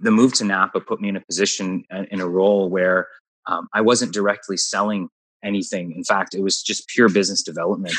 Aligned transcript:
the 0.00 0.10
move 0.10 0.32
to 0.34 0.44
Napa 0.44 0.80
put 0.80 1.00
me 1.00 1.08
in 1.08 1.16
a 1.16 1.20
position 1.20 1.84
uh, 1.92 2.04
in 2.10 2.20
a 2.20 2.28
role 2.28 2.68
where 2.70 3.08
um, 3.46 3.68
I 3.72 3.80
wasn't 3.80 4.12
directly 4.12 4.56
selling 4.56 5.08
anything. 5.42 5.92
In 5.92 6.04
fact, 6.04 6.34
it 6.34 6.42
was 6.42 6.62
just 6.62 6.88
pure 6.88 7.08
business 7.08 7.42
development. 7.42 7.96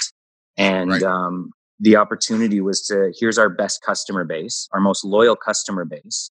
And 0.57 0.91
right. 0.91 1.03
um, 1.03 1.51
the 1.79 1.95
opportunity 1.95 2.61
was 2.61 2.81
to 2.87 3.13
here's 3.17 3.37
our 3.37 3.49
best 3.49 3.81
customer 3.81 4.23
base, 4.23 4.67
our 4.73 4.79
most 4.79 5.03
loyal 5.03 5.35
customer 5.35 5.85
base, 5.85 6.29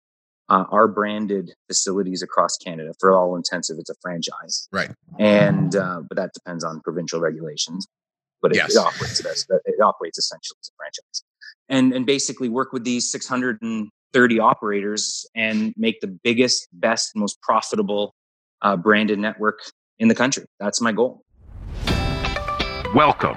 uh, 0.48 0.64
our 0.70 0.88
branded 0.88 1.52
facilities 1.68 2.22
across 2.22 2.56
Canada. 2.56 2.92
For 2.98 3.12
all 3.12 3.36
intensive, 3.36 3.76
it's 3.78 3.90
a 3.90 3.94
franchise, 4.02 4.68
right? 4.72 4.90
And 5.18 5.74
uh, 5.74 6.02
but 6.08 6.16
that 6.16 6.32
depends 6.34 6.64
on 6.64 6.80
provincial 6.80 7.20
regulations. 7.20 7.86
But 8.42 8.52
it, 8.52 8.56
yes. 8.56 8.74
it 8.74 8.78
operates 8.78 9.24
as 9.24 9.46
it 9.48 9.80
operates 9.80 10.18
essentially 10.18 10.58
as 10.60 10.68
a 10.68 10.76
franchise, 10.76 11.22
and 11.68 11.92
and 11.92 12.04
basically 12.04 12.48
work 12.48 12.72
with 12.72 12.84
these 12.84 13.10
630 14.14 14.40
operators 14.40 15.26
and 15.34 15.74
make 15.76 16.00
the 16.00 16.06
biggest, 16.06 16.68
best, 16.72 17.12
most 17.16 17.40
profitable 17.42 18.14
uh, 18.62 18.76
branded 18.76 19.18
network 19.18 19.60
in 19.98 20.08
the 20.08 20.14
country. 20.14 20.44
That's 20.60 20.80
my 20.80 20.92
goal. 20.92 21.22
Welcome 22.94 23.36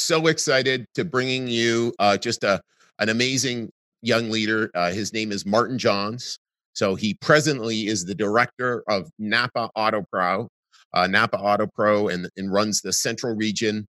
so 0.00 0.26
excited 0.26 0.86
to 0.94 1.04
bringing 1.04 1.48
you 1.48 1.92
uh, 1.98 2.16
just 2.16 2.44
a 2.44 2.60
an 2.98 3.08
amazing 3.08 3.70
young 4.02 4.30
leader. 4.30 4.70
Uh, 4.74 4.90
his 4.90 5.12
name 5.12 5.32
is 5.32 5.44
Martin 5.44 5.78
Johns. 5.78 6.38
So 6.72 6.94
he 6.94 7.14
presently 7.14 7.86
is 7.86 8.04
the 8.04 8.14
director 8.14 8.84
of 8.88 9.10
Napa 9.18 9.70
Auto 9.74 10.04
Pro, 10.12 10.48
uh, 10.92 11.06
Napa 11.06 11.38
Auto 11.38 11.66
Pro, 11.66 12.08
and, 12.08 12.28
and 12.36 12.52
runs 12.52 12.82
the 12.82 12.92
Central 12.92 13.34
Region. 13.34 13.86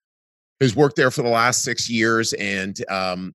Has 0.60 0.76
worked 0.76 0.96
there 0.96 1.10
for 1.10 1.22
the 1.22 1.30
last 1.30 1.64
six 1.64 1.90
years 1.90 2.32
and 2.34 2.78
um, 2.90 3.32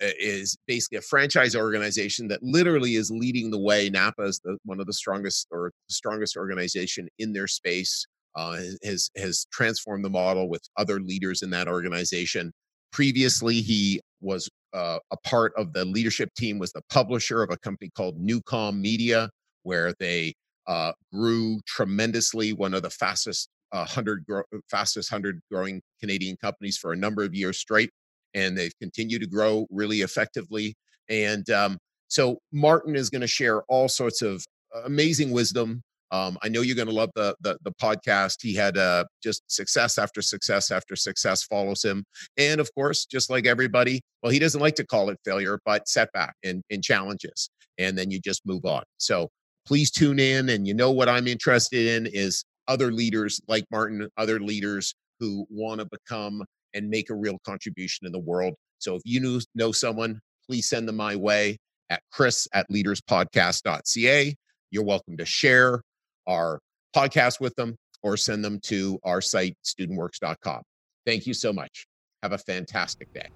is 0.00 0.56
basically 0.66 0.98
a 0.98 1.02
franchise 1.02 1.56
organization 1.56 2.28
that 2.28 2.42
literally 2.42 2.94
is 2.94 3.10
leading 3.10 3.50
the 3.50 3.58
way. 3.58 3.90
Napa 3.90 4.22
is 4.22 4.40
the, 4.44 4.56
one 4.64 4.80
of 4.80 4.86
the 4.86 4.92
strongest 4.92 5.48
or 5.50 5.72
strongest 5.88 6.36
organization 6.36 7.08
in 7.18 7.32
their 7.32 7.46
space 7.46 8.06
uh, 8.36 8.58
has 8.82 9.10
has 9.16 9.46
transformed 9.52 10.04
the 10.04 10.10
model 10.10 10.48
with 10.48 10.62
other 10.76 11.00
leaders 11.00 11.42
in 11.42 11.50
that 11.50 11.68
organization. 11.68 12.52
Previously, 12.92 13.60
he 13.60 14.00
was 14.20 14.48
uh, 14.72 14.98
a 15.10 15.16
part 15.18 15.52
of 15.56 15.72
the 15.72 15.84
leadership 15.84 16.30
team, 16.36 16.58
was 16.58 16.72
the 16.72 16.82
publisher 16.90 17.42
of 17.42 17.50
a 17.50 17.56
company 17.56 17.90
called 17.96 18.20
Newcom 18.20 18.80
Media, 18.80 19.30
where 19.62 19.92
they 19.98 20.34
uh, 20.66 20.92
grew 21.12 21.60
tremendously. 21.66 22.52
One 22.52 22.74
of 22.74 22.82
the 22.82 22.90
fastest 22.90 23.48
uh, 23.72 23.84
hundred 23.84 24.24
gro- 24.26 24.44
fastest 24.70 25.10
hundred 25.10 25.40
growing 25.50 25.80
Canadian 26.00 26.36
companies 26.36 26.76
for 26.76 26.92
a 26.92 26.96
number 26.96 27.22
of 27.22 27.34
years 27.34 27.58
straight, 27.58 27.90
and 28.34 28.56
they've 28.56 28.76
continued 28.80 29.22
to 29.22 29.28
grow 29.28 29.66
really 29.70 30.02
effectively. 30.02 30.74
And 31.08 31.48
um, 31.50 31.78
so, 32.08 32.38
Martin 32.52 32.96
is 32.96 33.10
going 33.10 33.20
to 33.22 33.26
share 33.28 33.62
all 33.62 33.88
sorts 33.88 34.22
of 34.22 34.44
amazing 34.84 35.30
wisdom 35.32 35.82
um, 36.10 36.38
I 36.42 36.48
know 36.48 36.62
you're 36.62 36.76
going 36.76 36.88
to 36.88 36.94
love 36.94 37.10
the, 37.14 37.36
the, 37.40 37.58
the 37.62 37.72
podcast. 37.72 38.36
He 38.42 38.54
had 38.54 38.76
uh, 38.76 39.04
just 39.22 39.42
success 39.46 39.98
after 39.98 40.22
success 40.22 40.70
after 40.70 40.96
success 40.96 41.44
follows 41.44 41.84
him, 41.84 42.04
and 42.36 42.60
of 42.60 42.72
course, 42.74 43.06
just 43.06 43.30
like 43.30 43.46
everybody, 43.46 44.00
well, 44.22 44.32
he 44.32 44.38
doesn't 44.38 44.60
like 44.60 44.74
to 44.76 44.86
call 44.86 45.10
it 45.10 45.18
failure, 45.24 45.58
but 45.64 45.88
setback 45.88 46.34
and, 46.44 46.62
and 46.70 46.82
challenges, 46.82 47.50
and 47.78 47.96
then 47.96 48.10
you 48.10 48.20
just 48.20 48.44
move 48.46 48.64
on. 48.64 48.82
So 48.98 49.28
please 49.66 49.90
tune 49.90 50.18
in, 50.18 50.48
and 50.48 50.66
you 50.66 50.74
know 50.74 50.90
what 50.90 51.08
I'm 51.08 51.26
interested 51.26 51.86
in 51.86 52.06
is 52.12 52.44
other 52.68 52.92
leaders 52.92 53.40
like 53.48 53.64
Martin, 53.70 54.08
other 54.16 54.40
leaders 54.40 54.94
who 55.18 55.46
want 55.50 55.80
to 55.80 55.86
become 55.86 56.42
and 56.74 56.88
make 56.88 57.10
a 57.10 57.14
real 57.14 57.38
contribution 57.44 58.06
in 58.06 58.12
the 58.12 58.18
world. 58.18 58.54
So 58.78 58.96
if 58.96 59.02
you 59.04 59.40
know 59.54 59.72
someone, 59.72 60.20
please 60.46 60.68
send 60.68 60.88
them 60.88 60.96
my 60.96 61.16
way 61.16 61.58
at 61.90 62.02
chris 62.12 62.48
at 62.54 62.70
leaderspodcast.ca. 62.70 64.34
You're 64.70 64.84
welcome 64.84 65.16
to 65.16 65.26
share, 65.26 65.82
our 66.26 66.60
podcast 66.94 67.40
with 67.40 67.54
them 67.56 67.76
or 68.02 68.16
send 68.16 68.44
them 68.44 68.58
to 68.64 68.98
our 69.04 69.20
site, 69.20 69.56
studentworks.com. 69.64 70.62
Thank 71.06 71.26
you 71.26 71.34
so 71.34 71.52
much. 71.52 71.86
Have 72.22 72.32
a 72.32 72.38
fantastic 72.38 73.12
day. 73.12 73.28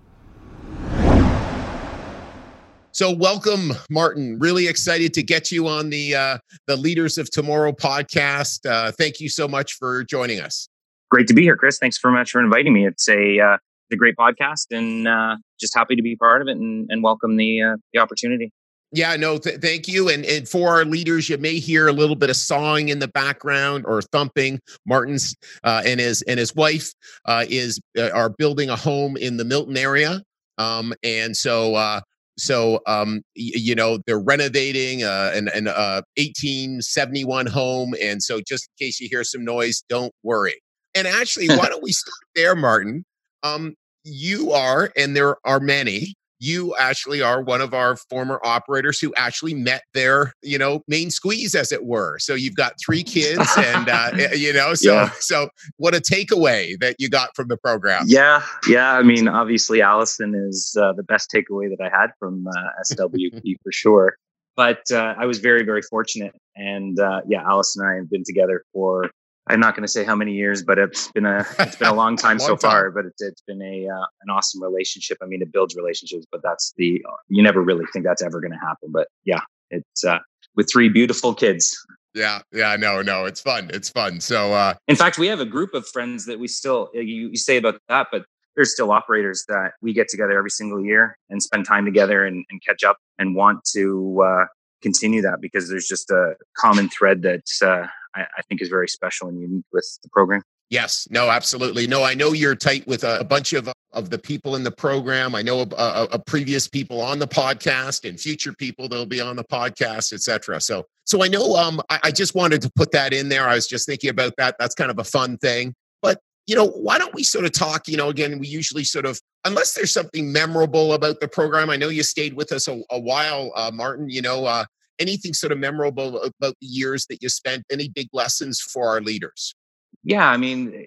So, 2.93 3.11
welcome, 3.11 3.73
Martin. 3.91 4.39
Really 4.39 4.69
excited 4.69 5.15
to 5.15 5.23
get 5.25 5.51
you 5.51 5.67
on 5.67 5.91
the 5.91 6.15
uh, 6.15 6.39
the 6.69 6.77
Leaders 6.77 7.19
of 7.19 7.29
Tomorrow 7.29 7.73
podcast. 7.73 8.65
Uh, 8.65 8.93
thank 8.93 9.19
you 9.19 9.29
so 9.29 9.49
much 9.49 9.73
for 9.73 10.05
joining 10.05 10.39
us. 10.39 10.69
Great 11.11 11.27
to 11.27 11.35
be 11.35 11.43
here, 11.43 11.57
Chris. 11.57 11.79
Thanks 11.79 11.99
very 12.01 12.15
much 12.15 12.31
for 12.31 12.41
inviting 12.41 12.73
me. 12.73 12.87
It's 12.87 13.09
a 13.09 13.41
uh, 13.41 13.57
a 13.93 13.97
great 13.97 14.15
podcast, 14.17 14.67
and 14.71 15.09
uh, 15.09 15.37
just 15.59 15.75
happy 15.75 15.97
to 15.97 16.03
be 16.03 16.15
part 16.15 16.41
of 16.41 16.47
it 16.47 16.57
and, 16.57 16.87
and 16.89 17.03
welcome 17.03 17.37
the 17.37 17.63
uh, 17.63 17.77
the 17.93 17.99
opportunity. 18.01 18.53
Yeah, 18.95 19.17
no, 19.17 19.39
th- 19.39 19.61
thank 19.61 19.89
you. 19.89 20.09
And, 20.09 20.25
and 20.25 20.49
for 20.49 20.69
our 20.71 20.85
leaders, 20.85 21.29
you 21.29 21.37
may 21.37 21.59
hear 21.59 21.89
a 21.89 21.93
little 21.93 22.15
bit 22.15 22.31
of 22.31 22.37
sawing 22.37 22.91
in 22.91 23.01
the 23.01 23.09
background 23.09 23.85
or 23.89 24.01
thumping. 24.01 24.61
Martin's 24.87 25.35
uh, 25.65 25.83
and 25.85 25.99
his 25.99 26.23
and 26.23 26.39
his 26.39 26.55
wife 26.55 26.93
uh, 27.25 27.45
is 27.49 27.81
uh, 27.99 28.11
are 28.11 28.31
building 28.31 28.71
a 28.71 28.77
home 28.77 29.17
in 29.17 29.37
the 29.37 29.45
Milton 29.45 29.77
area, 29.77 30.23
um, 30.59 30.95
and 31.03 31.37
so 31.37 31.75
uh, 31.75 32.03
so 32.39 32.77
um, 32.87 33.17
y- 33.37 33.51
you 33.57 33.75
know 33.75 33.99
they're 34.07 34.21
renovating 34.21 35.03
uh, 35.03 35.33
an 35.35 35.49
an 35.49 35.67
uh, 35.67 36.03
1871 36.17 37.47
home, 37.47 37.97
and 38.01 38.23
so 38.23 38.41
just 38.47 38.69
in 38.79 38.87
case 38.87 39.01
you 39.01 39.09
hear 39.11 39.25
some 39.25 39.45
noise, 39.45 39.83
don't 39.89 40.13
worry. 40.23 40.61
And 40.95 41.09
actually, 41.09 41.49
why 41.49 41.67
don't 41.69 41.83
we 41.83 41.91
start 41.93 42.15
there, 42.37 42.55
Martin? 42.55 43.05
Um, 43.43 43.75
you 44.05 44.53
are, 44.53 44.93
and 44.97 45.17
there 45.17 45.37
are 45.45 45.59
many 45.59 46.15
you 46.45 46.75
actually 46.77 47.23
are 47.23 47.43
one 47.43 47.61
of 47.61 47.75
our 47.75 47.97
former 47.97 48.41
operators 48.45 48.99
who 48.99 49.13
actually 49.17 49.55
met 49.55 49.83
their 49.95 50.33
you 50.43 50.59
know 50.59 50.83
main 50.89 51.11
squeeze 51.11 51.55
as 51.55 51.73
it 51.73 51.85
were. 51.85 52.19
So 52.19 52.35
you've 52.35 52.57
got 52.57 52.75
three 52.85 53.03
kids 53.03 53.49
and 53.57 53.89
uh, 53.89 54.11
eh, 54.15 54.35
you 54.35 54.53
know 54.53 54.75
so 54.75 54.93
yeah. 54.93 55.11
so 55.19 55.49
what 55.77 55.95
a 55.95 56.01
takeaway 56.01 56.79
that 56.81 56.97
you 56.99 57.09
got 57.09 57.31
from 57.35 57.49
the 57.49 57.57
program. 57.57 58.05
Yeah 58.07 58.43
yeah 58.69 58.93
i 58.93 59.03
mean 59.03 59.29
obviously 59.29 59.81
allison 59.81 60.35
is 60.35 60.77
uh, 60.81 60.93
the 60.93 61.03
best 61.03 61.31
takeaway 61.31 61.69
that 61.69 61.83
i 61.83 61.89
had 61.97 62.11
from 62.19 62.47
uh, 62.47 62.83
swp 62.93 63.57
for 63.63 63.73
sure. 63.73 64.17
But 64.57 64.83
uh, 64.93 65.15
i 65.19 65.27
was 65.27 65.39
very 65.39 65.65
very 65.65 65.83
fortunate 65.83 66.35
and 66.57 66.99
uh, 66.99 67.23
yeah 67.27 67.43
alice 67.43 67.77
and 67.77 67.87
i 67.87 67.95
have 67.97 68.11
been 68.11 68.25
together 68.25 68.65
for 68.73 69.11
I'm 69.47 69.61
not 69.61 69.75
going 69.75 69.83
to 69.83 69.89
say 69.89 70.05
how 70.05 70.17
many 70.17 70.33
years, 70.33 70.63
but 70.63 70.79
it's 70.79 71.11
been 71.13 71.27
a 71.27 71.45
it's 71.59 71.77
been 71.77 71.89
a 71.89 71.95
long 71.95 72.17
time 72.17 72.39
long 72.39 72.49
so 72.49 72.57
time. 72.57 72.71
far. 72.71 72.91
But 72.91 73.07
it's, 73.07 73.23
it's 73.23 73.43
been 73.43 73.61
a 73.61 73.89
uh, 73.89 74.07
an 74.23 74.31
awesome 74.31 74.63
relationship. 74.63 75.19
I 75.23 75.27
mean, 75.27 75.43
it 75.43 75.53
builds 75.53 75.77
relationships, 75.77 76.27
but 76.31 76.43
that's 76.43 76.73
the 76.77 77.05
you 77.29 77.43
never 77.43 77.61
really 77.61 77.85
think 77.93 78.05
that's 78.05 78.23
ever 78.23 78.41
going 78.41 78.53
to 78.53 78.59
happen. 78.59 78.91
But 78.91 79.09
yeah, 79.25 79.41
it's 79.71 80.05
uh, 80.05 80.19
with 80.57 80.71
three 80.73 80.89
beautiful 80.89 81.35
kids. 81.35 81.77
Yeah, 82.15 82.43
yeah, 82.53 82.77
no, 82.77 83.03
no, 83.03 83.25
it's 83.25 83.41
fun. 83.41 83.71
It's 83.75 83.89
fun. 83.89 84.21
So, 84.21 84.53
uh, 84.53 84.75
in 84.87 84.95
fact, 84.95 85.19
we 85.19 85.27
have 85.27 85.41
a 85.41 85.45
group 85.45 85.75
of 85.75 85.87
friends 85.89 86.27
that 86.27 86.39
we 86.39 86.47
still 86.47 86.91
you, 86.95 87.03
you 87.03 87.37
say 87.37 87.57
about 87.57 87.81
that, 87.89 88.07
but 88.13 88.25
there's 88.57 88.73
still 88.73 88.93
operators 88.93 89.45
that 89.49 89.73
we 89.83 89.93
get 89.93 90.09
together 90.09 90.39
every 90.39 90.51
single 90.51 90.83
year 90.83 91.19
and 91.29 91.43
spend 91.43 91.67
time 91.67 91.85
together 91.85 92.25
and, 92.25 92.45
and 92.51 92.63
catch 92.65 92.85
up 92.85 92.99
and 93.19 93.35
want 93.35 93.65
to 93.75 94.23
uh, 94.25 94.45
continue 94.81 95.23
that 95.23 95.41
because 95.41 95.69
there's 95.69 95.89
just 95.89 96.11
a 96.11 96.35
common 96.57 96.89
thread 96.89 97.23
that's 97.23 97.61
uh, 97.61 97.87
I, 98.15 98.23
I 98.23 98.43
think 98.49 98.63
is 98.63 98.69
very 98.69 98.89
special 98.89 99.29
and 99.29 99.41
unique 99.41 99.65
with 99.73 99.99
the 100.03 100.09
program. 100.09 100.43
Yes, 100.71 101.07
no, 101.11 101.31
absolutely. 101.31 101.87
No, 101.87 102.03
I 102.03 102.15
know 102.15 102.33
you're 102.33 102.57
tight 102.57 102.87
with 102.87 103.05
a, 103.05 103.21
a 103.21 103.25
bunch 103.25 103.53
of 103.53 103.69
of 103.93 104.11
the 104.11 104.19
people 104.19 104.57
in 104.57 104.65
the 104.65 104.71
program. 104.71 105.35
I 105.35 105.43
know 105.43 105.61
a, 105.61 105.67
a, 105.77 106.09
a, 106.13 106.19
previous 106.19 106.67
people 106.67 107.01
on 107.01 107.21
the 107.21 107.29
podcast 107.29 108.09
and 108.09 108.19
future 108.19 108.53
people 108.53 108.89
that'll 108.89 109.07
be 109.07 109.21
on 109.21 109.37
the 109.37 109.45
podcast, 109.45 110.13
etc. 110.13 110.61
So, 110.61 110.85
so 111.05 111.23
I 111.23 111.29
know. 111.29 111.55
Um, 111.55 111.81
I, 111.89 112.01
I 112.05 112.11
just 112.11 112.35
wanted 112.35 112.61
to 112.63 112.73
put 112.75 112.91
that 112.91 113.13
in 113.13 113.29
there. 113.29 113.49
I 113.49 113.55
was 113.55 113.69
just 113.69 113.87
thinking 113.87 114.11
about 114.11 114.35
that. 114.37 114.57
That's 114.59 114.75
kind 114.75 114.91
of 114.91 114.99
a 114.99 115.05
fun 115.05 115.39
thing. 115.39 115.75
But 116.03 116.19
you 116.47 116.57
know, 116.57 116.67
why 116.67 116.99
don't 116.99 117.15
we 117.15 117.23
sort 117.23 117.45
of 117.45 117.53
talk? 117.53 117.87
You 117.87 117.97
know, 117.97 118.09
again, 118.09 118.39
we 118.39 118.49
usually 118.49 118.85
sort 118.85 119.07
of, 119.07 119.21
unless 119.45 119.75
there's 119.75 119.93
something 119.93 120.33
memorable 120.33 120.93
about 120.95 121.21
the 121.21 121.29
program. 121.29 121.71
I 121.71 121.77
know 121.77 121.89
you 121.89 122.03
stayed 122.03 122.35
with 122.35 122.51
us 122.51 122.67
a, 122.67 122.83
a 122.91 122.99
while, 122.99 123.53
uh, 123.55 123.71
Martin. 123.73 124.11
You 124.11 124.23
know, 124.23 124.45
uh, 124.45 124.65
anything 124.99 125.35
sort 125.35 125.53
of 125.53 125.59
memorable 125.59 126.23
about 126.23 126.55
the 126.61 126.67
years 126.67 127.07
that 127.07 127.23
you 127.23 127.29
spent? 127.29 127.65
Any 127.71 127.89
big 127.89 128.09
lessons 128.13 128.61
for 128.61 128.89
our 128.89 129.01
leaders? 129.01 129.55
Yeah, 130.03 130.29
I 130.29 130.37
mean, 130.37 130.87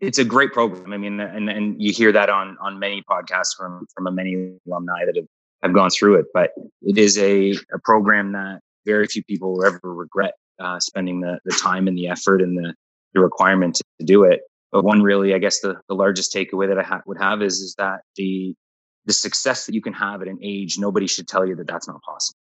it's 0.00 0.18
a 0.18 0.24
great 0.24 0.52
program. 0.52 0.92
I 0.92 0.96
mean, 0.96 1.20
and 1.20 1.48
and 1.48 1.80
you 1.82 1.92
hear 1.92 2.12
that 2.12 2.28
on 2.30 2.56
on 2.60 2.78
many 2.78 3.02
podcasts 3.10 3.56
from 3.56 3.86
from 3.94 4.12
many 4.14 4.52
alumni 4.66 5.04
that 5.04 5.16
have 5.16 5.26
have 5.62 5.72
gone 5.72 5.90
through 5.90 6.16
it. 6.16 6.26
But 6.32 6.50
it 6.82 6.98
is 6.98 7.18
a 7.18 7.52
a 7.72 7.78
program 7.82 8.32
that 8.32 8.60
very 8.84 9.06
few 9.06 9.24
people 9.24 9.54
will 9.54 9.64
ever 9.64 9.80
regret 9.82 10.34
uh, 10.58 10.78
spending 10.80 11.20
the, 11.20 11.38
the 11.44 11.58
time 11.60 11.88
and 11.88 11.96
the 11.96 12.08
effort 12.08 12.42
and 12.42 12.56
the, 12.56 12.74
the 13.14 13.20
requirement 13.20 13.76
to, 13.76 13.84
do 14.04 14.24
it. 14.24 14.42
But 14.72 14.84
one 14.84 15.02
really, 15.02 15.34
I 15.34 15.38
guess 15.38 15.60
the, 15.60 15.80
the 15.88 15.94
largest 15.94 16.34
takeaway 16.34 16.68
that 16.68 16.78
I 16.78 16.82
ha- 16.82 17.02
would 17.06 17.18
have 17.18 17.42
is, 17.42 17.60
is 17.60 17.74
that 17.78 18.00
the, 18.16 18.54
the 19.06 19.12
success 19.12 19.66
that 19.66 19.74
you 19.74 19.80
can 19.80 19.92
have 19.92 20.20
at 20.20 20.28
an 20.28 20.38
age, 20.42 20.78
nobody 20.78 21.06
should 21.06 21.28
tell 21.28 21.46
you 21.46 21.54
that 21.56 21.66
that's 21.66 21.86
not 21.86 22.02
possible. 22.02 22.38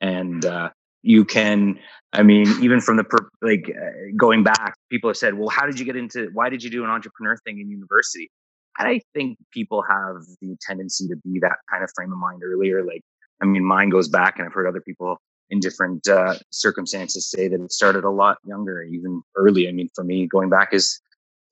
And, 0.00 0.44
uh, 0.44 0.70
you 1.02 1.24
can, 1.24 1.78
I 2.12 2.22
mean, 2.22 2.48
even 2.62 2.80
from 2.80 2.96
the, 2.96 3.04
per, 3.04 3.28
like 3.40 3.70
uh, 3.70 3.90
going 4.16 4.42
back, 4.42 4.74
people 4.90 5.08
have 5.08 5.16
said, 5.16 5.34
well, 5.34 5.48
how 5.48 5.66
did 5.66 5.78
you 5.78 5.84
get 5.84 5.96
into, 5.96 6.30
why 6.32 6.48
did 6.48 6.62
you 6.64 6.70
do 6.70 6.82
an 6.84 6.90
entrepreneur 6.90 7.36
thing 7.44 7.60
in 7.60 7.70
university? 7.70 8.30
I 8.78 9.00
think 9.14 9.38
people 9.52 9.82
have 9.88 10.16
the 10.42 10.56
tendency 10.60 11.08
to 11.08 11.16
be 11.24 11.38
that 11.40 11.56
kind 11.70 11.82
of 11.82 11.90
frame 11.94 12.12
of 12.12 12.18
mind 12.18 12.42
earlier. 12.44 12.84
Like, 12.84 13.02
I 13.40 13.46
mean, 13.46 13.64
mine 13.64 13.88
goes 13.88 14.08
back, 14.08 14.38
and 14.38 14.46
I've 14.46 14.52
heard 14.52 14.66
other 14.66 14.82
people 14.82 15.18
in 15.48 15.60
different 15.60 16.06
uh, 16.08 16.34
circumstances 16.50 17.30
say 17.30 17.48
that 17.48 17.60
it 17.60 17.72
started 17.72 18.04
a 18.04 18.10
lot 18.10 18.38
younger, 18.46 18.82
even 18.82 19.22
early. 19.34 19.68
I 19.68 19.72
mean, 19.72 19.88
for 19.94 20.04
me, 20.04 20.26
going 20.26 20.50
back 20.50 20.74
is 20.74 21.00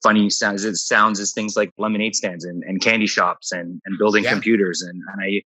funny 0.03 0.29
sounds 0.29 0.65
it 0.65 0.75
sounds 0.75 1.19
as 1.19 1.31
things 1.31 1.55
like 1.55 1.71
lemonade 1.77 2.15
stands 2.15 2.45
and, 2.45 2.63
and 2.63 2.81
candy 2.81 3.07
shops 3.07 3.51
and, 3.51 3.81
and 3.85 3.97
building 3.97 4.23
yeah. 4.23 4.31
computers. 4.31 4.81
And, 4.81 5.01
and 5.11 5.21
I, 5.21 5.41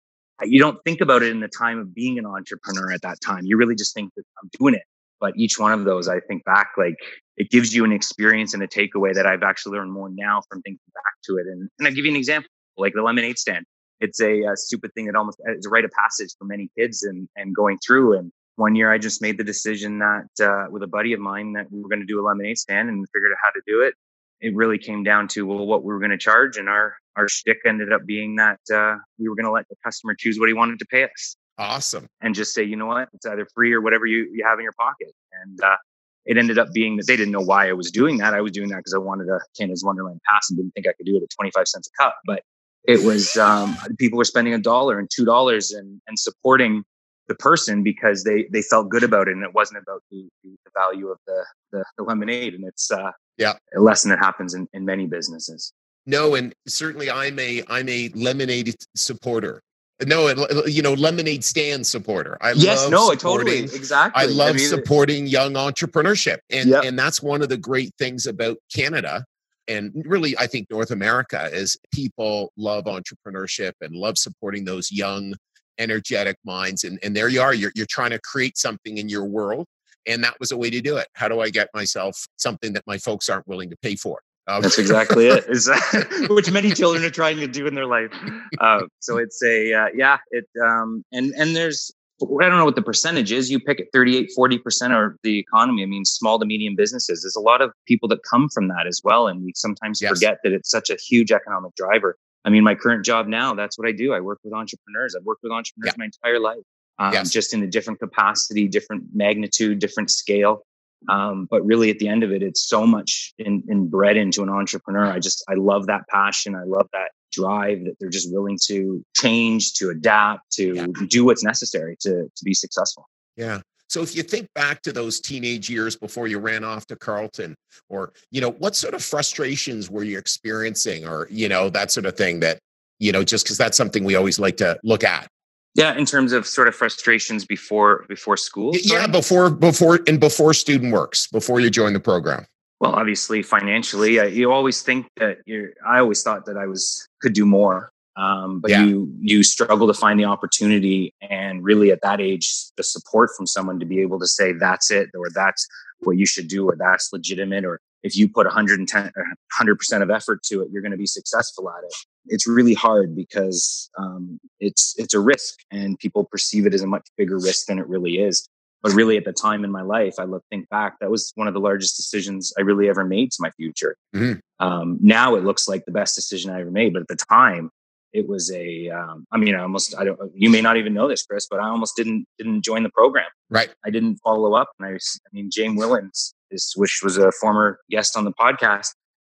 you 0.44 0.60
don't 0.60 0.78
think 0.84 1.02
about 1.02 1.24
it 1.24 1.32
in 1.32 1.40
the 1.40 1.48
time 1.48 1.80
of 1.80 1.94
being 1.94 2.20
an 2.20 2.26
entrepreneur 2.26 2.92
at 2.92 3.02
that 3.02 3.20
time. 3.22 3.42
You 3.46 3.58
really 3.58 3.76
just 3.76 3.94
think 3.94 4.14
that 4.16 4.24
I'm 4.42 4.50
doing 4.60 4.76
it. 4.76 4.84
But 5.20 5.34
each 5.38 5.58
one 5.58 5.72
of 5.72 5.86
those, 5.86 6.08
I 6.08 6.20
think 6.20 6.44
back, 6.44 6.72
like 6.78 6.96
it 7.38 7.50
gives 7.50 7.74
you 7.74 7.86
an 7.86 7.92
experience 7.92 8.54
and 8.54 8.62
a 8.62 8.68
takeaway 8.68 9.14
that 9.14 9.26
I've 9.26 9.44
actually 9.44 9.78
learned 9.78 9.92
more 9.92 10.10
now 10.10 10.42
from 10.50 10.62
thinking 10.62 10.80
back 10.94 11.14
to 11.26 11.38
it. 11.38 11.48
And, 11.48 11.70
and 11.80 11.88
I'll 11.88 11.94
give 11.94 12.06
you 12.06 12.12
an 12.12 12.18
example, 12.18 12.50
like 12.78 12.94
the 12.94 13.02
lemonade 13.02 13.38
stand. 13.38 13.66
It's 14.02 14.20
a, 14.20 14.42
a 14.42 14.58
stupid 14.58 14.94
thing 14.94 15.06
that 15.06 15.16
almost 15.16 15.40
is 15.48 15.66
a 15.66 15.70
rite 15.70 15.86
of 15.86 15.92
passage 15.92 16.36
for 16.38 16.46
many 16.46 16.70
kids 16.78 17.04
and, 17.04 17.30
and 17.38 17.56
going 17.56 17.78
through. 17.86 18.18
And 18.18 18.32
one 18.58 18.76
year 18.76 18.92
I 18.92 18.98
just 18.98 19.22
made 19.22 19.38
the 19.38 19.44
decision 19.44 20.00
that 20.00 20.28
uh, 20.42 20.70
with 20.70 20.84
a 20.84 20.88
buddy 20.88 21.14
of 21.14 21.22
mine 21.22 21.54
that 21.54 21.72
we 21.72 21.82
were 21.82 21.90
going 21.90 22.02
to 22.02 22.06
do 22.06 22.20
a 22.20 22.26
lemonade 22.26 22.58
stand 22.58 22.90
and 22.90 23.06
figured 23.14 23.32
out 23.32 23.38
how 23.42 23.52
to 23.52 23.62
do 23.66 23.82
it. 23.82 23.94
It 24.42 24.54
really 24.54 24.78
came 24.78 25.04
down 25.04 25.30
to 25.30 25.46
well, 25.46 25.66
what 25.66 25.84
we 25.84 25.94
were 25.94 26.00
going 26.00 26.12
to 26.12 26.18
charge, 26.18 26.58
and 26.58 26.68
our 26.68 26.98
our 27.16 27.28
shtick 27.28 27.58
ended 27.66 27.92
up 27.92 28.06
being 28.06 28.36
that 28.36 28.60
uh, 28.74 28.96
we 29.18 29.30
were 29.30 29.36
going 29.36 29.46
to 29.46 29.52
let 29.52 29.68
the 29.70 29.76
customer 29.84 30.16
choose 30.18 30.40
what 30.40 30.48
he 30.48 30.54
wanted 30.54 30.80
to 30.80 30.86
pay 30.86 31.04
us. 31.04 31.36
Awesome. 31.58 32.08
And 32.22 32.36
just 32.36 32.54
say, 32.54 32.64
you 32.64 32.76
know 32.76 32.88
what, 32.88 33.10
it's 33.14 33.26
either 33.26 33.48
free 33.54 33.72
or 33.74 33.82
whatever 33.82 34.06
you, 34.06 34.30
you 34.34 34.44
have 34.46 34.60
in 34.60 34.64
your 34.64 34.74
pocket. 34.74 35.14
And 35.44 35.62
uh, 35.64 35.78
it 36.26 36.38
ended 36.38 36.58
up 36.58 36.74
being 36.74 36.98
that 36.98 37.08
they 37.08 37.16
didn't 37.16 37.32
know 37.32 37.42
why 37.42 37.70
I 37.70 37.74
was 37.74 37.92
doing 37.92 38.18
that. 38.18 38.34
I 38.34 38.42
was 38.42 38.52
doing 38.52 38.70
that 38.70 38.78
because 38.78 38.94
I 38.94 38.98
wanted 38.98 39.30
a 39.30 39.40
Canada's 39.58 39.84
Wonderland 39.84 40.20
pass 40.30 40.50
and 40.50 40.58
didn't 40.58 40.74
think 40.74 40.88
I 40.88 40.94
could 40.94 41.06
do 41.06 41.16
it 41.16 41.24
at 41.24 41.30
25 41.30 41.68
cents 41.68 41.90
a 41.98 42.04
cup. 42.04 42.16
But 42.26 42.44
it 42.84 43.04
was 43.04 43.38
um, 43.38 43.78
people 43.98 44.18
were 44.18 44.26
spending 44.26 44.54
a 44.54 44.60
dollar 44.60 45.00
and 45.00 45.10
two 45.14 45.26
dollars 45.26 45.72
and 45.72 46.02
and 46.08 46.20
supporting 46.20 46.84
the 47.28 47.36
person 47.36 47.84
because 47.84 48.24
they 48.24 48.46
they 48.52 48.62
felt 48.62 48.90
good 48.90 49.04
about 49.04 49.28
it 49.28 49.36
and 49.36 49.44
it 49.44 49.54
wasn't 49.54 49.82
about 49.82 50.04
the, 50.12 50.28
the, 50.44 50.56
value 50.76 51.08
of 51.08 51.18
the, 51.26 51.46
the, 51.72 51.86
the 51.98 52.04
lemonade 52.04 52.54
and 52.54 52.66
it's 52.66 52.92
uh 52.92 53.10
yeah 53.38 53.54
a 53.76 53.80
lesson 53.80 54.10
that 54.10 54.20
happens 54.20 54.54
in, 54.54 54.68
in 54.74 54.84
many 54.84 55.08
businesses 55.08 55.72
no 56.06 56.36
and 56.36 56.54
certainly 56.68 57.10
i'm 57.10 57.38
a 57.40 57.64
i'm 57.68 57.90
a 57.90 58.10
lemonade 58.16 58.76
supporter 58.96 59.62
no, 60.06 60.28
uh, 60.28 60.64
you 60.66 60.82
know, 60.82 60.94
lemonade 60.94 61.42
stand 61.46 61.88
supporter. 61.88 62.38
I 62.42 62.52
yes, 62.52 62.82
love 62.84 62.92
no, 62.92 63.16
totally, 63.16 63.60
exactly. 63.60 64.24
I 64.24 64.26
love 64.26 64.56
I 64.56 64.58
mean, 64.58 64.68
supporting 64.68 65.26
young 65.26 65.54
entrepreneurship, 65.54 66.40
and 66.50 66.72
yep. 66.72 66.84
and 66.84 67.00
that's 67.00 67.24
one 67.24 67.42
of 67.42 67.48
the 67.48 67.56
great 67.56 67.92
things 67.98 68.28
about 68.28 68.58
Canada, 68.74 69.24
and 69.68 69.92
really, 70.06 70.38
I 70.38 70.48
think 70.48 70.70
North 70.70 70.92
America 70.92 71.50
is 71.52 71.78
people 71.94 72.52
love 72.58 72.86
entrepreneurship 72.86 73.74
and 73.82 73.96
love 73.96 74.18
supporting 74.18 74.66
those 74.66 74.92
young, 74.92 75.34
energetic 75.80 76.38
minds. 76.46 76.84
And 76.84 77.00
and 77.02 77.16
there 77.16 77.30
you 77.30 77.42
are, 77.42 77.54
you're 77.54 77.72
you're 77.76 77.88
trying 77.90 78.12
to 78.12 78.20
create 78.20 78.58
something 78.58 78.98
in 78.98 79.10
your 79.10 79.26
world, 79.26 79.66
and 80.06 80.24
that 80.24 80.36
was 80.40 80.52
a 80.52 80.58
way 80.58 80.70
to 80.70 80.82
do 80.82 80.98
it. 80.98 81.08
How 81.14 81.28
do 81.28 81.40
I 81.40 81.50
get 81.50 81.70
myself 81.74 82.28
something 82.36 82.74
that 82.74 82.84
my 82.86 82.98
folks 82.98 83.30
aren't 83.30 83.48
willing 83.48 83.70
to 83.70 83.78
pay 83.82 83.96
for? 83.96 84.20
Um, 84.48 84.62
That's 84.62 84.78
exactly 84.78 85.28
it. 85.28 85.46
Is 85.50 85.70
which 86.30 86.52
many 86.52 86.72
children 86.72 87.04
are 87.04 87.10
trying 87.10 87.38
to 87.38 87.48
do 87.48 87.68
in 87.68 87.76
their 87.76 87.88
life. 87.88 88.12
Uh, 88.60 88.82
so 89.00 89.18
it's 89.18 89.42
a 89.44 89.74
uh, 89.74 89.88
yeah. 89.96 90.18
It 90.32 90.46
um, 90.64 91.04
and 91.12 91.34
and 91.38 91.56
there's 91.56 91.92
I 92.22 92.48
don't 92.48 92.58
know 92.58 92.66
what 92.66 92.76
the 92.76 92.82
percentage 92.82 93.32
is. 93.32 93.50
You 93.50 93.60
pick 93.60 93.80
it 93.80 93.88
38, 93.92 94.32
40 94.36 94.58
percent 94.60 94.94
of 94.94 95.14
the 95.24 95.40
economy. 95.40 95.84
I 95.84 95.86
mean, 95.88 96.06
small 96.06 96.40
to 96.40 96.46
medium 96.46 96.76
businesses. 96.76 97.24
There's 97.24 97.36
a 97.36 97.42
lot 97.42 97.62
of 97.62 97.72
people 97.88 98.08
that 98.10 98.20
come 98.30 98.50
from 98.50 98.68
that 98.70 98.86
as 98.88 99.02
well, 99.04 99.28
and 99.28 99.44
we 99.44 99.54
sometimes 99.56 100.02
yes. 100.02 100.12
forget 100.12 100.38
that 100.44 100.54
it's 100.54 100.70
such 100.70 100.90
a 100.90 100.96
huge 100.96 101.32
economic 101.32 101.76
driver. 101.76 102.18
I 102.46 102.52
mean, 102.52 102.64
my 102.64 102.76
current 102.76 103.04
job 103.04 103.28
now, 103.28 103.56
that's 103.56 103.78
what 103.78 103.88
I 103.88 103.92
do. 103.92 104.14
I 104.14 104.20
work 104.20 104.40
with 104.44 104.54
entrepreneurs. 104.54 105.16
I've 105.16 105.26
worked 105.26 105.42
with 105.42 105.52
entrepreneurs 105.52 105.96
yeah. 105.98 106.00
my 106.00 106.06
entire 106.06 106.40
life, 106.40 106.64
um, 107.00 107.12
yes. 107.12 107.32
just 107.32 107.56
in 107.56 107.64
a 107.64 107.68
different 107.68 108.00
capacity, 108.00 108.68
different 108.68 109.04
magnitude, 109.14 109.80
different 109.80 110.12
scale. 110.12 110.62
Um, 111.10 111.48
but 111.50 111.66
really 111.66 111.90
at 111.90 112.00
the 112.00 112.08
end 112.08 112.24
of 112.24 112.32
it, 112.32 112.42
it's 112.44 112.68
so 112.68 112.86
much 112.86 113.34
in, 113.38 113.64
in 113.68 113.88
bred 113.88 114.18
into 114.18 114.44
an 114.44 114.50
entrepreneur. 114.50 115.06
I 115.06 115.20
just, 115.20 115.44
I 115.50 115.56
love 115.56 115.88
that 115.88 116.08
passion. 116.10 116.56
I 116.56 116.64
love 116.64 116.88
that 116.94 117.12
drive 117.32 117.84
that 117.86 117.96
they're 118.00 118.10
just 118.10 118.32
willing 118.32 118.58
to 118.68 119.04
change, 119.16 119.74
to 119.74 119.90
adapt, 119.90 120.52
to 120.54 120.74
yeah. 120.76 120.88
do 121.08 121.26
what's 121.26 121.44
necessary 121.44 121.98
to, 122.02 122.30
to 122.36 122.44
be 122.44 122.54
successful. 122.54 123.08
Yeah. 123.36 123.62
So 123.88 124.02
if 124.02 124.16
you 124.16 124.24
think 124.24 124.48
back 124.56 124.82
to 124.84 124.92
those 124.92 125.20
teenage 125.20 125.70
years 125.70 125.96
before 125.96 126.28
you 126.28 126.40
ran 126.40 126.64
off 126.64 126.88
to 126.88 126.96
Carleton, 126.96 127.56
or 127.88 128.14
you 128.32 128.42
know, 128.42 128.52
what 128.52 128.76
sort 128.76 128.94
of 128.94 129.04
frustrations 129.04 129.92
were 129.92 130.04
you 130.04 130.18
experiencing, 130.18 131.08
or 131.08 131.28
you 131.30 131.48
know, 131.48 131.70
that 131.70 131.92
sort 131.92 132.06
of 132.06 132.18
thing 132.18 132.40
that 132.40 132.60
you 133.00 133.12
know, 133.12 133.24
just 133.24 133.46
because 133.46 133.58
that's 133.58 133.78
something 133.78 134.04
we 134.04 134.16
always 134.16 134.40
like 134.40 134.58
to 134.58 134.80
look 134.84 135.04
at. 135.04 135.28
Yeah, 135.76 135.94
in 135.98 136.06
terms 136.06 136.32
of 136.32 136.48
sort 136.48 136.70
of 136.70 136.76
frustrations 136.76 137.46
before 137.46 138.06
before 138.08 138.38
school. 138.38 138.74
Yeah, 138.82 139.08
before 139.08 139.50
before 139.50 140.00
and 140.08 140.20
before 140.20 140.54
student 140.54 140.94
works, 140.94 141.28
before 141.28 141.60
you 141.60 141.70
join 141.70 141.94
the 141.94 142.00
program. 142.00 142.46
Well, 142.80 142.94
obviously, 142.94 143.42
financially, 143.42 144.20
uh, 144.20 144.26
you 144.26 144.52
always 144.52 144.82
think 144.82 145.08
that 145.18 145.40
you're. 145.46 145.72
I 145.86 146.00
always 146.00 146.24
thought 146.24 146.46
that 146.46 146.58
I 146.58 146.66
was 146.66 147.08
could 147.22 147.34
do 147.34 147.46
more, 147.46 147.92
um, 148.16 148.62
but 148.62 148.72
yeah. 148.72 148.86
you 148.86 149.14
you 149.20 149.44
struggle 149.44 149.88
to 149.88 149.94
find 149.94 150.18
the 150.18 150.26
opportunity, 150.26 151.14
and 151.22 151.64
really 151.64 151.92
at 151.92 152.02
that 152.04 152.22
age, 152.22 152.54
the 152.78 152.84
support 152.84 153.32
from 153.36 153.46
someone 153.46 153.80
to 153.80 153.86
be 153.86 154.00
able 154.00 154.20
to 154.20 154.28
say 154.28 154.54
that's 154.54 154.92
it, 154.92 155.10
or 155.14 155.30
that's 155.30 155.68
what 156.00 156.18
you 156.18 156.26
should 156.26 156.48
do, 156.48 156.70
or 156.70 156.76
that's 156.78 157.12
legitimate, 157.12 157.66
or 157.66 157.82
if 158.04 158.16
you 158.16 158.28
put 158.28 158.46
110 158.46 159.12
100% 159.60 160.02
of 160.02 160.10
effort 160.10 160.44
to 160.44 160.62
it 160.62 160.70
you're 160.72 160.82
going 160.82 160.92
to 160.92 160.98
be 160.98 161.06
successful 161.06 161.70
at 161.70 161.84
it. 161.84 161.94
It's 162.28 162.48
really 162.48 162.74
hard 162.74 163.16
because 163.16 163.90
um, 163.98 164.40
it's 164.60 164.96
it's 164.98 165.14
a 165.14 165.20
risk 165.20 165.60
and 165.72 165.98
people 166.00 166.26
perceive 166.26 166.66
it 166.66 166.74
as 166.74 166.82
a 166.82 166.88
much 166.88 167.08
bigger 167.18 167.38
risk 167.38 167.68
than 167.68 167.80
it 167.80 167.88
really 167.88 168.20
is. 168.20 168.48
But 168.82 168.94
really 168.94 169.18
at 169.18 169.26
the 169.26 169.34
time 169.34 169.64
in 169.64 169.72
my 169.72 169.82
life 169.82 170.16
i 170.20 170.26
look 170.26 170.44
think 170.52 170.70
back 170.70 171.00
that 171.00 171.10
was 171.10 171.32
one 171.34 171.48
of 171.48 171.56
the 171.56 171.60
largest 171.60 171.98
decisions 171.98 172.54
i 172.58 172.62
really 172.62 172.88
ever 172.88 173.04
made 173.04 173.32
to 173.32 173.38
my 173.40 173.50
future. 173.52 173.98
Mm-hmm. 174.16 174.66
um, 174.66 175.00
now 175.02 175.34
it 175.36 175.44
looks 175.44 175.68
like 175.68 175.86
the 175.86 175.92
best 175.92 176.14
decision 176.14 176.52
i 176.52 176.62
ever 176.62 176.70
made 176.70 176.94
but 176.94 177.02
at 177.02 177.08
the 177.08 177.18
time 177.30 177.72
it 178.16 178.30
was 178.30 178.52
a 178.52 178.90
um, 178.90 179.26
I 179.32 179.38
mean 179.38 179.56
i 179.56 179.62
almost 179.62 179.96
i 179.98 180.04
don't 180.04 180.20
you 180.36 180.52
may 180.52 180.62
not 180.62 180.78
even 180.78 180.94
know 180.94 181.08
this 181.08 181.26
chris 181.26 181.48
but 181.50 181.60
i 181.60 181.68
almost 181.68 181.96
didn't 181.96 182.28
didn't 182.38 182.62
join 182.62 182.84
the 182.84 182.92
program. 182.92 183.30
Right. 183.50 183.70
I 183.86 183.90
didn't 183.90 184.18
follow 184.18 184.54
up 184.54 184.70
and 184.80 184.88
i 184.88 184.92
i 184.94 185.30
mean 185.34 185.50
james 185.52 185.80
willens 185.80 186.35
is, 186.56 186.74
which 186.76 187.02
was 187.04 187.18
a 187.18 187.32
former 187.32 187.80
guest 187.90 188.18
on 188.18 188.24
the 188.24 188.34
podcast 188.34 188.88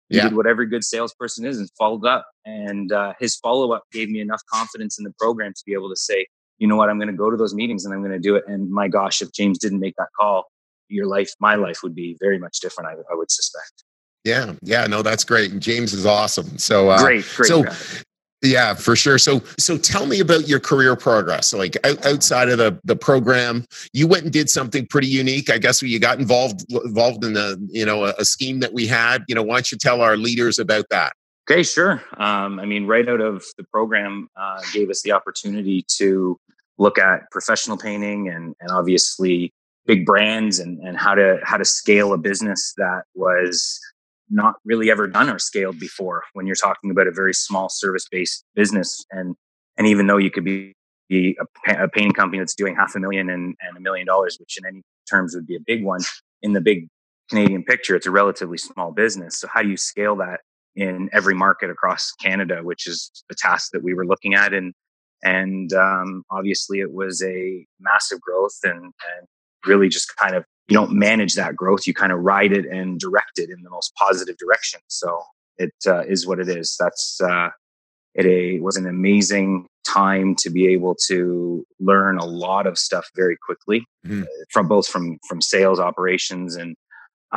he 0.09 0.17
yeah. 0.17 0.23
did 0.23 0.35
what 0.35 0.45
every 0.45 0.67
good 0.67 0.83
salesperson 0.83 1.45
is 1.45 1.57
and 1.57 1.69
followed 1.77 2.05
up. 2.05 2.27
And 2.45 2.91
uh, 2.91 3.13
his 3.19 3.35
follow 3.37 3.71
up 3.71 3.83
gave 3.91 4.09
me 4.09 4.19
enough 4.19 4.41
confidence 4.47 4.97
in 4.97 5.03
the 5.03 5.13
program 5.17 5.53
to 5.53 5.63
be 5.65 5.73
able 5.73 5.89
to 5.89 5.95
say, 5.95 6.27
you 6.59 6.67
know 6.67 6.75
what, 6.75 6.89
I'm 6.89 6.97
going 6.97 7.07
to 7.07 7.17
go 7.17 7.31
to 7.31 7.37
those 7.37 7.53
meetings 7.53 7.83
and 7.83 7.93
I'm 7.93 8.01
going 8.01 8.11
to 8.11 8.19
do 8.19 8.35
it. 8.35 8.43
And 8.47 8.69
my 8.69 8.87
gosh, 8.87 9.21
if 9.21 9.31
James 9.33 9.57
didn't 9.57 9.79
make 9.79 9.95
that 9.97 10.09
call, 10.19 10.45
your 10.87 11.07
life, 11.07 11.31
my 11.39 11.55
life 11.55 11.79
would 11.81 11.95
be 11.95 12.15
very 12.19 12.37
much 12.37 12.59
different. 12.59 12.89
I, 12.89 13.11
I 13.11 13.15
would 13.15 13.31
suspect. 13.31 13.83
Yeah, 14.23 14.53
yeah, 14.61 14.85
no, 14.85 15.01
that's 15.01 15.23
great. 15.23 15.51
And 15.51 15.61
James 15.61 15.93
is 15.93 16.05
awesome. 16.05 16.57
So 16.59 16.89
uh, 16.89 17.01
great, 17.01 17.25
great. 17.35 17.47
So, 17.47 17.65
yeah, 18.43 18.73
for 18.73 18.95
sure. 18.95 19.17
So, 19.17 19.41
so 19.57 19.77
tell 19.77 20.05
me 20.05 20.19
about 20.19 20.49
your 20.49 20.59
career 20.59 20.97
progress. 20.97 21.53
Like 21.53 21.77
outside 22.05 22.49
of 22.49 22.57
the 22.57 22.77
the 22.83 22.95
program, 22.95 23.65
you 23.93 24.05
went 24.05 24.23
and 24.23 24.33
did 24.33 24.49
something 24.49 24.85
pretty 24.85 25.07
unique. 25.07 25.49
I 25.49 25.57
guess 25.57 25.81
you 25.81 25.97
got 25.99 26.19
involved 26.19 26.65
involved 26.71 27.23
in 27.23 27.33
the 27.33 27.57
you 27.71 27.85
know 27.85 28.03
a, 28.03 28.13
a 28.19 28.25
scheme 28.25 28.59
that 28.59 28.73
we 28.73 28.85
had. 28.85 29.23
You 29.27 29.35
know, 29.35 29.43
why 29.43 29.55
don't 29.55 29.71
you 29.71 29.77
tell 29.77 30.01
our 30.01 30.17
leaders 30.17 30.59
about 30.59 30.85
that? 30.89 31.13
Okay, 31.49 31.63
sure. 31.63 32.03
Um, 32.17 32.59
I 32.59 32.65
mean, 32.65 32.85
right 32.85 33.07
out 33.07 33.21
of 33.21 33.43
the 33.57 33.63
program, 33.65 34.29
uh, 34.35 34.61
gave 34.73 34.89
us 34.89 35.01
the 35.01 35.13
opportunity 35.13 35.85
to 35.97 36.37
look 36.77 36.97
at 36.97 37.29
professional 37.31 37.77
painting 37.77 38.27
and 38.27 38.55
and 38.59 38.71
obviously 38.71 39.53
big 39.85 40.05
brands 40.05 40.59
and 40.59 40.79
and 40.79 40.97
how 40.97 41.15
to 41.15 41.39
how 41.43 41.55
to 41.55 41.65
scale 41.65 42.11
a 42.13 42.17
business 42.17 42.73
that 42.77 43.03
was 43.15 43.79
not 44.33 44.55
really 44.65 44.89
ever 44.89 45.07
done 45.07 45.29
or 45.29 45.39
scaled 45.39 45.79
before 45.79 46.23
when 46.33 46.47
you're 46.47 46.55
talking 46.55 46.91
about 46.91 47.07
a 47.07 47.11
very 47.11 47.33
small 47.33 47.69
service 47.69 48.07
based 48.09 48.43
business. 48.55 49.05
And 49.11 49.35
and 49.77 49.87
even 49.87 50.07
though 50.07 50.17
you 50.17 50.29
could 50.29 50.43
be, 50.43 50.73
a, 51.11 51.35
a, 51.67 51.87
painting 51.87 52.13
company 52.13 52.39
that's 52.39 52.55
doing 52.55 52.75
half 52.75 52.95
a 52.95 52.99
million 52.99 53.29
and, 53.29 53.55
and 53.61 53.77
a 53.77 53.79
million 53.79 54.07
dollars 54.07 54.37
which 54.39 54.57
in 54.57 54.65
any 54.65 54.81
terms 55.07 55.35
would 55.35 55.45
be 55.45 55.55
a 55.55 55.59
big 55.59 55.83
one 55.83 56.01
in 56.41 56.53
the 56.53 56.61
big 56.61 56.87
canadian 57.29 57.63
picture 57.63 57.95
it's 57.95 58.07
a 58.07 58.11
relatively 58.11 58.57
small 58.57 58.91
business. 58.91 59.39
So 59.39 59.47
how 59.53 59.61
do 59.61 59.69
you 59.69 59.77
scale 59.77 60.15
that 60.17 60.39
in 60.75 61.09
every 61.13 61.35
market 61.35 61.69
across 61.69 62.11
canada 62.13 62.61
which 62.63 62.87
is 62.87 63.11
the 63.29 63.35
task 63.35 63.71
that 63.73 63.83
we 63.83 63.93
were 63.93 64.05
looking 64.05 64.33
at? 64.33 64.53
And 64.53 64.73
and 65.23 65.71
um, 65.73 66.23
obviously 66.31 66.79
it 66.79 66.91
was 66.91 67.21
a 67.21 67.65
massive 67.79 68.19
growth 68.19 68.57
and, 68.63 68.81
and 68.81 69.27
really 69.65 69.89
just 69.89 70.15
kind 70.17 70.35
of 70.35 70.45
you 70.67 70.75
don't 70.75 70.93
manage 70.93 71.35
that 71.35 71.55
growth. 71.55 71.85
You 71.85 71.93
kind 71.93 72.11
of 72.11 72.19
ride 72.19 72.53
it 72.53 72.65
and 72.65 72.99
direct 72.99 73.37
it 73.37 73.49
in 73.49 73.61
the 73.63 73.69
most 73.69 73.93
positive 73.95 74.37
direction. 74.37 74.79
So 74.87 75.21
it 75.57 75.73
uh, 75.85 76.03
is 76.05 76.25
what 76.25 76.39
it 76.39 76.47
is. 76.47 76.75
That's 76.79 77.19
uh, 77.21 77.49
it. 78.15 78.25
A, 78.25 78.59
was 78.59 78.77
an 78.77 78.87
amazing 78.87 79.67
time 79.85 80.35
to 80.35 80.49
be 80.49 80.67
able 80.67 80.95
to 81.07 81.65
learn 81.79 82.17
a 82.17 82.25
lot 82.25 82.65
of 82.65 82.77
stuff 82.77 83.09
very 83.15 83.37
quickly 83.45 83.85
mm-hmm. 84.05 84.23
from 84.51 84.67
both 84.67 84.87
from 84.87 85.19
from 85.27 85.41
sales 85.41 85.79
operations 85.79 86.55
and 86.55 86.75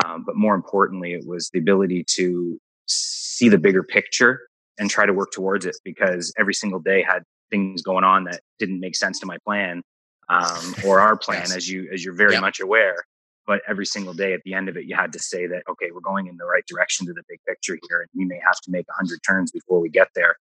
um, 0.05 0.25
but 0.27 0.37
more 0.37 0.55
importantly, 0.55 1.15
it 1.15 1.27
was 1.27 1.51
the 1.53 1.59
ability 1.59 2.05
to 2.17 2.61
see 2.87 3.49
the 3.49 3.59
bigger 3.59 3.83
picture 3.83 4.41
and 4.79 4.91
try 4.91 5.07
to 5.07 5.13
work 5.13 5.33
towards 5.33 5.65
it 5.65 5.77
because 5.85 6.33
every 6.39 6.55
single 6.55 6.81
day 6.81 7.03
had 7.03 7.23
things 7.51 7.83
going 7.83 8.05
on 8.05 8.25
that 8.25 8.41
didn't 8.59 8.81
make 8.81 8.95
sense 8.95 9.19
to 9.21 9.27
my 9.27 9.39
plan 9.47 9.83
um, 10.29 10.75
or 10.85 11.01
our 11.01 11.17
plan, 11.17 11.43
yes. 11.43 11.57
as 11.57 11.69
you 11.69 11.89
as 11.93 12.05
you're 12.05 12.15
very 12.15 12.39
much 12.41 12.61
aware. 12.61 12.97
But 13.47 13.63
every 13.69 13.87
single 13.87 14.15
day, 14.15 14.33
at 14.33 14.43
the 14.45 14.55
end 14.55 14.69
of 14.69 14.77
it, 14.77 14.87
you 14.87 14.97
had 14.97 15.13
to 15.13 15.19
say 15.19 15.47
that 15.47 15.63
okay, 15.71 15.91
we're 15.93 16.01
going 16.01 16.27
in 16.27 16.37
the 16.37 16.45
right 16.45 16.67
direction 16.67 17.07
to 17.07 17.13
the 17.13 17.23
big 17.29 17.41
picture 17.47 17.79
here, 17.89 18.01
and 18.01 18.11
we 18.15 18.25
may 18.25 18.41
have 18.45 18.61
to 18.63 18.71
make 18.71 18.87
hundred 18.91 19.21
turns 19.27 19.51
before 19.51 19.81
we 19.81 19.89
get 19.89 20.09
there. 20.15 20.37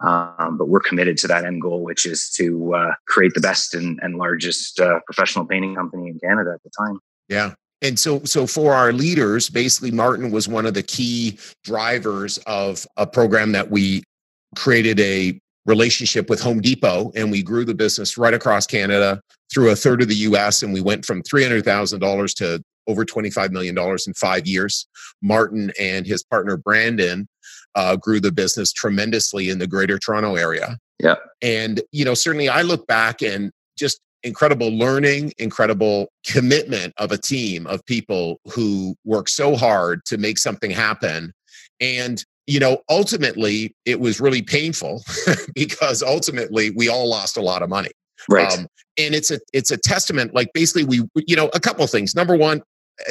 Um, 0.00 0.58
but 0.58 0.68
we're 0.68 0.80
committed 0.80 1.16
to 1.18 1.28
that 1.28 1.44
end 1.44 1.62
goal, 1.62 1.82
which 1.82 2.04
is 2.04 2.30
to 2.36 2.74
uh, 2.74 2.94
create 3.06 3.32
the 3.34 3.40
best 3.40 3.74
and, 3.74 3.98
and 4.02 4.16
largest 4.16 4.80
uh, 4.80 5.00
professional 5.06 5.46
painting 5.46 5.74
company 5.74 6.08
in 6.08 6.18
Canada 6.18 6.50
at 6.52 6.62
the 6.62 6.70
time. 6.76 6.98
Yeah, 7.28 7.54
and 7.84 7.98
so 7.98 8.24
so 8.24 8.46
for 8.46 8.72
our 8.72 8.92
leaders 8.92 9.48
basically 9.48 9.90
martin 9.90 10.30
was 10.30 10.48
one 10.48 10.66
of 10.66 10.74
the 10.74 10.82
key 10.82 11.38
drivers 11.62 12.38
of 12.46 12.86
a 12.96 13.06
program 13.06 13.52
that 13.52 13.70
we 13.70 14.02
created 14.56 14.98
a 15.00 15.38
relationship 15.66 16.28
with 16.28 16.40
home 16.40 16.60
depot 16.60 17.10
and 17.14 17.30
we 17.30 17.42
grew 17.42 17.64
the 17.64 17.74
business 17.74 18.18
right 18.18 18.34
across 18.34 18.66
canada 18.66 19.20
through 19.52 19.70
a 19.70 19.76
third 19.76 20.02
of 20.02 20.08
the 20.08 20.16
us 20.16 20.62
and 20.62 20.72
we 20.72 20.80
went 20.80 21.04
from 21.04 21.22
$300000 21.22 22.36
to 22.36 22.62
over 22.86 23.04
$25 23.04 23.50
million 23.50 23.78
in 23.78 24.14
five 24.14 24.46
years. 24.46 24.86
Martin 25.22 25.72
and 25.80 26.06
his 26.06 26.22
partner 26.22 26.56
brandon 26.56 27.26
uh, 27.74 27.96
grew 27.96 28.20
the 28.20 28.32
business 28.32 28.72
tremendously 28.72 29.48
in 29.48 29.58
the 29.58 29.66
greater 29.66 29.98
toronto 29.98 30.36
area. 30.36 30.78
Yeah 30.98 31.16
and 31.42 31.82
you 31.92 32.04
know 32.04 32.14
certainly 32.14 32.48
i 32.48 32.62
look 32.62 32.86
back 32.86 33.20
and 33.20 33.50
just 33.76 34.00
incredible 34.24 34.70
learning, 34.70 35.32
incredible 35.38 36.08
commitment 36.26 36.94
of 36.96 37.12
a 37.12 37.18
team 37.18 37.66
of 37.66 37.84
people 37.86 38.40
who 38.52 38.96
work 39.04 39.28
so 39.28 39.54
hard 39.54 40.04
to 40.06 40.18
make 40.18 40.38
something 40.38 40.70
happen. 40.70 41.32
And, 41.80 42.24
you 42.46 42.60
know, 42.60 42.82
ultimately 42.88 43.74
it 43.84 44.00
was 44.00 44.20
really 44.20 44.42
painful 44.42 45.02
because 45.54 46.02
ultimately 46.02 46.70
we 46.70 46.88
all 46.88 47.08
lost 47.08 47.36
a 47.36 47.40
lot 47.40 47.62
of 47.62 47.68
money. 47.68 47.90
Right. 48.28 48.52
Um, 48.52 48.66
and 48.98 49.14
it's 49.14 49.30
a 49.30 49.40
it's 49.52 49.70
a 49.70 49.76
testament, 49.76 50.34
like 50.34 50.52
basically 50.54 50.84
we 50.84 51.24
you 51.26 51.36
know, 51.36 51.50
a 51.54 51.60
couple 51.60 51.84
of 51.84 51.90
things. 51.90 52.14
Number 52.14 52.36
one, 52.36 52.62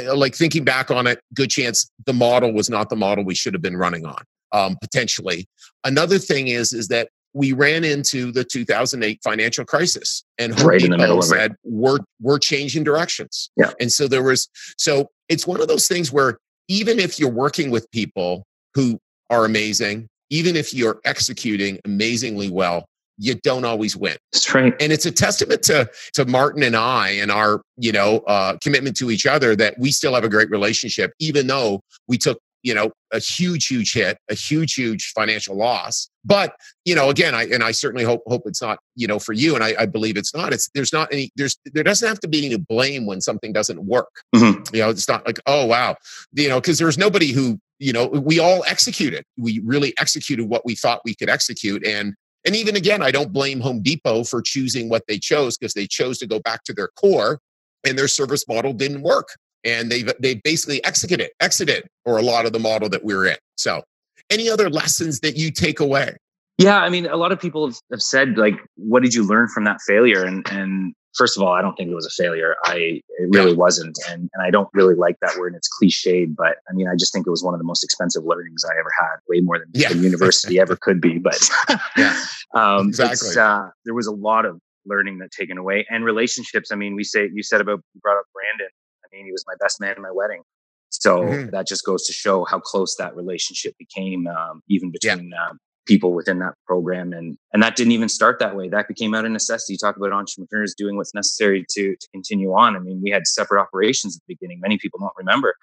uh, 0.01 0.15
like 0.15 0.35
thinking 0.35 0.63
back 0.63 0.91
on 0.91 1.07
it, 1.07 1.19
good 1.33 1.49
chance 1.49 1.89
the 2.05 2.13
model 2.13 2.53
was 2.53 2.69
not 2.69 2.89
the 2.89 2.95
model 2.95 3.23
we 3.23 3.35
should 3.35 3.53
have 3.53 3.61
been 3.61 3.77
running 3.77 4.05
on. 4.05 4.23
Um, 4.51 4.77
potentially. 4.81 5.47
Another 5.83 6.19
thing 6.19 6.47
is 6.47 6.73
is 6.73 6.87
that 6.89 7.09
we 7.33 7.51
ran 7.51 7.83
into 7.83 8.31
the 8.31 8.43
2008 8.43 9.19
financial 9.23 9.65
crisis 9.65 10.23
and 10.37 10.57
Home 10.57 10.67
right 10.67 10.79
Depot 10.79 10.93
in 10.93 10.99
the 10.99 11.03
middle 11.03 11.21
said 11.21 11.51
it. 11.51 11.57
we're 11.63 11.97
we're 12.21 12.37
changing 12.39 12.83
directions 12.83 13.49
yeah 13.57 13.71
and 13.79 13.91
so 13.91 14.07
there 14.07 14.21
was 14.21 14.47
so 14.77 15.09
it's 15.29 15.47
one 15.47 15.59
of 15.59 15.67
those 15.67 15.87
things 15.87 16.11
where 16.11 16.37
even 16.67 16.99
if 16.99 17.19
you're 17.19 17.31
working 17.31 17.71
with 17.71 17.89
people 17.91 18.45
who 18.75 18.99
are 19.30 19.46
amazing. 19.46 20.08
Even 20.30 20.56
if 20.56 20.74
you're 20.74 21.00
executing 21.06 21.80
amazingly 21.86 22.50
well 22.50 22.86
you 23.18 23.36
don't 23.36 23.65
always 23.65 23.96
win. 23.96 24.18
That's 24.32 24.53
right. 24.53 24.74
And 24.80 24.92
it's 24.92 25.06
a 25.06 25.12
testament 25.12 25.63
to 25.63 25.89
to 26.13 26.25
martin 26.25 26.63
and 26.63 26.75
i 26.75 27.10
and 27.10 27.32
our 27.32 27.62
you 27.77 27.92
know 27.92 28.18
uh, 28.27 28.58
commitment 28.62 28.98
to 28.98 29.12
each 29.12 29.25
other 29.25 29.56
that 29.56 29.75
we 29.77 29.92
still 29.92 30.15
have 30.15 30.24
a 30.24 30.30
great 30.30 30.50
relationship 30.50 31.13
even 31.20 31.48
though 31.48 31.82
we 32.08 32.18
took 32.18 32.39
you 32.63 32.74
know 32.74 32.92
a 33.12 33.20
huge 33.20 33.68
huge 33.68 33.94
hit 33.94 34.18
a 34.30 34.34
huge 34.34 34.74
huge 34.74 35.12
financial 35.15 35.56
loss. 35.56 36.10
But 36.25 36.56
you 36.86 36.96
know 36.96 37.10
again 37.10 37.36
i 37.36 37.44
and 37.44 37.63
i 37.63 37.72
certainly 37.72 38.06
hope 38.06 38.24
hope 38.25 38.44
it's 38.46 38.62
not 38.62 38.80
you 38.96 39.08
know 39.08 39.20
for 39.20 39.34
you 39.34 39.56
and 39.56 39.63
i, 39.63 39.75
I 39.77 39.86
believe 39.86 40.18
it's 40.18 40.34
not. 40.34 40.53
It's 40.53 40.70
there's 40.74 40.94
not 40.94 41.12
any 41.12 41.30
there's 41.36 41.58
there 41.65 41.84
doesn't 41.84 42.08
have 42.08 42.20
to 42.22 42.27
be 42.27 42.46
any 42.46 42.58
blame 42.58 43.06
when 43.06 43.22
something 43.22 43.53
doesn't 43.53 43.84
work. 43.86 44.10
Mm-hmm. 44.36 44.75
you 44.75 44.82
know 44.82 44.89
it's 44.89 45.08
not 45.08 45.25
like 45.25 45.39
oh 45.46 45.65
wow. 45.65 45.98
You 46.34 46.50
know 46.50 46.60
because 46.60 46.80
there's 46.80 46.98
nobody 46.98 47.32
who 47.32 47.60
you 47.83 47.93
know 47.93 48.07
we 48.07 48.39
all 48.39 48.63
executed 48.67 49.23
we 49.37 49.61
really 49.65 49.93
executed 49.99 50.45
what 50.45 50.65
we 50.65 50.75
thought 50.75 51.01
we 51.03 51.15
could 51.15 51.29
execute 51.29 51.85
and 51.85 52.13
and 52.45 52.55
even 52.55 52.75
again 52.75 53.01
i 53.01 53.11
don't 53.11 53.33
blame 53.33 53.59
home 53.59 53.81
depot 53.81 54.23
for 54.23 54.41
choosing 54.41 54.89
what 54.89 55.03
they 55.07 55.17
chose 55.17 55.57
because 55.57 55.73
they 55.73 55.87
chose 55.87 56.17
to 56.17 56.27
go 56.27 56.39
back 56.39 56.63
to 56.63 56.73
their 56.73 56.89
core 56.95 57.39
and 57.83 57.97
their 57.97 58.07
service 58.07 58.47
model 58.47 58.73
didn't 58.73 59.01
work 59.01 59.29
and 59.63 59.91
they've 59.91 60.11
they 60.19 60.35
basically 60.35 60.83
exited 60.83 61.29
exited 61.39 61.87
or 62.05 62.17
a 62.17 62.21
lot 62.21 62.45
of 62.45 62.53
the 62.53 62.59
model 62.59 62.89
that 62.89 63.03
we're 63.03 63.25
in. 63.25 63.37
So, 63.55 63.83
any 64.29 64.49
other 64.49 64.69
lessons 64.69 65.19
that 65.21 65.37
you 65.37 65.51
take 65.51 65.79
away? 65.79 66.15
Yeah, 66.57 66.79
I 66.79 66.89
mean, 66.89 67.07
a 67.07 67.17
lot 67.17 67.31
of 67.31 67.39
people 67.39 67.71
have 67.91 68.01
said 68.01 68.37
like, 68.37 68.55
"What 68.75 69.03
did 69.03 69.13
you 69.13 69.25
learn 69.25 69.47
from 69.47 69.63
that 69.65 69.81
failure?" 69.81 70.23
And 70.23 70.45
and 70.51 70.93
first 71.15 71.38
of 71.38 71.43
all, 71.43 71.53
I 71.53 71.62
don't 71.62 71.75
think 71.75 71.89
it 71.89 71.96
was 71.96 72.05
a 72.05 72.24
failure. 72.24 72.55
I 72.65 73.01
it 73.17 73.29
really 73.29 73.51
yeah. 73.51 73.58
wasn't, 73.58 73.98
and 74.10 74.29
and 74.34 74.43
I 74.43 74.50
don't 74.50 74.70
really 74.74 74.96
like 74.96 75.17
that 75.22 75.38
word. 75.38 75.55
It's 75.55 75.70
cliched, 75.70 76.36
but 76.36 76.58
I 76.70 76.74
mean, 76.74 76.88
I 76.88 76.96
just 76.98 77.13
think 77.13 77.27
it 77.27 77.32
was 77.32 77.43
one 77.43 77.53
of 77.53 77.60
the 77.60 77.65
most 77.65 77.84
expensive 77.84 78.24
learnings 78.25 78.63
I 78.65 78.74
ever 78.79 78.91
had, 79.00 79.17
way 79.27 79.41
more 79.41 79.60
than 79.60 79.70
yeah. 79.74 79.89
the 79.89 80.00
university 80.00 80.60
ever 80.60 80.75
could 80.75 81.01
be. 81.01 81.20
But 81.20 81.39
yeah, 81.98 82.22
um, 82.53 82.89
exactly. 82.89 83.38
Uh, 83.38 83.70
there 83.86 83.93
was 83.93 84.08
a 84.08 84.13
lot 84.13 84.46
of 84.46 84.60
learning 84.86 85.20
that 85.20 85.32
taken 85.32 85.58
away 85.58 85.86
and 85.89 86.03
relationships. 86.03 86.72
I 86.72 86.75
mean, 86.75 86.96
we 86.96 87.03
say 87.03 87.29
you 87.34 87.43
said 87.43 87.62
about 87.62 87.79
you 87.93 88.01
brought 88.01 88.17
up 88.17 88.25
Brandon 88.34 88.72
I 89.13 89.15
mean, 89.15 89.25
he 89.25 89.32
was 89.32 89.46
my 89.48 89.53
best 89.60 89.79
man 89.79 89.96
in 89.96 90.01
my 90.01 90.12
wedding. 90.12 90.41
So 90.89 91.22
mm-hmm. 91.22 91.50
that 91.51 91.67
just 91.67 91.86
goes 91.86 92.05
to 92.05 92.13
show 92.13 92.46
how 92.46 92.60
close 92.60 92.96
that 92.98 93.15
relationship 93.15 93.74
became, 93.77 94.27
um, 94.27 94.62
even 94.70 94.91
between 94.91 95.29
yeah. 95.29 95.50
uh, 95.50 95.53
people 95.85 96.13
within 96.13 96.39
that 96.39 96.53
program. 96.65 97.13
And 97.13 97.37
and 97.51 97.61
that 97.63 97.75
didn't 97.75 97.91
even 97.91 98.09
start 98.09 98.39
that 98.39 98.55
way. 98.55 98.69
That 98.69 98.87
became 98.87 99.13
out 99.13 99.25
of 99.25 99.31
necessity. 99.31 99.73
You 99.73 99.77
talk 99.77 99.97
about 99.97 100.11
entrepreneurs 100.11 100.73
doing 100.77 100.97
what's 100.97 101.13
necessary 101.13 101.65
to 101.71 101.95
to 101.95 102.07
continue 102.13 102.53
on. 102.53 102.75
I 102.75 102.79
mean, 102.79 103.01
we 103.01 103.09
had 103.09 103.27
separate 103.27 103.61
operations 103.61 104.15
at 104.15 104.21
the 104.27 104.35
beginning. 104.35 104.59
Many 104.61 104.77
people 104.77 104.99
don't 104.99 105.13
remember. 105.17 105.55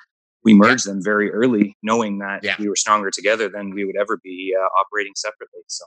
We 0.43 0.55
merged 0.55 0.87
yeah. 0.87 0.95
them 0.95 1.03
very 1.05 1.31
early, 1.31 1.77
knowing 1.83 2.19
that 2.19 2.43
yeah. 2.43 2.57
we 2.59 2.69
were 2.69 2.77
stronger 2.77 3.11
together 3.11 3.49
than 3.49 3.75
we 3.75 3.85
would 3.85 3.97
ever 3.97 4.19
be 4.23 4.55
uh, 4.59 4.65
operating 4.79 5.13
separately. 5.15 5.61
So. 5.67 5.85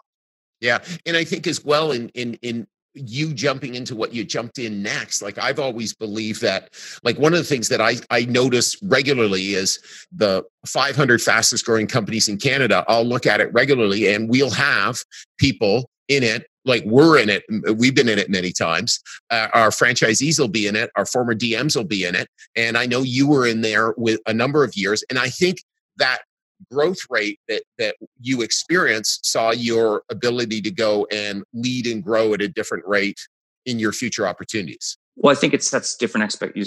Yeah, 0.62 0.80
and 1.06 1.18
I 1.18 1.24
think 1.24 1.48
as 1.48 1.64
well 1.66 1.92
in 1.92 2.10
in 2.10 2.36
in 2.42 2.68
you 2.94 3.34
jumping 3.34 3.76
into 3.76 3.96
what 3.96 4.14
you 4.14 4.24
jumped 4.24 4.60
in 4.60 4.84
next 4.84 5.22
like 5.22 5.38
i've 5.38 5.60
always 5.60 5.94
believed 5.94 6.42
that 6.42 6.70
like 7.04 7.18
one 7.18 7.34
of 7.34 7.40
the 7.40 7.46
things 7.46 7.68
that 7.70 7.82
i 7.82 7.96
i 8.12 8.26
notice 8.26 8.82
regularly 8.84 9.54
is 9.54 9.80
the 10.12 10.44
500 10.66 11.22
fastest 11.22 11.66
growing 11.66 11.88
companies 11.88 12.30
in 12.30 12.38
canada 12.38 12.86
i'll 12.88 13.06
look 13.06 13.26
at 13.26 13.42
it 13.42 13.52
regularly 13.54 14.14
and 14.14 14.30
we'll 14.30 14.52
have 14.52 15.00
people 15.38 15.90
in 16.08 16.22
it 16.22 16.46
like 16.66 16.84
we're 16.86 17.18
in 17.18 17.30
it 17.30 17.44
we've 17.78 17.96
been 17.96 18.10
in 18.10 18.20
it 18.20 18.30
many 18.30 18.52
times 18.52 19.00
uh, 19.32 19.48
our 19.54 19.70
franchisees 19.70 20.40
will 20.40 20.48
be 20.48 20.68
in 20.68 20.76
it 20.76 20.92
our 20.96 21.06
former 21.06 21.34
dms 21.34 21.76
will 21.76 21.84
be 21.84 22.06
in 22.06 22.14
it 22.14 22.28
and 22.56 22.78
i 22.78 22.86
know 22.86 23.02
you 23.02 23.28
were 23.28 23.48
in 23.48 23.62
there 23.62 23.94
with 23.98 24.20
a 24.28 24.34
number 24.34 24.64
of 24.64 24.76
years 24.76 25.04
and 25.10 25.18
i 25.18 25.30
think 25.30 25.58
that 25.98 26.20
growth 26.72 27.00
rate 27.10 27.40
that 27.48 27.64
that 27.78 27.96
you 28.22 28.42
experience 28.42 29.20
saw 29.24 29.52
your 29.52 30.04
ability 30.10 30.62
to 30.62 30.72
go 30.72 31.06
and 31.12 31.44
lead 31.54 31.88
and 31.88 32.04
grow 32.04 32.34
at 32.34 32.42
a 32.42 32.48
different 32.48 32.86
rate 32.88 33.20
in 33.66 33.80
your 33.80 33.92
future 33.92 34.28
opportunities. 34.28 34.98
Well 35.16 35.36
i 35.36 35.40
think 35.40 35.54
it 35.54 35.64
sets 35.64 35.96
different 35.96 36.26
expect 36.26 36.58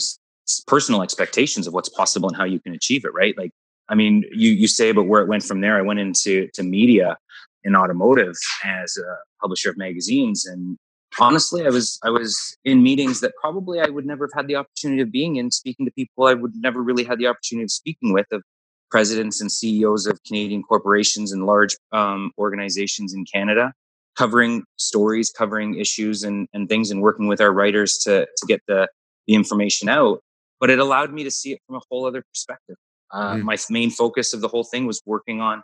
personal 0.66 1.02
expectations 1.02 1.66
of 1.66 1.74
what's 1.74 1.88
possible 1.88 2.28
and 2.28 2.36
how 2.36 2.44
you 2.44 2.60
can 2.60 2.72
achieve 2.72 3.04
it 3.04 3.12
right? 3.12 3.36
Like 3.36 3.52
i 3.88 3.94
mean 3.94 4.24
you 4.32 4.50
you 4.50 4.68
say 4.68 4.90
about 4.90 5.06
where 5.06 5.22
it 5.22 5.28
went 5.28 5.42
from 5.42 5.60
there 5.60 5.76
i 5.76 5.82
went 5.82 6.00
into 6.00 6.48
to 6.54 6.62
media 6.62 7.16
in 7.64 7.76
automotive 7.76 8.34
as 8.64 8.96
a 8.96 9.16
publisher 9.40 9.70
of 9.70 9.76
magazines 9.76 10.46
and 10.46 10.78
honestly 11.20 11.64
i 11.64 11.68
was 11.68 11.98
i 12.04 12.10
was 12.10 12.56
in 12.64 12.82
meetings 12.82 13.20
that 13.20 13.32
probably 13.40 13.80
i 13.80 13.88
would 13.88 14.06
never 14.06 14.26
have 14.26 14.40
had 14.40 14.48
the 14.48 14.56
opportunity 14.56 15.02
of 15.02 15.10
being 15.10 15.36
in 15.36 15.50
speaking 15.50 15.86
to 15.86 15.92
people 15.92 16.26
i 16.26 16.34
would 16.34 16.52
never 16.56 16.82
really 16.82 17.04
had 17.04 17.18
the 17.18 17.26
opportunity 17.26 17.64
of 17.64 17.70
speaking 17.70 18.12
with 18.12 18.26
of 18.32 18.42
presidents 18.90 19.40
and 19.40 19.50
CEOs 19.50 20.06
of 20.06 20.22
Canadian 20.24 20.62
corporations 20.62 21.32
and 21.32 21.46
large 21.46 21.76
um, 21.92 22.32
organizations 22.38 23.14
in 23.14 23.24
Canada, 23.24 23.72
covering 24.16 24.64
stories, 24.76 25.30
covering 25.30 25.78
issues 25.78 26.22
and, 26.22 26.48
and 26.52 26.68
things, 26.68 26.90
and 26.90 27.02
working 27.02 27.26
with 27.26 27.40
our 27.40 27.52
writers 27.52 27.98
to, 27.98 28.26
to 28.36 28.46
get 28.46 28.60
the, 28.66 28.88
the 29.26 29.34
information 29.34 29.88
out. 29.88 30.20
But 30.60 30.70
it 30.70 30.78
allowed 30.78 31.12
me 31.12 31.24
to 31.24 31.30
see 31.30 31.52
it 31.52 31.60
from 31.66 31.76
a 31.76 31.80
whole 31.90 32.06
other 32.06 32.22
perspective. 32.22 32.76
Uh, 33.12 33.34
mm. 33.34 33.42
My 33.42 33.56
main 33.70 33.90
focus 33.90 34.32
of 34.32 34.40
the 34.40 34.48
whole 34.48 34.64
thing 34.64 34.86
was 34.86 35.00
working 35.06 35.40
on 35.40 35.62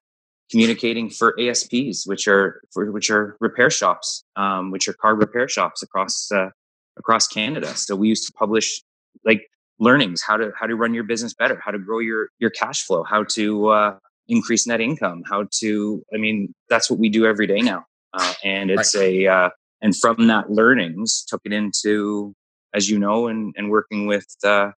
communicating 0.51 1.09
for 1.09 1.39
ASPs, 1.41 2.07
which 2.07 2.29
are 2.29 2.61
for, 2.73 2.91
which 2.93 3.11
are 3.11 3.37
repair 3.41 3.71
shops, 3.71 4.23
um, 4.37 4.71
which 4.71 4.87
are 4.87 4.93
car 4.93 5.15
repair 5.15 5.49
shops 5.49 5.83
across 5.83 6.31
uh, 6.31 6.51
across 6.99 7.27
Canada. 7.27 7.69
So 7.75 7.97
we 7.97 8.09
used 8.09 8.27
to 8.27 8.33
publish 8.33 8.83
like 9.25 9.49
learnings 9.83 10.23
how 10.23 10.37
to 10.37 10.53
how 10.59 10.67
to 10.67 10.75
run 10.75 10.95
your 10.95 11.05
business 11.05 11.35
better 11.35 11.61
how 11.65 11.71
to 11.71 11.79
grow 11.79 11.99
your 11.99 12.29
your 12.39 12.51
cash 12.51 12.85
flow 12.85 13.03
how 13.03 13.25
to 13.25 13.69
uh, 13.69 13.97
increase 14.29 14.67
net 14.67 14.81
income 14.81 15.23
how 15.29 15.47
to 15.51 16.03
i 16.15 16.17
mean 16.17 16.55
that's 16.69 16.91
what 16.91 16.99
we 16.99 17.09
do 17.09 17.27
every 17.27 17.47
day 17.47 17.61
now 17.61 17.85
uh, 18.15 18.35
and 18.45 18.71
it's 18.71 18.95
right. 18.95 19.05
a 19.05 19.27
uh, 19.27 19.51
and 19.81 19.97
from 19.97 20.29
that 20.29 20.51
learnings 20.51 21.25
took 21.27 21.41
it 21.45 21.53
into 21.53 22.35
as 22.75 22.89
you 22.89 22.99
know 22.99 23.29
and 23.29 23.55
and 23.57 23.71
working 23.71 24.07
with 24.07 24.27
uh, 24.45 24.71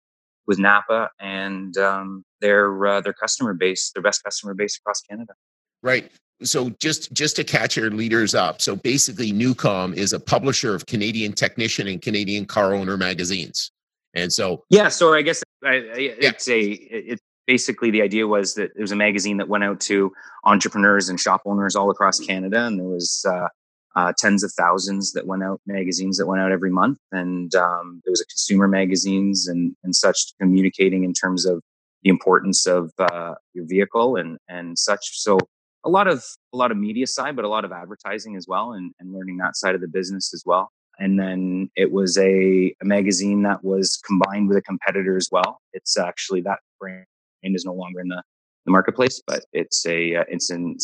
with 0.46 0.58
Napa 0.58 1.10
and 1.20 1.76
um, 1.78 2.24
their 2.40 2.86
uh, 2.86 3.00
their 3.00 3.12
customer 3.12 3.54
base, 3.54 3.90
their 3.94 4.02
best 4.02 4.22
customer 4.22 4.54
base 4.54 4.76
across 4.76 5.00
Canada. 5.02 5.34
Right. 5.82 6.10
So 6.42 6.70
just 6.80 7.12
just 7.12 7.36
to 7.36 7.44
catch 7.44 7.76
your 7.76 7.90
leaders 7.90 8.34
up. 8.34 8.60
So 8.60 8.76
basically, 8.76 9.32
Newcom 9.32 9.94
is 9.94 10.12
a 10.12 10.20
publisher 10.20 10.74
of 10.74 10.86
Canadian 10.86 11.32
Technician 11.32 11.86
and 11.86 12.02
Canadian 12.02 12.44
Car 12.46 12.74
Owner 12.74 12.96
magazines. 12.96 13.70
And 14.14 14.32
so 14.32 14.64
yeah, 14.70 14.88
so 14.88 15.14
I 15.14 15.22
guess 15.22 15.42
I, 15.64 15.74
it's 15.74 16.48
yeah. 16.48 16.54
a 16.54 16.60
it's 16.90 17.22
basically 17.46 17.90
the 17.90 18.02
idea 18.02 18.26
was 18.26 18.54
that 18.54 18.70
it 18.76 18.80
was 18.80 18.92
a 18.92 18.96
magazine 18.96 19.36
that 19.38 19.48
went 19.48 19.64
out 19.64 19.80
to 19.80 20.12
entrepreneurs 20.44 21.08
and 21.08 21.18
shop 21.18 21.42
owners 21.44 21.76
all 21.76 21.90
across 21.90 22.20
Canada, 22.20 22.64
and 22.64 22.78
there 22.78 22.86
was 22.86 23.24
uh, 23.28 23.48
uh, 23.96 24.12
tens 24.16 24.42
of 24.42 24.52
thousands 24.52 25.12
that 25.12 25.26
went 25.26 25.42
out, 25.42 25.60
magazines 25.66 26.16
that 26.18 26.26
went 26.26 26.40
out 26.40 26.52
every 26.52 26.70
month, 26.70 26.98
and 27.12 27.54
um, 27.54 28.00
there 28.04 28.12
was 28.12 28.20
a 28.20 28.26
consumer 28.26 28.68
magazines 28.68 29.48
and 29.48 29.74
and 29.84 29.94
such 29.94 30.32
communicating 30.40 31.04
in 31.04 31.12
terms 31.12 31.44
of 31.44 31.62
the 32.02 32.10
importance 32.10 32.66
of 32.66 32.92
uh, 32.98 33.34
your 33.52 33.66
vehicle 33.66 34.16
and 34.16 34.38
and 34.48 34.78
such. 34.78 35.20
So 35.20 35.38
a 35.84 35.90
lot 35.90 36.06
of 36.06 36.24
a 36.52 36.56
lot 36.56 36.70
of 36.70 36.76
media 36.76 37.06
side, 37.06 37.36
but 37.36 37.44
a 37.44 37.48
lot 37.48 37.64
of 37.64 37.72
advertising 37.72 38.36
as 38.36 38.46
well, 38.48 38.72
and, 38.72 38.92
and 39.00 39.12
learning 39.12 39.38
that 39.38 39.56
side 39.56 39.74
of 39.74 39.80
the 39.80 39.88
business 39.88 40.32
as 40.32 40.42
well. 40.46 40.70
And 40.98 41.18
then 41.18 41.70
it 41.76 41.92
was 41.92 42.16
a, 42.18 42.74
a 42.80 42.84
magazine 42.84 43.42
that 43.42 43.64
was 43.64 44.00
combined 44.06 44.48
with 44.48 44.56
a 44.56 44.62
competitor 44.62 45.16
as 45.16 45.28
well. 45.32 45.60
It's 45.72 45.98
actually 45.98 46.40
that 46.42 46.60
brand 46.78 47.06
is 47.42 47.64
no 47.64 47.74
longer 47.74 48.00
in 48.00 48.08
the, 48.08 48.22
the 48.64 48.72
marketplace, 48.72 49.22
but 49.26 49.44
it's 49.52 49.84
a 49.86 50.16
uh, 50.16 50.24
it's 50.28 50.50
in 50.50 50.78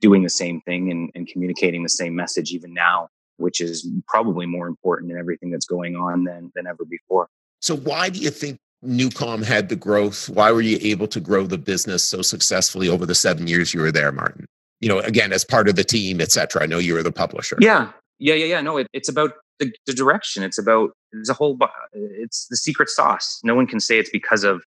doing 0.00 0.22
the 0.22 0.30
same 0.30 0.60
thing 0.62 0.90
and, 0.90 1.10
and 1.14 1.26
communicating 1.26 1.82
the 1.82 1.88
same 1.88 2.14
message 2.14 2.52
even 2.52 2.72
now, 2.72 3.08
which 3.36 3.60
is 3.60 3.86
probably 4.06 4.46
more 4.46 4.66
important 4.66 5.12
in 5.12 5.18
everything 5.18 5.50
that's 5.50 5.66
going 5.66 5.96
on 5.96 6.24
than 6.24 6.50
than 6.54 6.66
ever 6.66 6.84
before. 6.84 7.28
So 7.60 7.76
why 7.76 8.10
do 8.10 8.20
you 8.20 8.30
think 8.30 8.58
Newcom 8.84 9.44
had 9.44 9.68
the 9.68 9.76
growth? 9.76 10.28
Why 10.28 10.52
were 10.52 10.60
you 10.60 10.78
able 10.80 11.08
to 11.08 11.20
grow 11.20 11.46
the 11.46 11.58
business 11.58 12.04
so 12.04 12.22
successfully 12.22 12.88
over 12.88 13.04
the 13.04 13.14
seven 13.14 13.46
years 13.46 13.74
you 13.74 13.80
were 13.80 13.92
there, 13.92 14.12
Martin? 14.12 14.46
You 14.80 14.88
know, 14.88 15.00
again, 15.00 15.32
as 15.32 15.44
part 15.44 15.68
of 15.68 15.74
the 15.74 15.84
team, 15.84 16.20
et 16.20 16.30
cetera. 16.30 16.62
I 16.62 16.66
know 16.66 16.78
you 16.78 16.94
were 16.94 17.02
the 17.02 17.12
publisher. 17.12 17.56
Yeah, 17.60 17.90
yeah, 18.18 18.34
yeah, 18.34 18.46
yeah. 18.46 18.60
No, 18.60 18.76
it, 18.78 18.88
it's 18.92 19.08
about 19.08 19.32
the, 19.58 19.72
the 19.86 19.92
direction. 19.92 20.42
It's 20.42 20.58
about 20.58 20.90
there's 21.12 21.28
a 21.28 21.34
whole. 21.34 21.58
It's 21.92 22.46
the 22.48 22.56
secret 22.56 22.88
sauce. 22.88 23.40
No 23.44 23.54
one 23.54 23.66
can 23.66 23.80
say 23.80 23.98
it's 23.98 24.10
because 24.10 24.44
of 24.44 24.62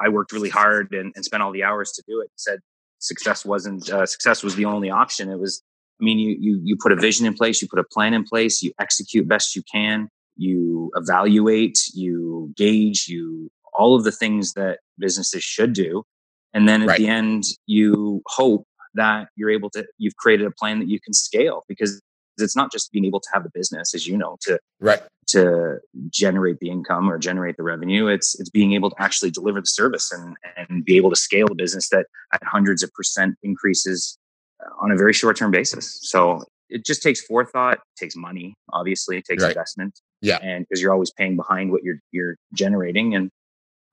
I 0.00 0.08
worked 0.08 0.32
really 0.32 0.50
hard 0.50 0.92
and, 0.92 1.12
and 1.14 1.24
spent 1.24 1.42
all 1.42 1.52
the 1.52 1.62
hours 1.62 1.92
to 1.92 2.02
do 2.06 2.20
it. 2.20 2.30
Said 2.36 2.60
success 2.98 3.44
wasn't 3.44 3.90
uh, 3.90 4.06
success 4.06 4.42
was 4.42 4.56
the 4.56 4.64
only 4.64 4.90
option. 4.90 5.30
It 5.30 5.38
was. 5.38 5.62
I 6.00 6.04
mean, 6.04 6.18
you 6.18 6.36
you 6.40 6.60
you 6.62 6.76
put 6.80 6.92
a 6.92 6.96
vision 6.96 7.24
in 7.26 7.34
place, 7.34 7.62
you 7.62 7.68
put 7.68 7.78
a 7.78 7.84
plan 7.84 8.14
in 8.14 8.24
place, 8.24 8.62
you 8.62 8.72
execute 8.80 9.28
best 9.28 9.54
you 9.54 9.62
can, 9.70 10.08
you 10.36 10.90
evaluate, 10.96 11.78
you 11.94 12.52
gauge, 12.56 13.06
you 13.08 13.50
all 13.72 13.94
of 13.94 14.04
the 14.04 14.12
things 14.12 14.54
that 14.54 14.80
businesses 14.98 15.44
should 15.44 15.72
do, 15.72 16.02
and 16.52 16.68
then 16.68 16.82
at 16.82 16.88
right. 16.88 16.98
the 16.98 17.06
end, 17.06 17.44
you 17.66 18.22
hope 18.26 18.66
that 18.94 19.28
you're 19.36 19.50
able 19.50 19.70
to 19.70 19.84
you've 19.98 20.16
created 20.16 20.46
a 20.46 20.50
plan 20.50 20.80
that 20.80 20.88
you 20.88 21.00
can 21.00 21.12
scale 21.12 21.62
because 21.68 22.00
it's 22.38 22.56
not 22.56 22.72
just 22.72 22.92
being 22.92 23.04
able 23.04 23.20
to 23.20 23.28
have 23.32 23.42
the 23.42 23.50
business 23.52 23.94
as 23.94 24.06
you 24.06 24.16
know 24.16 24.36
to 24.42 24.58
right. 24.80 25.02
to 25.28 25.78
generate 26.10 26.58
the 26.58 26.70
income 26.70 27.10
or 27.10 27.18
generate 27.18 27.56
the 27.56 27.62
revenue. 27.62 28.06
It's 28.06 28.38
it's 28.38 28.50
being 28.50 28.72
able 28.72 28.90
to 28.90 28.96
actually 29.00 29.30
deliver 29.30 29.60
the 29.60 29.66
service 29.66 30.12
and 30.12 30.36
and 30.56 30.84
be 30.84 30.96
able 30.96 31.10
to 31.10 31.16
scale 31.16 31.48
the 31.48 31.54
business 31.54 31.88
that 31.90 32.06
at 32.32 32.42
hundreds 32.44 32.82
of 32.82 32.92
percent 32.92 33.36
increases 33.42 34.18
uh, 34.64 34.70
on 34.80 34.90
a 34.90 34.96
very 34.96 35.12
short 35.12 35.36
term 35.36 35.50
basis. 35.50 35.98
So 36.02 36.44
it 36.68 36.84
just 36.84 37.02
takes 37.02 37.20
forethought 37.24 37.78
takes 37.98 38.16
money 38.16 38.54
obviously 38.72 39.18
it 39.18 39.24
takes 39.24 39.42
right. 39.42 39.50
investment. 39.50 40.00
Yeah. 40.22 40.38
And 40.42 40.66
because 40.66 40.80
you're 40.80 40.92
always 40.92 41.12
paying 41.12 41.36
behind 41.36 41.70
what 41.70 41.82
you're 41.82 42.00
you're 42.10 42.36
generating 42.54 43.14
and 43.14 43.30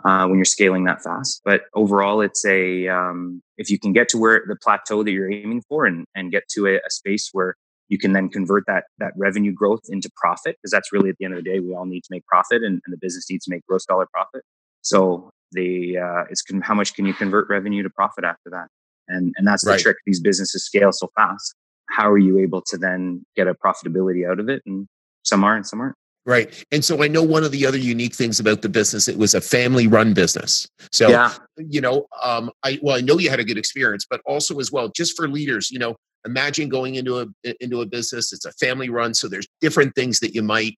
uh, 0.04 0.26
when 0.26 0.38
you're 0.38 0.46
scaling 0.46 0.86
that 0.86 1.04
fast. 1.04 1.42
But 1.46 1.64
overall, 1.74 2.22
it's 2.22 2.46
a 2.46 2.88
um, 2.88 3.42
if 3.58 3.70
you 3.70 3.80
can 3.80 3.94
get 3.94 4.10
to 4.10 4.18
where 4.18 4.44
the 4.48 4.56
plateau 4.56 5.04
that 5.04 5.12
you're 5.12 5.32
aiming 5.32 5.64
for 5.68 5.86
and 5.86 6.06
and 6.16 6.32
get 6.32 6.48
to 6.56 6.68
a, 6.68 6.75
a 6.77 6.90
space 6.90 7.30
where 7.32 7.56
you 7.92 7.98
can 7.98 8.14
then 8.14 8.30
convert 8.30 8.64
that 8.66 8.86
that 8.98 9.12
revenue 9.18 9.51
growth 9.51 9.82
into 9.90 10.10
profit 10.16 10.56
because 10.56 10.72
that's 10.72 10.92
really 10.92 11.10
at 11.10 11.18
the 11.20 11.25
end 11.25 11.34
of 11.36 11.44
the 11.44 11.50
day 11.50 11.60
we 11.60 11.75
all 11.75 11.86
need 11.86 12.01
to 12.01 12.08
make 12.10 12.25
profit 12.25 12.64
and, 12.64 12.82
and 12.86 12.94
the 12.94 12.98
business 12.98 13.30
needs 13.30 13.46
to 13.46 13.51
make 13.51 13.64
gross 13.68 13.86
dollar 13.86 14.08
profit 14.12 14.42
so 14.82 15.30
the 15.51 15.98
uh, 15.98 16.24
it's 16.30 16.42
con- 16.42 16.62
how 16.62 16.74
much 16.74 16.96
can 16.96 17.06
you 17.06 17.14
convert 17.14 17.48
revenue 17.50 17.84
to 17.84 17.90
profit 17.90 18.24
after 18.24 18.50
that 18.50 18.68
and 19.08 19.34
and 19.38 19.46
that's 19.46 19.64
the 19.64 19.72
right. 19.72 19.80
trick 19.80 19.98
these 20.06 20.22
businesses 20.22 20.64
scale 20.64 20.92
so 20.92 21.10
fast 21.16 21.54
how 21.90 22.10
are 22.10 22.18
you 22.18 22.40
able 22.40 22.62
to 22.66 22.77
then 22.77 23.24
get 23.36 23.48
a 23.48 23.54
profitability 23.54 24.27
out 24.27 24.40
of 24.40 24.50
it 24.50 24.62
and 24.66 24.88
some 25.24 25.44
are 25.44 25.56
and 25.56 25.68
some 25.68 25.82
aren't 25.82 25.96
Right. 26.24 26.64
And 26.72 26.86
so 26.86 27.01
I 27.01 27.08
know 27.08 27.24
one 27.24 27.44
of 27.44 27.51
the 27.51 27.66
other 27.66 27.80
unique 27.80 28.14
things 28.14 28.40
about 28.40 28.62
the 28.62 28.70
business, 28.70 29.08
it 29.08 29.18
was 29.18 29.34
a 29.34 29.42
family 29.42 29.88
run 29.88 30.14
business. 30.14 30.68
So, 30.92 31.10
yeah. 31.10 31.34
you 31.58 31.82
know, 31.82 32.06
um, 32.24 32.51
I, 32.62 32.77
well, 32.84 32.96
I 32.96 33.01
know 33.01 33.18
you 33.18 33.32
had 33.32 33.40
a 33.40 33.44
good 33.44 33.58
experience, 33.58 34.06
but 34.08 34.22
also 34.27 34.60
as 34.60 34.72
well, 34.72 34.90
just 34.90 35.18
for 35.18 35.27
leaders, 35.27 35.72
you 35.72 35.80
know, 35.80 35.96
imagine 36.25 36.70
going 36.70 36.96
into 36.96 37.20
a 37.20 37.27
into 37.64 37.81
a 37.81 37.86
business 37.86 38.31
it's 38.31 38.46
a 38.46 38.51
family 38.53 38.90
run 38.90 39.14
so 39.14 39.27
there's 39.27 39.48
different 39.60 39.96
things 39.96 40.20
that 40.20 40.36
you 40.36 40.42
might 40.42 40.77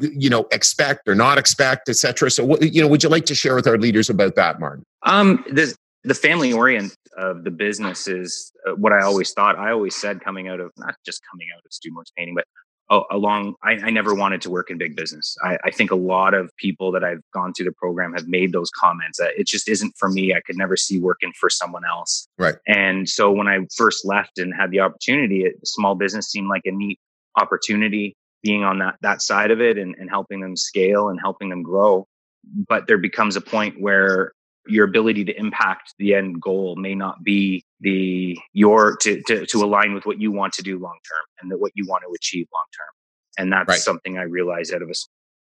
you 0.00 0.28
know 0.28 0.46
expect 0.52 1.08
or 1.08 1.14
not 1.14 1.38
expect 1.38 1.88
etc 1.88 2.30
so 2.30 2.44
what 2.44 2.74
you 2.74 2.80
know 2.80 2.88
would 2.88 3.02
you 3.02 3.08
like 3.08 3.24
to 3.24 3.34
share 3.34 3.54
with 3.54 3.66
our 3.66 3.78
leaders 3.78 4.10
about 4.10 4.34
that 4.36 4.60
martin? 4.60 4.84
Um 5.04 5.44
the 5.50 5.74
the 6.04 6.14
family 6.14 6.52
orient 6.52 6.96
of 7.16 7.44
the 7.44 7.50
business 7.50 8.08
is 8.08 8.52
uh, 8.68 8.72
what 8.72 8.92
i 8.92 9.02
always 9.02 9.32
thought. 9.32 9.58
I 9.58 9.70
always 9.70 9.94
said 9.96 10.20
coming 10.20 10.48
out 10.48 10.60
of 10.60 10.72
not 10.76 10.94
just 11.06 11.22
coming 11.30 11.48
out 11.56 11.62
of 11.64 11.70
studentworks 11.70 12.12
painting 12.16 12.34
but 12.34 12.44
along 13.10 13.54
I, 13.62 13.72
I, 13.72 13.90
never 13.90 14.14
wanted 14.14 14.42
to 14.42 14.50
work 14.50 14.70
in 14.70 14.78
big 14.78 14.96
business. 14.96 15.36
I, 15.42 15.58
I, 15.64 15.70
think 15.70 15.90
a 15.90 15.96
lot 15.96 16.34
of 16.34 16.50
people 16.56 16.92
that 16.92 17.02
i've 17.02 17.22
gone 17.32 17.52
through 17.52 17.66
the 17.66 17.72
program 17.72 18.12
have 18.12 18.28
made 18.28 18.52
those 18.52 18.70
comments 18.70 19.18
that 19.18 19.32
it 19.38 19.46
just 19.46 19.68
isn't 19.68 19.94
for 19.96 20.08
me. 20.08 20.34
I 20.34 20.40
could 20.40 20.56
never 20.56 20.76
see 20.76 20.98
working 20.98 21.32
for 21.38 21.48
someone 21.48 21.84
else. 21.84 22.28
Right. 22.38 22.56
And 22.66 23.08
so 23.08 23.30
when 23.30 23.48
i 23.48 23.58
first 23.76 24.04
left 24.04 24.38
and 24.38 24.52
had 24.54 24.70
the 24.70 24.80
opportunity 24.80 25.44
it, 25.44 25.54
small 25.66 25.94
business 25.94 26.30
seemed 26.30 26.48
like 26.48 26.62
a 26.64 26.72
neat 26.72 26.98
opportunity 27.40 28.16
being 28.42 28.64
on 28.64 28.78
that 28.80 28.96
that 29.00 29.22
side 29.22 29.50
of 29.50 29.60
it 29.60 29.78
and, 29.78 29.94
and 29.98 30.10
helping 30.10 30.40
them 30.40 30.56
scale 30.56 31.08
and 31.08 31.18
helping 31.20 31.48
them 31.48 31.62
grow. 31.62 32.06
But 32.68 32.86
there 32.88 32.98
becomes 32.98 33.36
a 33.36 33.40
point 33.40 33.80
where 33.80 34.32
your 34.66 34.84
ability 34.84 35.24
to 35.24 35.38
impact 35.38 35.94
the 35.98 36.14
end 36.14 36.40
goal 36.40 36.76
may 36.76 36.94
not 36.94 37.22
be 37.22 37.64
the 37.82 38.38
your 38.52 38.96
to 38.96 39.22
to, 39.26 39.44
to 39.44 39.64
align 39.64 39.92
with 39.92 40.06
what 40.06 40.20
you 40.20 40.32
want 40.32 40.52
to 40.54 40.62
do 40.62 40.78
long 40.78 40.98
term 41.08 41.24
and 41.40 41.50
that 41.50 41.58
what 41.58 41.72
you 41.74 41.86
want 41.86 42.02
to 42.06 42.14
achieve 42.14 42.46
long 42.52 42.64
term. 42.76 42.86
And 43.38 43.52
that's 43.52 43.68
right. 43.68 43.78
something 43.78 44.18
i 44.18 44.22
realized 44.22 44.72
out 44.72 44.82
of 44.82 44.90
a 44.90 44.94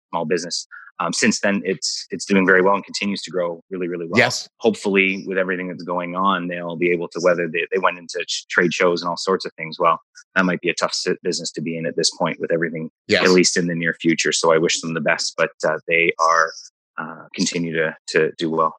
small 0.10 0.26
business. 0.26 0.68
Um, 1.00 1.12
since 1.12 1.40
then 1.40 1.62
it's 1.66 2.06
it's 2.12 2.24
doing 2.24 2.46
very 2.46 2.62
well 2.62 2.76
and 2.76 2.86
continues 2.86 3.22
to 3.24 3.32
grow 3.32 3.64
really 3.70 3.88
really 3.88 4.06
well. 4.06 4.18
Yes. 4.20 4.48
Hopefully 4.58 5.24
with 5.28 5.38
everything 5.38 5.68
that's 5.68 5.84
going 5.84 6.16
on 6.16 6.48
they'll 6.48 6.76
be 6.76 6.92
able 6.92 7.08
to 7.10 7.20
whether 7.22 7.48
they, 7.48 7.66
they 7.72 7.80
went 7.80 7.98
into 7.98 8.26
trade 8.50 8.74
shows 8.74 9.02
and 9.02 9.10
all 9.10 9.18
sorts 9.18 9.46
of 9.46 9.52
things. 9.58 9.78
Well 9.80 10.00
that 10.36 10.46
might 10.46 10.62
be 10.62 10.70
a 10.70 10.74
tough 10.74 10.96
business 11.22 11.52
to 11.52 11.62
be 11.62 11.78
in 11.78 11.86
at 11.86 11.96
this 11.96 12.10
point 12.18 12.40
with 12.40 12.52
everything 12.52 12.90
yes. 13.08 13.24
at 13.24 13.30
least 13.30 13.58
in 13.58 13.68
the 13.68 13.76
near 13.76 13.96
future. 14.02 14.32
So 14.32 14.54
i 14.54 14.58
wish 14.58 14.82
them 14.82 14.94
the 14.94 15.02
best 15.02 15.34
but 15.38 15.52
uh, 15.68 15.78
they 15.88 16.14
are 16.20 16.52
uh, 16.98 17.28
continue 17.36 17.74
to 17.74 17.96
to 18.08 18.32
do 18.38 18.50
well. 18.50 18.76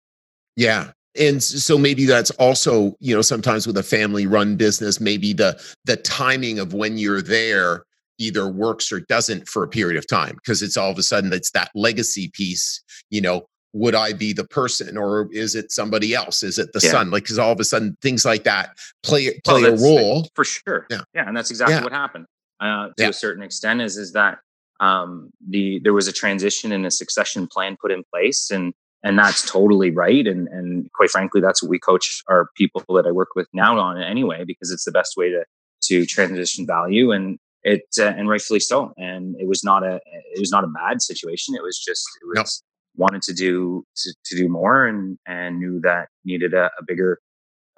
Yeah. 0.57 0.93
And 1.19 1.43
so 1.43 1.79
maybe 1.79 2.07
that's 2.07 2.31
also, 2.33 2.97
you 3.01 3.15
know, 3.15 3.23
sometimes 3.23 3.67
with 3.67 3.77
a 3.77 3.83
family 3.83 4.27
run 4.27 4.57
business, 4.57 5.01
maybe 5.01 5.33
the 5.33 5.61
the 5.85 5.97
timing 5.97 6.59
of 6.59 6.75
when 6.75 6.99
you're 6.99 7.23
there 7.23 7.85
either 8.19 8.49
works 8.49 8.93
or 8.93 9.01
doesn't 9.01 9.49
for 9.49 9.63
a 9.63 9.69
period 9.69 9.97
of 9.97 10.07
time 10.07 10.37
because 10.37 10.63
it's 10.63 10.77
all 10.77 10.91
of 10.91 10.99
a 10.99 11.03
sudden 11.03 11.33
it's 11.33 11.51
that 11.53 11.71
legacy 11.75 12.31
piece, 12.33 12.83
you 13.11 13.21
know, 13.21 13.47
would 13.73 13.95
I 13.95 14.13
be 14.13 14.33
the 14.33 14.45
person 14.45 14.97
or 14.97 15.29
is 15.33 15.55
it 15.55 15.73
somebody 15.73 16.15
else? 16.15 16.43
Is 16.43 16.59
it 16.59 16.73
the 16.73 16.81
yeah. 16.83 16.91
son? 16.91 17.11
Like, 17.11 17.25
because 17.25 17.39
all 17.39 17.53
of 17.53 17.61
a 17.61 17.65
sudden 17.65 17.97
things 18.01 18.25
like 18.25 18.45
that 18.45 18.77
play 19.03 19.39
play 19.45 19.65
a 19.65 19.75
role 19.75 20.29
for 20.35 20.45
sure. 20.45 20.87
Yeah, 20.91 21.01
yeah, 21.13 21.27
and 21.27 21.37
that's 21.37 21.51
exactly 21.51 21.77
yeah. 21.77 21.83
what 21.83 21.93
happened 21.93 22.27
uh, 22.61 22.89
to 22.89 22.95
yeah. 22.99 23.09
a 23.09 23.13
certain 23.13 23.43
extent. 23.43 23.83
Is 23.83 23.97
is 23.97 24.13
that 24.13 24.39
um, 24.79 25.31
the 25.49 25.81
there 25.81 25.93
was 25.93 26.07
a 26.07 26.13
transition 26.13 26.71
and 26.71 26.87
a 26.87 26.91
succession 26.91 27.49
plan 27.49 27.77
put 27.81 27.91
in 27.91 28.05
place, 28.13 28.51
and 28.51 28.73
and 29.05 29.19
that's 29.19 29.49
totally 29.49 29.91
right. 29.91 30.27
And 30.27 30.49
and 30.49 30.91
quite 30.93 31.11
frankly 31.11 31.41
that's 31.41 31.63
what 31.63 31.71
we 31.71 31.79
coach 31.79 32.23
our 32.29 32.49
people 32.57 32.83
that 32.89 33.07
i 33.07 33.13
work 33.13 33.29
with 33.37 33.47
now 33.53 33.79
on 33.79 34.03
anyway 34.03 34.45
because 34.45 34.73
it's 34.73 34.85
the 34.85 34.91
best 34.91 35.17
way 35.17 35.29
to 35.31 35.45
to 35.85 36.07
transition 36.07 36.67
value. 36.67 37.13
And 37.13 37.39
it 37.63 37.83
uh, 37.99 38.07
and 38.07 38.29
rightfully 38.29 38.61
so. 38.61 38.93
And 38.97 39.37
it 39.39 39.47
was 39.47 39.63
not 39.63 39.85
a 39.85 40.01
it 40.07 40.41
was 40.41 40.51
not 40.51 40.65
a 40.65 40.69
bad 40.69 41.03
situation. 41.03 41.55
It 41.55 41.63
was 41.63 41.79
just 41.79 42.05
it 42.23 42.39
was 42.39 42.63
wanted 42.97 43.23
to 43.23 43.35
do 43.35 43.85
to, 43.97 44.15
to, 44.25 44.37
do 44.37 44.49
more 44.49 44.87
and 44.87 45.19
and 45.27 45.59
knew 45.59 45.81
that 45.81 46.09
needed 46.25 46.55
a, 46.55 46.71
a 46.79 46.85
bigger 46.87 47.21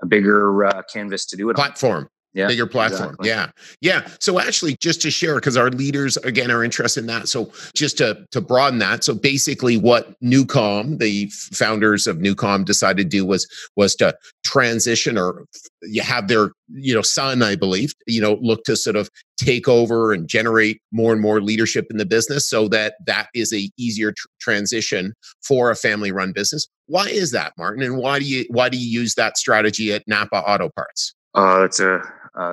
a 0.03 0.07
bigger 0.07 0.65
uh, 0.65 0.83
canvas 0.93 1.27
to 1.27 1.37
do 1.37 1.51
it 1.51 1.57
platform. 1.57 2.05
on. 2.05 2.09
Yeah, 2.37 2.47
bigger 2.47 2.67
platform. 2.67 3.17
exactly. 3.21 3.29
Yeah. 3.29 3.51
Yeah. 3.81 4.09
So 4.21 4.39
actually 4.39 4.77
just 4.81 5.01
to 5.03 5.11
share, 5.11 5.37
because 5.37 5.57
our 5.57 5.71
leaders 5.71 6.17
again 6.19 6.51
are 6.51 6.63
interested 6.63 7.01
in 7.01 7.07
that. 7.07 7.29
So 7.29 7.51
just 7.75 7.99
to 7.99 8.27
to 8.31 8.41
broaden 8.41 8.79
that. 8.81 9.03
So 9.05 9.15
basically 9.15 9.77
what 9.79 10.21
Newcom, 10.21 10.99
the 10.99 11.29
founders 11.33 12.07
of 12.07 12.19
Newcom 12.19 12.65
decided 12.65 13.11
to 13.11 13.17
do 13.17 13.25
was 13.25 13.47
was 13.75 13.95
to 13.97 14.15
transition 14.45 15.17
or 15.17 15.47
you 15.83 16.03
have 16.03 16.29
their, 16.29 16.51
you 16.69 16.95
know, 16.95 17.03
son, 17.03 17.43
I 17.43 17.57
believe, 17.57 17.95
you 18.07 18.21
know, 18.21 18.39
look 18.41 18.65
to 18.65 18.77
sort 18.77 18.97
of 18.97 19.09
take 19.39 19.69
over 19.69 20.13
and 20.13 20.29
generate 20.29 20.81
more 20.93 21.13
and 21.13 21.23
more 21.23 21.41
leadership 21.41 21.87
in 21.91 21.97
the 21.97 22.07
business 22.07 22.49
so 22.49 22.69
that 22.69 22.95
that 23.07 23.29
is 23.35 23.53
a 23.53 23.71
easier 23.79 24.13
tr- 24.13 24.27
transition 24.41 25.15
for 25.47 25.71
a 25.71 25.77
family 25.77 26.13
run 26.13 26.33
business. 26.33 26.67
Why 26.87 27.07
is 27.09 27.31
that, 27.33 27.53
Martin? 27.57 27.83
And 27.83 27.97
why 27.97 28.19
do 28.19 28.27
you 28.27 28.45
why 28.49 28.69
do 28.69 28.77
you 28.77 28.89
use 28.89 29.15
that 29.15 29.39
strategy 29.39 29.93
at 29.93 30.03
Napa 30.07 30.37
Auto 30.37 30.71
Parts? 30.75 31.15
Uh, 31.35 31.61
that's 31.61 31.81
a, 31.81 32.01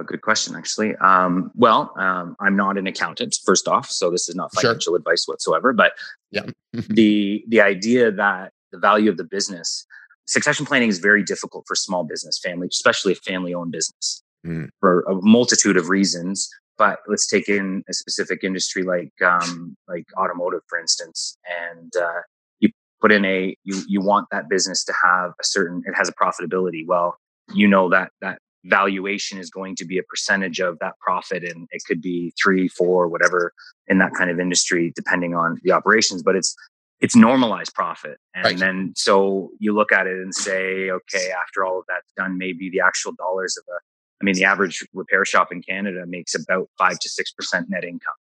good 0.05 0.21
question, 0.21 0.55
actually. 0.55 0.95
Um, 0.97 1.51
well, 1.55 1.93
um, 1.97 2.35
I'm 2.39 2.55
not 2.55 2.77
an 2.77 2.87
accountant, 2.87 3.37
first 3.45 3.67
off, 3.67 3.89
so 3.89 4.09
this 4.09 4.29
is 4.29 4.35
not 4.35 4.51
Sure. 4.53 4.61
financial 4.61 4.95
advice 4.95 5.25
whatsoever. 5.27 5.73
But 5.73 5.93
Yeah. 6.31 6.45
the 6.73 7.43
the 7.47 7.61
idea 7.61 8.11
that 8.11 8.51
the 8.71 8.79
value 8.79 9.09
of 9.11 9.17
the 9.17 9.23
business 9.23 9.85
succession 10.25 10.65
planning 10.65 10.87
is 10.89 10.99
very 10.99 11.21
difficult 11.21 11.65
for 11.67 11.75
small 11.75 12.03
business 12.05 12.39
family, 12.39 12.67
especially 12.71 13.11
a 13.11 13.15
family 13.15 13.53
owned 13.53 13.71
business, 13.71 14.23
Mm. 14.45 14.69
for 14.79 15.01
a 15.01 15.15
multitude 15.21 15.77
of 15.77 15.89
reasons. 15.89 16.49
But 16.77 16.99
let's 17.07 17.27
take 17.27 17.47
in 17.49 17.83
a 17.89 17.93
specific 17.93 18.43
industry 18.43 18.83
like 18.83 19.13
um, 19.21 19.75
like 19.87 20.05
automotive, 20.17 20.61
for 20.67 20.79
instance, 20.79 21.37
and 21.69 21.91
uh, 21.95 22.21
you 22.61 22.69
put 23.01 23.11
in 23.11 23.23
a 23.25 23.55
you 23.63 23.75
you 23.87 24.01
want 24.01 24.27
that 24.31 24.49
business 24.49 24.83
to 24.85 24.93
have 25.03 25.31
a 25.39 25.43
certain 25.43 25.83
it 25.85 25.93
has 25.93 26.09
a 26.09 26.13
profitability. 26.13 26.83
Well, 26.87 27.17
you 27.53 27.67
know 27.67 27.89
that 27.89 28.11
that 28.21 28.39
valuation 28.65 29.37
is 29.37 29.49
going 29.49 29.75
to 29.75 29.85
be 29.85 29.97
a 29.97 30.03
percentage 30.03 30.59
of 30.59 30.79
that 30.79 30.97
profit 30.99 31.43
and 31.43 31.67
it 31.71 31.81
could 31.85 32.01
be 32.01 32.33
three 32.41 32.67
four 32.67 33.07
whatever 33.07 33.53
in 33.87 33.97
that 33.97 34.13
kind 34.17 34.29
of 34.29 34.39
industry 34.39 34.91
depending 34.95 35.35
on 35.35 35.59
the 35.63 35.71
operations 35.71 36.23
but 36.23 36.35
it's 36.35 36.55
it's 37.01 37.17
normalized 37.17 37.73
profit. 37.73 38.17
And 38.33 38.45
Right. 38.45 38.57
then 38.57 38.93
so 38.95 39.49
you 39.59 39.73
look 39.73 39.91
at 39.91 40.07
it 40.07 40.17
and 40.17 40.33
say 40.33 40.89
okay 40.89 41.31
after 41.43 41.65
all 41.65 41.79
of 41.79 41.85
that's 41.89 42.11
done 42.15 42.37
maybe 42.37 42.69
the 42.69 42.79
actual 42.79 43.11
dollars 43.13 43.57
of 43.57 43.65
a 43.69 43.77
i 44.21 44.23
mean 44.23 44.35
the 44.35 44.45
average 44.45 44.85
repair 44.93 45.25
shop 45.25 45.51
in 45.51 45.61
canada 45.61 46.05
makes 46.07 46.33
about 46.33 46.69
5 46.77 46.97
to 46.99 47.09
6% 47.09 47.65
net 47.69 47.83
income 47.83 48.13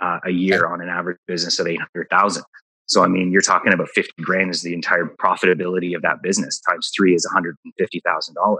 uh, 0.00 0.18
a 0.24 0.30
year 0.30 0.66
on 0.66 0.80
an 0.80 0.88
average 0.88 1.18
business 1.26 1.58
of 1.58 1.66
800000 1.66 2.42
so 2.86 3.02
i 3.04 3.08
mean 3.08 3.30
you're 3.30 3.42
talking 3.42 3.72
about 3.74 3.88
50 3.90 4.22
grand 4.22 4.50
is 4.50 4.62
the 4.62 4.72
entire 4.72 5.04
profitability 5.04 5.94
of 5.94 6.02
that 6.02 6.22
business 6.22 6.58
times 6.60 6.90
3 6.96 7.14
is 7.14 7.28
$150000 7.36 8.56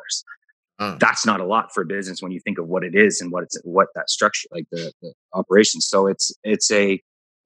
Uh, 0.81 0.97
that's 0.99 1.27
not 1.27 1.41
a 1.41 1.45
lot 1.45 1.73
for 1.73 1.83
a 1.83 1.87
business 1.87 2.23
when 2.23 2.33
you 2.33 2.41
think 2.41 2.59
of 2.59 2.67
what 2.67 2.83
it 2.83 2.95
is 2.95 3.21
and 3.21 3.31
what 3.31 3.43
it's 3.43 3.59
what 3.65 3.89
that 3.95 4.09
structure 4.09 4.49
like 4.51 4.65
the, 4.73 4.91
the 5.03 5.13
operation 5.35 5.81
so 5.81 6.07
it's 6.07 6.33
it's 6.43 6.71
a 6.71 6.99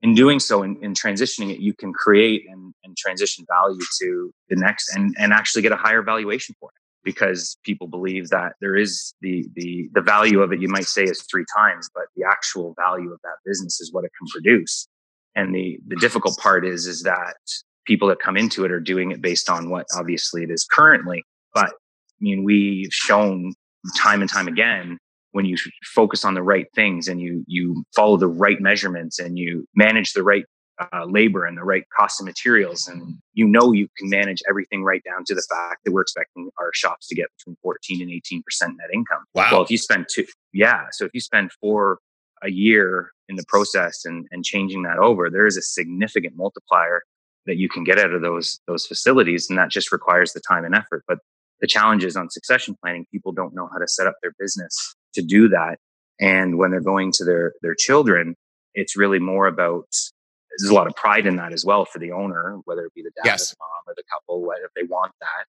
in 0.03 0.15
doing 0.15 0.39
so 0.39 0.63
in, 0.63 0.77
in 0.83 0.95
transitioning 0.95 1.51
it 1.51 1.59
you 1.59 1.75
can 1.75 1.93
create 1.93 2.45
and, 2.49 2.73
and 2.85 2.97
transition 2.97 3.45
value 3.49 3.83
to 4.01 4.31
the 4.49 4.57
next 4.57 4.95
and 4.95 5.15
and 5.19 5.33
actually 5.33 5.63
get 5.63 5.73
a 5.73 5.77
higher 5.77 6.03
valuation 6.03 6.55
for 6.61 6.69
it 6.69 6.81
because 7.05 7.57
people 7.65 7.87
believe 7.87 8.31
that 8.31 8.55
there 8.61 8.75
is 8.75 9.15
the 9.21 9.47
the 9.55 9.89
the 9.95 10.01
value 10.01 10.41
of 10.41 10.53
it 10.53 10.61
you 10.61 10.69
might 10.69 10.87
say 10.87 11.05
is 11.05 11.23
three 11.31 11.45
times 11.57 11.89
but 11.95 12.05
the 12.17 12.25
actual 12.25 12.75
value 12.77 13.13
of 13.13 13.21
that 13.23 13.37
business 13.45 13.81
is 13.81 13.93
what 13.93 14.05
it 14.05 14.11
can 14.19 14.27
produce. 14.29 14.89
And 15.37 15.55
the 15.55 15.79
the 15.87 15.97
difficult 15.97 16.39
part 16.39 16.67
is 16.67 16.87
is 16.87 17.03
that 17.03 17.37
people 17.87 18.09
that 18.09 18.19
come 18.19 18.37
into 18.37 18.65
it 18.65 18.73
are 18.73 18.81
doing 18.81 19.11
it 19.11 19.21
based 19.21 19.51
on 19.51 19.69
what 19.69 19.87
obviously 19.95 20.43
it 20.43 20.51
is 20.51 20.65
currently 20.65 21.23
but 21.53 21.73
I 22.21 22.25
mean, 22.25 22.45
we've 22.45 22.93
shown 22.93 23.55
time 23.97 24.21
and 24.21 24.31
time 24.31 24.49
again 24.49 24.99
when 25.33 25.45
you 25.45 25.57
focus 25.83 26.25
on 26.25 26.35
the 26.35 26.43
right 26.43 26.67
things 26.75 27.09
and 27.09 27.21
you 27.21 27.45
you 27.47 27.85
follow 27.95 28.17
the 28.17 28.29
right 28.29 28.61
measurements 28.61 29.19
and 29.19 29.39
you 29.39 29.67
manage 29.75 30.13
the 30.13 30.23
right 30.23 30.45
uh, 30.81 31.05
labor 31.07 31.45
and 31.45 31.57
the 31.57 31.65
right 31.65 31.85
cost 31.97 32.21
of 32.21 32.27
materials 32.27 32.89
and 32.89 33.17
you 33.33 33.47
know 33.47 33.73
you 33.73 33.89
can 33.99 34.09
manage 34.09 34.41
everything 34.49 34.83
right 34.83 35.03
down 35.05 35.25
to 35.25 35.35
the 35.35 35.45
fact 35.49 35.85
that 35.85 35.93
we're 35.93 36.01
expecting 36.01 36.51
our 36.59 36.71
shops 36.73 37.07
to 37.09 37.15
get 37.15 37.27
between 37.39 37.57
14 37.63 38.03
and 38.03 38.11
18 38.11 38.43
percent 38.43 38.77
net 38.79 38.89
income 38.93 39.25
wow. 39.35 39.49
well 39.51 39.63
if 39.63 39.71
you 39.71 39.79
spend 39.79 40.07
two 40.13 40.25
yeah 40.53 40.87
so 40.93 41.05
if 41.05 41.13
you 41.15 41.21
spend 41.21 41.51
four 41.61 41.99
a 42.43 42.51
year 42.51 43.11
in 43.29 43.37
the 43.37 43.45
process 43.49 44.05
and 44.05 44.27
and 44.31 44.45
changing 44.45 44.83
that 44.83 44.99
over 44.99 45.31
there 45.31 45.47
is 45.47 45.57
a 45.57 45.63
significant 45.63 46.37
multiplier 46.37 47.03
that 47.47 47.57
you 47.57 47.69
can 47.69 47.85
get 47.85 47.99
out 47.99 48.13
of 48.13 48.23
those 48.23 48.61
those 48.67 48.87
facilities 48.87 49.49
and 49.49 49.59
that 49.59 49.71
just 49.71 49.93
requires 49.93 50.33
the 50.33 50.41
time 50.41 50.65
and 50.65 50.75
effort 50.75 51.05
but 51.07 51.19
the 51.61 51.67
challenges 51.67 52.17
on 52.17 52.31
succession 52.31 52.77
planning 52.83 53.07
people 53.11 53.33
don't 53.33 53.55
know 53.55 53.69
how 53.73 53.79
to 53.79 53.89
set 53.89 54.07
up 54.07 54.15
their 54.23 54.33
business 54.39 54.97
to 55.15 55.23
do 55.23 55.49
that. 55.49 55.79
And 56.21 56.59
when 56.59 56.71
they're 56.71 56.81
going 56.81 57.13
to 57.13 57.25
their 57.25 57.55
their 57.63 57.75
children 57.75 58.37
it's 58.75 58.97
really 58.97 59.19
more 59.19 59.47
about 59.47 59.87
there's 60.59 60.71
a 60.71 60.75
lot 60.75 60.87
of 60.87 60.95
pride 60.95 61.27
in 61.27 61.37
that 61.37 61.53
as 61.53 61.65
well 61.65 61.85
for 61.85 61.99
the 61.99 62.13
owner 62.13 62.59
whether 62.65 62.85
it 62.85 62.95
be 62.95 63.03
the 63.03 63.11
dad 63.23 63.35
or 63.35 63.39
the 63.39 63.57
mom 63.61 63.69
or 63.87 63.95
the 63.97 64.03
couple 64.13 64.43
whether 64.47 64.71
they 64.77 64.83
want 64.85 65.13
that. 65.21 65.47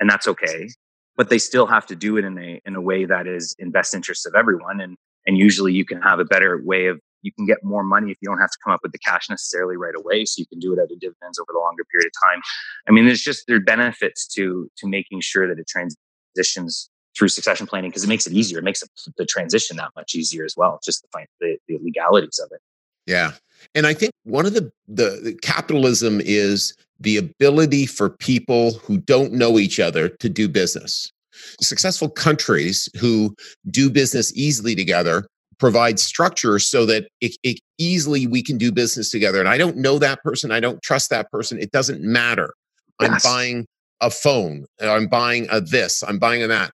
And 0.00 0.08
that's 0.08 0.28
okay. 0.28 0.68
But 1.16 1.30
they 1.30 1.38
still 1.38 1.66
have 1.66 1.86
to 1.86 1.96
do 1.96 2.18
it 2.18 2.24
in 2.24 2.38
a 2.38 2.60
in 2.64 2.76
a 2.76 2.80
way 2.80 3.06
that 3.06 3.26
is 3.26 3.54
in 3.58 3.70
best 3.70 3.94
interest 3.94 4.26
of 4.26 4.34
everyone. 4.34 4.80
And 4.80 4.96
and 5.26 5.36
usually 5.36 5.72
you 5.72 5.84
can 5.84 6.00
have 6.02 6.20
a 6.20 6.24
better 6.24 6.60
way 6.62 6.86
of 6.86 7.00
you 7.22 7.32
can 7.32 7.46
get 7.46 7.58
more 7.62 7.82
money 7.82 8.10
if 8.10 8.18
you 8.20 8.28
don't 8.28 8.38
have 8.38 8.50
to 8.50 8.58
come 8.62 8.72
up 8.72 8.80
with 8.82 8.92
the 8.92 8.98
cash 8.98 9.28
necessarily 9.28 9.76
right 9.76 9.94
away 9.96 10.24
so 10.24 10.40
you 10.40 10.46
can 10.46 10.58
do 10.58 10.72
it 10.72 10.78
out 10.78 10.90
of 10.90 11.00
dividends 11.00 11.38
over 11.38 11.52
the 11.52 11.58
longer 11.58 11.84
period 11.90 12.06
of 12.06 12.30
time 12.30 12.42
i 12.88 12.90
mean 12.90 13.06
there's 13.06 13.22
just 13.22 13.44
there 13.46 13.56
are 13.56 13.60
benefits 13.60 14.26
to 14.26 14.70
to 14.76 14.86
making 14.86 15.20
sure 15.20 15.48
that 15.48 15.58
it 15.58 15.66
transitions 15.66 16.90
through 17.16 17.28
succession 17.28 17.66
planning 17.66 17.90
because 17.90 18.04
it 18.04 18.08
makes 18.08 18.26
it 18.26 18.32
easier 18.32 18.58
it 18.58 18.64
makes 18.64 18.82
the 19.16 19.26
transition 19.26 19.76
that 19.76 19.90
much 19.96 20.14
easier 20.14 20.44
as 20.44 20.54
well 20.56 20.78
just 20.84 21.02
the, 21.12 21.26
the, 21.40 21.58
the 21.68 21.78
legalities 21.82 22.38
of 22.42 22.50
it 22.52 22.60
Yeah. 23.06 23.32
And 23.74 23.86
I 23.86 23.94
think 23.94 24.12
one 24.24 24.46
of 24.46 24.54
the, 24.54 24.70
the 24.88 25.20
the 25.22 25.38
capitalism 25.42 26.20
is 26.22 26.74
the 27.00 27.16
ability 27.16 27.86
for 27.86 28.10
people 28.10 28.72
who 28.74 28.98
don't 28.98 29.32
know 29.32 29.58
each 29.58 29.78
other 29.78 30.08
to 30.08 30.28
do 30.28 30.48
business. 30.48 31.10
Successful 31.60 32.08
countries 32.08 32.88
who 32.98 33.34
do 33.70 33.90
business 33.90 34.32
easily 34.34 34.74
together 34.74 35.26
provide 35.58 35.98
structure 35.98 36.58
so 36.58 36.84
that 36.86 37.08
it, 37.20 37.36
it 37.42 37.60
easily 37.78 38.26
we 38.26 38.42
can 38.42 38.58
do 38.58 38.70
business 38.70 39.10
together. 39.10 39.40
And 39.40 39.48
I 39.48 39.58
don't 39.58 39.76
know 39.76 39.98
that 39.98 40.22
person, 40.22 40.50
I 40.50 40.60
don't 40.60 40.82
trust 40.82 41.10
that 41.10 41.30
person. 41.30 41.58
It 41.58 41.70
doesn't 41.70 42.02
matter. 42.02 42.54
I'm 43.00 43.18
buying 43.22 43.66
a 44.00 44.10
phone, 44.10 44.66
uh, 44.82 44.92
I'm 44.92 45.06
buying 45.06 45.46
a 45.50 45.60
this, 45.60 46.02
I'm 46.02 46.18
buying 46.18 46.42
a 46.42 46.46
that. 46.46 46.70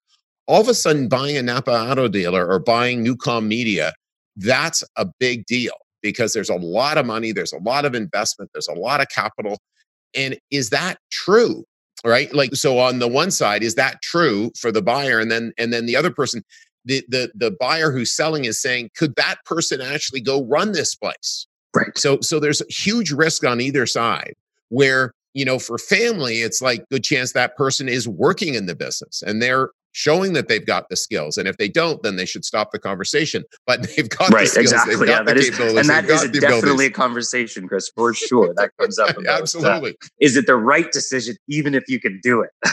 All 0.47 0.61
of 0.61 0.69
a 0.69 0.75
sudden, 0.75 1.09
buying 1.09 1.37
a 1.37 1.43
Napa 1.43 1.71
auto 1.71 2.09
dealer 2.09 2.47
or 2.47 2.59
buying 2.59 3.05
Newcom 3.05 3.47
Media, 3.47 3.93
that's 4.37 4.83
a 4.97 5.07
big 5.19 5.47
deal 5.47 5.75
because 6.03 6.33
there's 6.33 6.51
a 6.51 6.57
lot 6.57 6.99
of 6.99 7.07
money, 7.07 7.33
there's 7.33 7.53
a 7.53 7.59
lot 7.59 7.85
of 7.85 7.95
investment, 7.95 8.51
there's 8.53 8.69
a 8.69 8.75
lot 8.75 9.01
of 9.01 9.09
capital. 9.09 9.59
And 10.15 10.37
is 10.51 10.71
that 10.71 10.99
true? 11.11 11.65
Right? 12.05 12.35
Like 12.35 12.57
so 12.57 12.79
on 12.81 12.99
the 12.99 13.07
one 13.07 13.31
side, 13.31 13.63
is 13.63 13.77
that 13.77 14.03
true 14.03 14.51
for 14.59 14.73
the 14.73 14.83
buyer? 14.83 15.21
And 15.21 15.31
then 15.31 15.53
and 15.57 15.73
then 15.73 15.87
the 15.87 15.95
other 15.95 16.11
person, 16.11 16.43
the 16.85 17.05
the 17.09 17.31
the 17.35 17.51
buyer 17.51 17.91
who's 17.93 18.13
selling 18.13 18.45
is 18.45 18.61
saying, 18.61 18.91
could 18.97 19.15
that 19.17 19.37
person 19.45 19.81
actually 19.81 20.21
go 20.21 20.45
run 20.45 20.73
this 20.73 20.95
place? 20.95 21.47
right 21.75 21.97
So 21.97 22.21
so 22.21 22.41
there's 22.41 22.61
a 22.61 22.67
huge 22.73 23.13
risk 23.13 23.45
on 23.45 23.61
either 23.61 23.87
side 23.87 24.35
where, 24.69 25.13
you 25.35 25.45
know, 25.45 25.59
for 25.59 25.79
family, 25.79 26.39
it's 26.39 26.61
like 26.63 26.85
good 26.91 27.05
chance 27.05 27.33
that 27.33 27.57
person 27.57 27.89
is 27.89 28.09
working 28.09 28.55
in 28.55 28.67
the 28.67 28.75
business 28.75 29.23
and 29.23 29.41
they're 29.43 29.71
showing 29.95 30.33
that 30.33 30.49
they've 30.49 30.65
got 30.65 30.89
the 30.89 30.97
skills. 30.97 31.37
And 31.37 31.47
if 31.47 31.59
they 31.59 31.69
don't, 31.69 32.03
then 32.03 32.17
they 32.17 32.25
should 32.25 32.45
stop 32.47 32.73
the 32.73 32.79
conversation. 32.79 33.45
But 33.67 33.83
they've 33.83 34.09
got 34.09 34.31
the 34.31 34.47
skills. 34.47 34.57
right 34.57 34.63
exactly 34.63 34.97
they've 34.97 35.09
yeah 35.09 35.19
got 35.19 35.27
the 35.27 35.35
that 35.35 35.37
is 35.39 35.51
capabilities, 35.51 35.79
and 35.81 35.89
that 35.91 36.05
is 36.05 36.21
got 36.21 36.25
a 36.25 36.29
the 36.33 36.41
definitely 36.41 36.87
a 36.87 36.91
conversation 36.91 37.69
chris 37.69 37.91
for 37.95 38.13
sure 38.13 38.53
that 38.57 38.71
comes 38.79 38.99
up 38.99 39.11
about, 39.17 39.27
uh, 39.27 39.43
Absolutely. 39.43 39.97
is 40.21 40.37
it 40.37 40.47
the 40.47 40.57
right 40.57 40.91
decision 40.93 41.37
even 41.49 41.75
if 41.75 41.85
you 41.89 42.01
can 42.01 42.19
do 42.23 42.43
it 42.43 42.51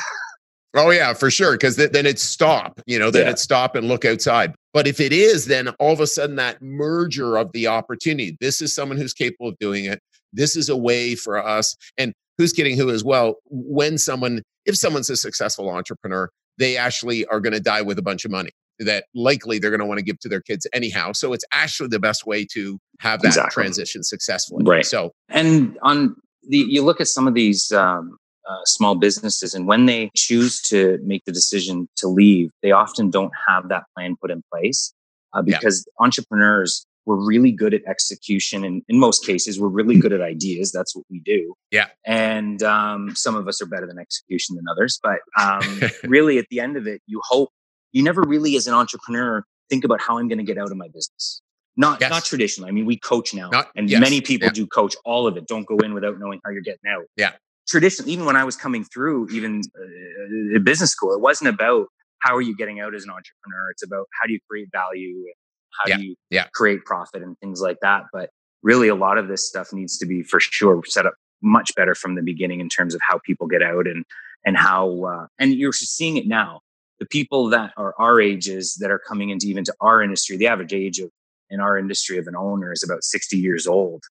Oh 0.75 0.91
yeah, 0.91 1.13
for 1.13 1.32
sure. 1.32 1.53
Because 1.53 1.75
th- 1.77 1.91
then 1.91 2.05
it's 2.05 2.21
stop. 2.21 2.79
You 2.86 2.99
know, 2.99 3.10
then 3.12 3.25
Yeah. 3.25 3.32
it's 3.32 3.41
stop 3.41 3.75
and 3.75 3.88
look 3.88 4.05
outside. 4.05 4.53
But 4.73 4.88
if 4.88 4.99
it 4.99 5.12
is, 5.12 5.45
then 5.45 5.69
all 5.79 5.91
of 5.93 5.99
a 5.99 6.08
sudden 6.08 6.36
that 6.36 6.62
merger 6.62 7.38
of 7.38 7.51
the 7.53 7.67
opportunity. 7.67 8.38
This 8.39 8.62
is 8.62 8.73
someone 8.75 8.97
who's 8.97 9.13
capable 9.13 9.49
of 9.49 9.58
doing 9.60 9.86
it. 9.86 9.99
This 10.32 10.55
is 10.55 10.69
a 10.69 10.77
way 10.77 11.15
for 11.15 11.43
us. 11.43 11.75
And 11.97 12.13
who's 12.38 12.53
getting 12.53 12.77
who 12.77 12.91
as 12.91 13.03
well? 13.03 13.36
When 13.45 13.97
someone, 13.97 14.43
if 14.65 14.77
someone's 14.77 15.10
a 15.10 15.17
successful 15.17 15.69
entrepreneur, 15.71 16.29
they 16.60 16.77
actually 16.77 17.25
are 17.25 17.39
going 17.39 17.53
to 17.53 17.60
die 17.60 17.82
with 17.82 17.97
a 17.97 18.03
bunch 18.03 18.23
of 18.25 18.29
money 18.32 18.51
that 18.77 19.05
likely 19.15 19.58
they're 19.60 19.71
going 19.71 19.79
to 19.79 19.86
want 19.88 19.97
to 19.97 20.03
give 20.05 20.19
to 20.19 20.29
their 20.29 20.41
kids 20.41 20.67
anyhow. 20.71 21.13
So 21.13 21.34
it's 21.34 21.43
actually 21.51 21.89
the 21.89 21.99
best 21.99 22.25
way 22.27 22.45
to 22.53 22.77
have 22.99 23.21
that 23.23 23.29
Exactly. 23.29 23.51
transition 23.63 24.03
successfully. 24.03 24.63
Right. 24.65 24.86
So 24.86 25.12
and 25.29 25.77
on 25.82 26.15
the 26.47 26.60
you 26.60 26.84
look 26.84 27.01
at 27.01 27.08
some 27.08 27.27
of 27.27 27.34
these 27.34 27.71
um, 27.71 28.17
uh, 28.49 28.57
small 28.65 28.95
businesses 28.95 29.53
and 29.53 29.67
when 29.67 29.85
they 29.85 30.09
choose 30.15 30.62
to 30.62 30.97
make 31.03 31.23
the 31.25 31.31
decision 31.31 31.88
to 31.95 32.07
leave 32.07 32.49
they 32.63 32.71
often 32.71 33.09
don't 33.09 33.31
have 33.47 33.69
that 33.69 33.83
plan 33.95 34.15
put 34.21 34.31
in 34.31 34.41
place 34.51 34.93
uh, 35.33 35.43
Yeah. 35.45 35.57
because 35.57 35.85
entrepreneurs 35.99 36.85
we're 37.05 37.23
really 37.33 37.51
good 37.51 37.73
at 37.73 37.81
execution 37.88 38.63
and 38.63 38.81
in 38.89 38.99
most 38.99 39.25
cases 39.25 39.59
we're 39.59 39.67
really 39.79 39.97
good 39.99 40.13
at 40.13 40.21
ideas 40.21 40.71
that's 40.71 40.95
what 40.95 41.05
we 41.09 41.19
do 41.19 41.53
Yeah. 41.71 41.88
and 42.05 42.62
um, 42.63 43.15
some 43.15 43.35
of 43.35 43.47
us 43.47 43.62
are 43.62 43.65
better 43.67 43.88
than 43.88 43.99
execution 43.99 44.55
than 44.55 44.65
others 44.67 44.99
but 45.01 45.19
um, 45.39 45.81
really 46.03 46.38
at 46.39 46.47
the 46.49 46.59
end 46.59 46.75
of 46.77 46.88
it 46.88 47.01
you 47.07 47.21
hope 47.23 47.49
you 47.91 48.03
never 48.03 48.21
really 48.23 48.55
as 48.55 48.67
an 48.67 48.73
entrepreneur 48.73 49.43
think 49.69 49.83
about 49.83 50.01
how 50.01 50.17
I'm 50.17 50.27
going 50.27 50.39
to 50.39 50.43
get 50.43 50.57
out 50.57 50.71
of 50.71 50.77
my 50.77 50.88
business. 50.88 51.41
Not 51.77 52.01
Yes. 52.01 52.09
not 52.09 52.25
traditionally. 52.25 52.69
I 52.69 52.71
mean, 52.73 52.85
we 52.85 52.97
coach 52.97 53.33
now, 53.35 53.49
Not- 53.51 53.67
and 53.75 53.88
yes, 53.89 54.01
many 54.01 54.19
people 54.19 54.47
yeah. 54.47 54.51
do 54.53 54.65
coach 54.67 54.95
all 55.05 55.27
of 55.27 55.38
it. 55.38 55.47
Don't 55.47 55.65
go 55.65 55.77
in 55.77 55.93
without 55.93 56.19
knowing 56.19 56.39
how 56.43 56.49
you're 56.51 56.62
getting 56.63 56.89
out. 56.89 57.05
Yeah. 57.15 57.33
Traditionally, 57.69 58.12
even 58.13 58.25
when 58.25 58.36
I 58.36 58.43
was 58.43 58.55
coming 58.55 58.84
through, 58.84 59.29
even 59.29 59.62
uh, 59.79 60.60
business 60.60 60.91
school, 60.91 61.13
it 61.13 61.21
wasn't 61.21 61.49
about 61.49 61.88
how 62.19 62.36
are 62.36 62.41
you 62.41 62.55
getting 62.55 62.79
out 62.79 62.95
as 62.95 63.03
an 63.03 63.12
entrepreneur. 63.12 63.69
It's 63.71 63.84
about 63.84 64.08
how 64.19 64.27
do 64.27 64.34
you 64.34 64.39
create 64.49 64.69
value 64.71 65.15
and 65.15 65.34
how 65.77 65.89
Yeah, 65.89 65.97
do 65.97 66.03
you 66.03 66.15
yeah. 66.29 66.47
create 66.53 66.84
profit 66.86 67.21
and 67.21 67.38
things 67.39 67.62
like 67.62 67.77
that. 67.82 68.03
But 68.12 68.29
really, 68.63 68.88
a 68.88 68.95
lot 68.95 69.17
of 69.17 69.27
this 69.27 69.47
stuff 69.47 69.71
needs 69.71 69.97
to 69.99 70.05
be 70.05 70.23
for 70.23 70.39
sure 70.39 70.84
set 70.86 71.05
up 71.05 71.13
much 71.41 71.73
better 71.75 71.95
from 71.95 72.15
the 72.15 72.21
beginning 72.21 72.60
in 72.60 72.69
terms 72.69 72.93
of 72.93 73.01
how 73.08 73.19
people 73.25 73.47
get 73.47 73.62
out 73.63 73.88
and 73.88 74.03
and 74.45 74.58
how 74.58 75.03
uh, 75.03 75.27
and 75.39 75.53
you're 75.53 75.73
seeing 75.73 76.17
it 76.17 76.27
now. 76.27 76.62
The 76.99 77.05
people 77.05 77.49
that 77.49 77.71
are 77.77 77.93
our 77.97 78.19
ages 78.19 78.75
that 78.82 78.91
are 78.91 78.99
coming 78.99 79.29
into 79.29 79.47
even 79.47 79.63
to 79.65 79.73
our 79.79 80.01
industry, 80.01 80.36
the 80.36 80.47
average 80.47 80.73
age 80.73 80.99
of 80.99 81.10
in 81.49 81.60
our 81.60 81.77
industry 81.77 82.17
of 82.17 82.27
an 82.27 82.36
owner 82.36 82.71
is 82.71 82.84
about 82.84 83.03
60 83.03 83.38
years 83.38 83.65
old, 83.65 84.03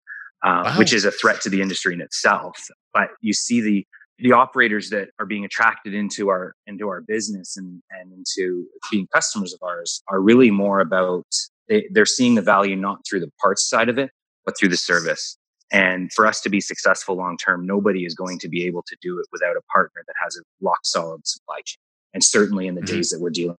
uh, 0.45 0.63
Wow. 0.67 0.79
which 0.79 0.93
is 0.93 1.05
a 1.05 1.11
threat 1.11 1.41
to 1.43 1.51
the 1.51 1.61
industry 1.63 1.95
in 1.95 2.01
itself. 2.01 2.57
But 2.95 3.09
you 3.21 3.33
see 3.33 3.61
the 3.61 3.87
the 4.21 4.33
operators 4.33 4.91
that 4.91 5.11
are 5.21 5.27
being 5.27 5.45
attracted 5.45 5.95
into 5.95 6.29
our 6.29 6.55
into 6.67 6.89
our 6.89 7.01
business 7.01 7.57
and 7.57 7.83
and 7.91 8.13
into 8.13 8.67
being 8.91 9.07
customers 9.15 9.53
of 9.55 9.61
ours 9.63 10.03
are 10.09 10.21
really 10.21 10.51
more 10.51 10.81
about 10.81 11.27
they, 11.69 11.87
they're 11.93 12.07
seeing 12.07 12.35
the 12.35 12.43
value 12.43 12.75
not 12.77 12.99
through 13.09 13.21
the 13.21 13.31
parts 13.41 13.69
side 13.69 13.89
of 13.89 13.99
it, 13.99 14.11
but 14.45 14.59
through 14.59 14.71
the 14.71 14.77
service. 14.77 15.37
And 15.71 16.11
for 16.15 16.27
us 16.27 16.41
to 16.41 16.49
be 16.49 16.61
successful 16.63 17.15
long 17.17 17.37
term, 17.37 17.67
nobody 17.67 18.05
is 18.07 18.15
going 18.15 18.39
to 18.41 18.49
be 18.49 18.65
able 18.65 18.83
to 18.89 18.97
do 19.03 19.19
it 19.21 19.27
without 19.31 19.55
a 19.57 19.61
partner 19.73 20.03
that 20.07 20.15
has 20.25 20.37
a 20.37 20.43
lock 20.65 20.79
solid 20.85 21.27
supply 21.27 21.59
chain. 21.65 21.77
And 22.15 22.25
certainly 22.25 22.67
in 22.67 22.75
the 22.75 22.81
Mhm. 22.81 22.87
days 22.87 23.11
that 23.11 23.21
we're 23.21 23.31
dealing 23.31 23.57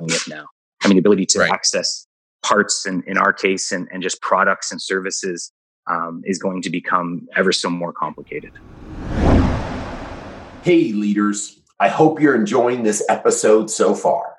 with 0.00 0.26
now, 0.28 0.46
I 0.82 0.88
mean, 0.88 0.96
the 0.96 1.00
ability 1.00 1.26
to 1.26 1.38
Right. 1.38 1.50
access 1.52 2.06
parts 2.42 2.84
in, 2.86 3.04
in 3.06 3.16
our 3.16 3.32
case 3.32 3.70
and, 3.72 3.88
and 3.92 4.02
just 4.02 4.20
products 4.20 4.70
and 4.72 4.82
services 4.82 5.52
um, 5.86 6.22
is 6.24 6.38
going 6.38 6.62
to 6.62 6.70
become 6.70 7.28
ever 7.36 7.52
so 7.52 7.70
more 7.70 7.92
complicated. 7.92 8.52
Hey, 10.62 10.92
leaders. 10.92 11.60
I 11.80 11.88
hope 11.88 12.20
you're 12.20 12.36
enjoying 12.36 12.82
this 12.82 13.04
episode 13.08 13.70
so 13.70 13.94
far. 13.94 14.36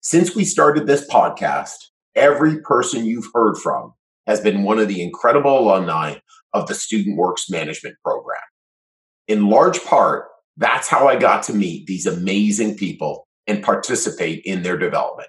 Since 0.00 0.34
we 0.34 0.44
started 0.44 0.86
this 0.86 1.08
podcast, 1.08 1.76
every 2.14 2.60
person 2.60 3.06
you've 3.06 3.30
heard 3.32 3.56
from 3.56 3.94
has 4.26 4.40
been 4.40 4.64
one 4.64 4.78
of 4.78 4.88
the 4.88 5.02
incredible 5.02 5.58
alumni 5.58 6.16
of 6.52 6.66
the 6.66 6.74
Student 6.74 7.16
Works 7.16 7.48
Management 7.48 7.96
Program. 8.04 8.40
In 9.28 9.48
large 9.48 9.82
part, 9.84 10.26
that's 10.56 10.88
how 10.88 11.08
I 11.08 11.16
got 11.16 11.42
to 11.44 11.54
meet 11.54 11.86
these 11.86 12.06
amazing 12.06 12.76
people 12.76 13.26
and 13.46 13.62
participate 13.62 14.42
in 14.44 14.62
their 14.62 14.76
development. 14.76 15.28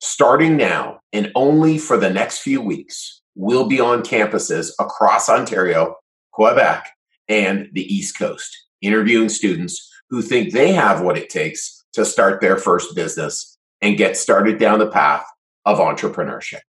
Starting 0.00 0.56
now 0.56 1.00
and 1.12 1.30
only 1.34 1.78
for 1.78 1.96
the 1.96 2.10
next 2.10 2.40
few 2.40 2.60
weeks, 2.60 3.19
we'll 3.34 3.66
be 3.66 3.80
on 3.80 4.02
campuses 4.02 4.70
across 4.78 5.28
Ontario, 5.28 5.96
Quebec, 6.32 6.88
and 7.28 7.68
the 7.72 7.82
East 7.82 8.18
Coast, 8.18 8.56
interviewing 8.80 9.28
students 9.28 9.88
who 10.10 10.22
think 10.22 10.52
they 10.52 10.72
have 10.72 11.00
what 11.00 11.16
it 11.16 11.30
takes 11.30 11.84
to 11.92 12.04
start 12.04 12.40
their 12.40 12.56
first 12.56 12.94
business 12.94 13.56
and 13.80 13.96
get 13.96 14.16
started 14.16 14.58
down 14.58 14.78
the 14.78 14.90
path 14.90 15.24
of 15.64 15.78
entrepreneurship. 15.78 16.60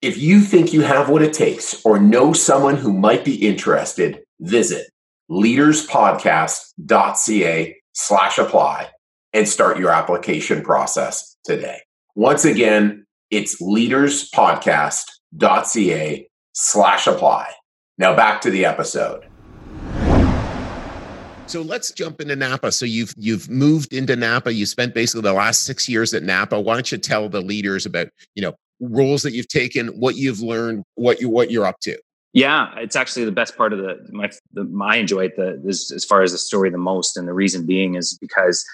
If 0.00 0.18
you 0.18 0.40
think 0.40 0.72
you 0.72 0.82
have 0.82 1.08
what 1.08 1.22
it 1.22 1.32
takes 1.32 1.84
or 1.84 1.98
know 1.98 2.32
someone 2.32 2.76
who 2.76 2.92
might 2.92 3.24
be 3.24 3.46
interested, 3.46 4.20
visit 4.40 4.86
leaderspodcast.ca 5.30 7.76
slash 7.92 8.38
apply 8.38 8.88
and 9.32 9.48
start 9.48 9.78
your 9.78 9.90
application 9.90 10.62
process 10.62 11.36
today. 11.44 11.80
Once 12.14 12.44
again, 12.44 13.04
it's 13.30 13.60
leaderspodcast.ca 13.60 15.17
slash 16.52 17.06
apply. 17.06 17.50
Now 17.98 18.14
back 18.14 18.40
to 18.42 18.50
the 18.50 18.64
episode. 18.64 19.26
So 21.46 21.62
let's 21.62 21.90
jump 21.92 22.20
into 22.20 22.36
Napa. 22.36 22.72
So 22.72 22.84
you've 22.84 23.14
you've 23.16 23.48
moved 23.48 23.92
into 23.92 24.16
Napa. 24.16 24.52
You 24.52 24.66
spent 24.66 24.94
basically 24.94 25.22
the 25.22 25.32
last 25.32 25.64
six 25.64 25.88
years 25.88 26.12
at 26.12 26.22
Napa. 26.22 26.60
Why 26.60 26.74
don't 26.74 26.92
you 26.92 26.98
tell 26.98 27.28
the 27.28 27.40
leaders 27.40 27.86
about 27.86 28.08
you 28.34 28.42
know 28.42 28.54
roles 28.80 29.22
that 29.22 29.32
you've 29.32 29.48
taken, 29.48 29.88
what 29.88 30.16
you've 30.16 30.40
learned, 30.40 30.84
what 30.94 31.20
you 31.20 31.28
what 31.28 31.50
you're 31.50 31.64
up 31.64 31.80
to? 31.80 31.98
Yeah, 32.34 32.74
it's 32.76 32.96
actually 32.96 33.24
the 33.24 33.32
best 33.32 33.56
part 33.56 33.72
of 33.72 33.78
the 33.78 33.96
my 34.10 34.30
the, 34.52 34.70
I 34.82 34.96
enjoy 34.96 35.26
it 35.26 35.36
the 35.36 35.60
this, 35.64 35.90
as 35.90 36.04
far 36.04 36.22
as 36.22 36.32
the 36.32 36.38
story 36.38 36.70
the 36.70 36.78
most, 36.78 37.16
and 37.16 37.26
the 37.26 37.32
reason 37.32 37.64
being 37.64 37.94
is 37.94 38.18
because 38.20 38.64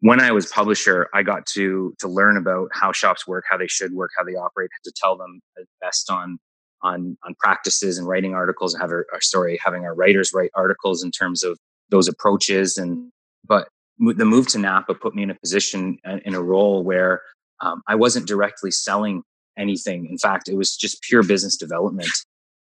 when 0.00 0.20
I 0.20 0.32
was 0.32 0.46
publisher, 0.46 1.08
I 1.14 1.22
got 1.22 1.46
to 1.54 1.94
to 2.00 2.08
learn 2.08 2.36
about 2.36 2.68
how 2.72 2.92
shops 2.92 3.26
work, 3.26 3.44
how 3.48 3.56
they 3.56 3.66
should 3.68 3.92
work, 3.92 4.10
how 4.16 4.24
they 4.24 4.34
operate, 4.34 4.70
had 4.72 4.88
to 4.90 4.94
tell 4.96 5.16
them 5.16 5.40
best 5.80 6.10
on 6.10 6.38
on 6.82 7.16
on 7.24 7.34
practices 7.38 7.98
and 7.98 8.06
writing 8.08 8.34
articles, 8.34 8.74
and 8.74 8.82
have 8.82 8.90
our, 8.90 9.06
our 9.12 9.20
story, 9.20 9.58
having 9.64 9.84
our 9.84 9.94
writers 9.94 10.32
write 10.34 10.50
articles 10.54 11.02
in 11.02 11.10
terms 11.10 11.42
of 11.42 11.58
those 11.90 12.08
approaches, 12.08 12.76
and 12.78 13.10
but 13.46 13.68
the 13.98 14.24
move 14.26 14.46
to 14.48 14.58
Napa 14.58 14.94
put 14.94 15.14
me 15.14 15.22
in 15.22 15.30
a 15.30 15.34
position 15.36 15.98
in 16.24 16.34
a 16.34 16.42
role 16.42 16.82
where 16.84 17.22
um, 17.60 17.82
I 17.88 17.94
wasn't 17.94 18.26
directly 18.26 18.70
selling 18.70 19.22
anything. 19.58 20.06
In 20.10 20.18
fact, 20.18 20.48
it 20.48 20.56
was 20.56 20.76
just 20.76 21.02
pure 21.02 21.22
business 21.22 21.56
development 21.56 22.10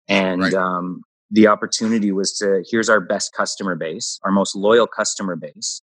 and 0.08 0.42
Right. 0.42 0.54
um, 0.54 1.02
the 1.30 1.46
opportunity 1.48 2.12
was 2.12 2.36
to 2.38 2.62
here's 2.70 2.88
our 2.88 3.00
best 3.00 3.32
customer 3.34 3.74
base 3.74 4.20
our 4.24 4.30
most 4.30 4.54
loyal 4.54 4.86
customer 4.86 5.36
base 5.36 5.80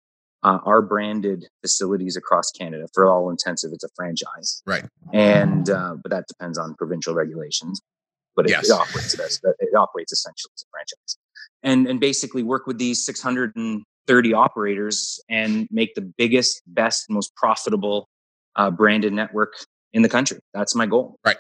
uh, 0.45 0.59
our 0.65 0.83
branded 0.83 1.47
facilities 1.63 2.17
across 2.17 2.51
canada 2.53 2.87
for 2.95 3.07
all 3.11 3.31
intensive 3.31 3.71
it's 3.73 3.85
a 3.85 3.89
franchise 3.97 4.63
Right. 4.67 4.85
and 5.13 5.69
uh, 5.71 5.97
but 6.03 6.11
that 6.11 6.27
depends 6.29 6.59
on 6.59 6.75
provincial 6.75 7.15
regulations 7.15 7.81
but 8.37 8.47
it, 8.47 8.51
Yes. 8.51 8.69
it 8.69 8.73
operates 8.73 9.19
as 9.19 9.41
it 9.59 9.75
operates 9.75 10.13
essentially 10.13 10.53
as 10.57 10.63
a 10.63 10.71
franchise 10.71 11.19
and 11.63 11.87
and 11.87 11.99
basically 12.01 12.43
work 12.43 12.67
with 12.67 12.79
these 12.79 13.05
630 13.05 14.35
operators 14.35 15.21
and 15.29 15.67
make 15.71 15.95
the 15.95 16.03
biggest 16.03 16.63
best 16.67 17.07
most 17.09 17.35
profitable 17.37 18.09
uh, 18.57 18.71
branded 18.71 19.13
network 19.13 19.53
in 19.93 20.03
the 20.03 20.09
country 20.09 20.39
that's 20.53 20.75
my 20.75 20.87
goal 20.87 21.17
Right. 21.25 21.39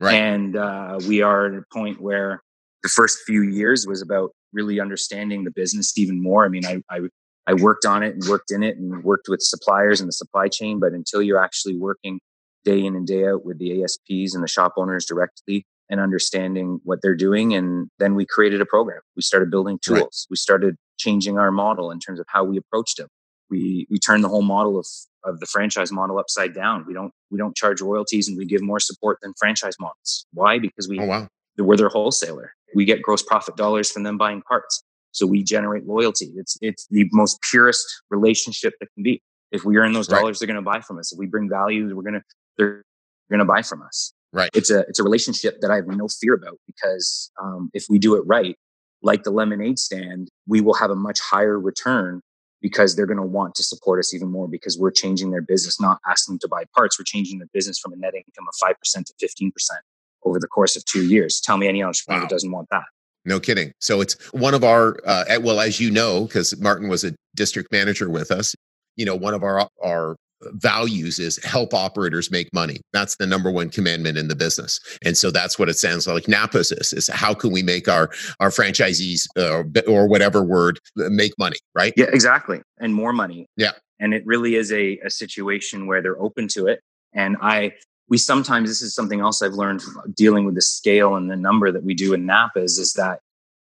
Right. 0.00 0.14
and 0.14 0.56
uh, 0.56 0.98
we 1.08 1.22
are 1.22 1.46
at 1.46 1.54
a 1.54 1.62
point 1.72 2.00
where 2.00 2.42
the 2.82 2.88
first 2.90 3.18
few 3.26 3.42
years 3.42 3.86
was 3.86 4.02
about 4.02 4.30
really 4.52 4.78
understanding 4.78 5.44
the 5.44 5.50
business 5.50 5.96
even 5.98 6.22
more. 6.22 6.44
I 6.44 6.48
mean, 6.48 6.64
I, 6.66 6.82
I 6.90 7.00
I 7.46 7.54
worked 7.54 7.84
on 7.84 8.02
it 8.02 8.14
and 8.14 8.24
worked 8.28 8.50
in 8.50 8.62
it 8.62 8.76
and 8.76 9.02
worked 9.04 9.28
with 9.28 9.40
suppliers 9.42 10.00
and 10.00 10.08
the 10.08 10.12
supply 10.12 10.48
chain, 10.48 10.80
but 10.80 10.92
until 10.92 11.22
you're 11.22 11.42
actually 11.42 11.76
working 11.76 12.20
day 12.64 12.84
in 12.84 12.96
and 12.96 13.06
day 13.06 13.26
out 13.28 13.44
with 13.44 13.58
the 13.58 13.82
ASPs 13.82 14.34
and 14.34 14.42
the 14.42 14.48
shop 14.48 14.74
owners 14.76 15.06
directly 15.06 15.64
and 15.88 16.00
understanding 16.00 16.80
what 16.82 17.00
they're 17.02 17.14
doing, 17.14 17.54
and 17.54 17.88
then 18.00 18.16
we 18.16 18.26
created 18.26 18.60
a 18.60 18.66
program. 18.66 19.00
We 19.14 19.22
started 19.22 19.50
building 19.50 19.78
Right. 19.88 20.00
tools. 20.00 20.26
We 20.28 20.36
started 20.36 20.74
changing 20.98 21.38
our 21.38 21.52
model 21.52 21.90
in 21.92 22.00
terms 22.00 22.18
of 22.18 22.26
how 22.28 22.42
we 22.42 22.56
approached 22.56 22.96
them. 22.96 23.08
We 23.50 23.86
we 23.88 23.98
turned 24.00 24.24
the 24.24 24.28
whole 24.28 24.42
model 24.42 24.78
of 24.78 24.86
of 25.22 25.38
the 25.38 25.46
franchise 25.46 25.92
model 25.92 26.18
upside 26.18 26.52
down. 26.54 26.84
We 26.88 26.94
don't 26.94 27.12
we 27.30 27.38
don't 27.38 27.54
charge 27.54 27.80
royalties 27.80 28.26
and 28.28 28.36
we 28.36 28.46
give 28.46 28.62
more 28.62 28.80
support 28.80 29.18
than 29.22 29.32
franchise 29.38 29.76
models. 29.78 30.26
Why? 30.32 30.58
Because 30.58 30.88
we 30.88 30.98
Oh 30.98 31.04
wow. 31.06 31.28
we're 31.56 31.76
their 31.76 31.88
wholesaler. 31.88 32.52
We 32.74 32.84
get 32.84 33.02
gross 33.02 33.22
profit 33.22 33.54
dollars 33.56 33.88
from 33.92 34.02
them 34.02 34.18
buying 34.18 34.42
parts. 34.42 34.82
So 35.16 35.26
we 35.26 35.42
generate 35.42 35.86
loyalty. 35.86 36.30
It's 36.36 36.58
it's 36.60 36.86
the 36.90 37.08
most 37.12 37.38
purest 37.50 37.84
relationship 38.10 38.74
that 38.80 38.88
can 38.94 39.02
be. 39.02 39.22
If 39.50 39.64
we 39.64 39.78
earn 39.78 39.94
those 39.94 40.10
Right. 40.10 40.18
dollars, 40.20 40.38
they're 40.38 40.46
going 40.46 40.56
to 40.64 40.70
buy 40.74 40.80
from 40.82 40.98
us. 40.98 41.10
If 41.10 41.18
we 41.18 41.24
bring 41.26 41.48
value, 41.48 41.82
we're 41.96 42.02
going 42.02 42.20
to 42.20 42.22
they're 42.58 42.82
going 43.30 43.38
to 43.38 43.46
buy 43.46 43.62
from 43.62 43.80
us. 43.80 44.12
Right. 44.34 44.50
It's 44.52 44.70
a 44.70 44.80
it's 44.80 44.98
a 44.98 45.02
relationship 45.02 45.62
that 45.62 45.70
I 45.70 45.76
have 45.76 45.86
no 45.86 46.06
fear 46.20 46.34
about 46.34 46.58
because 46.66 47.30
um, 47.42 47.70
if 47.72 47.86
we 47.88 47.98
do 47.98 48.14
it 48.16 48.24
right, 48.26 48.56
like 49.00 49.22
the 49.22 49.30
lemonade 49.30 49.78
stand, 49.78 50.28
we 50.46 50.60
will 50.60 50.74
have 50.74 50.90
a 50.90 50.94
much 50.96 51.18
higher 51.20 51.58
return 51.58 52.20
because 52.60 52.94
they're 52.94 53.06
going 53.06 53.16
to 53.26 53.30
want 53.38 53.54
to 53.54 53.62
support 53.62 53.98
us 53.98 54.12
even 54.12 54.28
more 54.30 54.48
because 54.48 54.78
we're 54.78 54.90
changing 54.90 55.30
their 55.30 55.40
business, 55.40 55.80
not 55.80 55.98
asking 56.06 56.34
them 56.34 56.40
to 56.40 56.48
buy 56.48 56.64
parts. 56.76 56.98
We're 56.98 57.04
changing 57.04 57.38
their 57.38 57.48
business 57.54 57.78
from 57.78 57.94
a 57.94 57.96
net 57.96 58.14
income 58.14 58.46
of 58.46 58.54
five 58.60 58.78
percent 58.78 59.06
to 59.06 59.14
fifteen 59.18 59.50
percent 59.50 59.80
over 60.24 60.38
the 60.38 60.48
course 60.48 60.76
of 60.76 60.84
two 60.84 61.06
years. 61.06 61.40
Tell 61.40 61.56
me 61.56 61.68
any 61.68 61.82
entrepreneur 61.82 62.20
Wow. 62.20 62.26
that 62.26 62.30
doesn't 62.34 62.50
want 62.50 62.68
that. 62.70 62.84
No 63.26 63.40
kidding. 63.40 63.72
So 63.80 64.00
it's 64.00 64.14
one 64.32 64.54
of 64.54 64.64
our 64.64 64.96
uh, 65.04 65.24
well, 65.40 65.60
as 65.60 65.80
you 65.80 65.90
know, 65.90 66.24
because 66.24 66.58
Martin 66.60 66.88
was 66.88 67.04
a 67.04 67.14
district 67.34 67.72
manager 67.72 68.08
with 68.08 68.30
us. 68.30 68.54
You 68.96 69.04
know, 69.04 69.16
one 69.16 69.34
of 69.34 69.42
our 69.42 69.68
our 69.84 70.16
values 70.52 71.18
is 71.18 71.42
help 71.44 71.72
operators 71.72 72.30
make 72.30 72.52
money. 72.52 72.78
That's 72.92 73.16
the 73.16 73.26
number 73.26 73.50
one 73.50 73.70
commandment 73.70 74.18
in 74.18 74.28
the 74.28 74.36
business, 74.36 74.80
and 75.04 75.16
so 75.16 75.30
that's 75.30 75.58
what 75.58 75.68
it 75.68 75.76
sounds 75.76 76.06
like. 76.06 76.24
Napa's 76.24 76.72
is 76.72 76.92
is 76.92 77.08
how 77.08 77.34
can 77.34 77.52
we 77.52 77.62
make 77.62 77.88
our 77.88 78.10
our 78.40 78.50
franchisees 78.50 79.26
uh, 79.36 79.64
or 79.86 80.08
whatever 80.08 80.42
word 80.42 80.78
uh, 80.98 81.08
make 81.10 81.32
money, 81.38 81.56
right? 81.74 81.92
Yeah, 81.96 82.06
exactly. 82.12 82.62
And 82.78 82.94
more 82.94 83.12
money. 83.12 83.46
Yeah. 83.56 83.72
And 83.98 84.12
it 84.12 84.24
really 84.26 84.56
is 84.56 84.72
a, 84.72 84.98
a 85.04 85.10
situation 85.10 85.86
where 85.86 86.02
they're 86.02 86.20
open 86.20 86.48
to 86.48 86.66
it. 86.66 86.80
And 87.14 87.36
I, 87.40 87.72
we 88.08 88.18
sometimes, 88.18 88.68
this 88.68 88.82
is 88.82 88.94
something 88.94 89.20
else 89.20 89.42
I've 89.42 89.54
learned 89.54 89.82
uh, 89.82 90.02
dealing 90.14 90.44
with 90.44 90.54
the 90.54 90.62
scale 90.62 91.16
and 91.16 91.30
the 91.30 91.36
number 91.36 91.72
that 91.72 91.82
we 91.82 91.94
do 91.94 92.14
in 92.14 92.26
Napa's 92.26 92.78
is 92.78 92.92
that 92.94 93.20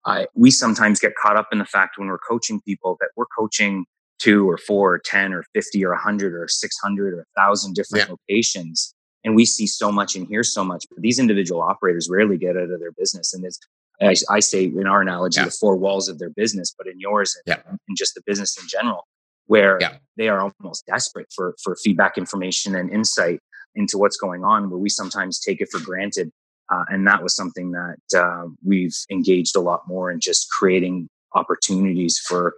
I, 0.06 0.28
we 0.36 0.52
sometimes 0.52 1.00
get 1.00 1.16
caught 1.16 1.38
up 1.38 1.48
in 1.52 1.58
the 1.58 1.66
fact 1.66 1.98
when 1.98 2.08
we're 2.08 2.20
coaching 2.20 2.62
people 2.62 2.98
that 3.00 3.10
we're 3.16 3.26
coaching 3.38 3.86
two 4.20 4.50
or 4.50 4.58
four 4.58 4.94
or 4.94 5.00
10 5.00 5.34
or 5.34 5.44
50 5.54 5.84
or 5.84 5.92
100 5.92 6.34
or 6.34 6.48
600 6.48 7.14
or 7.14 7.28
1,000 7.36 7.74
different 7.74 8.10
locations. 8.10 8.94
and 9.24 9.36
we 9.36 9.46
see 9.46 9.66
so 9.66 9.92
much 9.92 10.16
and 10.16 10.28
hear 10.28 10.44
so 10.44 10.64
much. 10.64 10.86
But 10.90 11.02
these 11.02 11.18
individual 11.18 11.62
operators 11.62 12.08
rarely 12.10 12.38
get 12.38 12.56
out 12.56 12.70
of 12.70 12.80
their 12.80 12.92
business, 12.92 13.34
and 13.34 13.44
it's 13.44 13.60
I, 14.02 14.16
I 14.30 14.40
say 14.40 14.66
in 14.66 14.88
our 14.88 15.02
analogy, 15.02 15.40
yeah. 15.40 15.46
the 15.46 15.52
four 15.52 15.78
walls 15.78 16.10
of 16.10 16.20
their 16.20 16.30
business, 16.30 16.76
but 16.78 16.86
in 16.86 17.00
yours, 17.00 17.36
and, 17.46 17.58
yeah. 17.58 17.72
and 17.88 17.98
just 17.98 18.14
the 18.14 18.22
business 18.26 18.58
in 18.62 18.68
general, 18.68 19.08
where 19.48 19.78
yeah. 19.80 19.98
they 20.18 20.28
are 20.28 20.52
almost 20.62 20.86
desperate 20.86 21.28
for 21.34 21.56
for 21.64 21.76
feedback, 21.78 22.18
information, 22.18 22.76
and 22.76 22.92
insight 22.92 23.40
into 23.76 23.98
what's 23.98 24.18
going 24.18 24.44
on. 24.44 24.70
Where 24.70 24.80
we 24.80 24.90
sometimes 24.90 25.40
take 25.40 25.62
it 25.62 25.70
for 25.72 25.80
granted, 25.80 26.32
uh, 26.72 26.86
and 26.90 27.08
that 27.08 27.22
was 27.22 27.36
something 27.36 27.72
that 27.72 28.18
uh, 28.18 28.48
we've 28.64 28.96
engaged 29.12 29.56
a 29.56 29.62
lot 29.62 29.82
more 29.88 30.12
in 30.12 30.20
just 30.20 30.48
creating 30.50 31.08
opportunities 31.34 32.20
for 32.20 32.56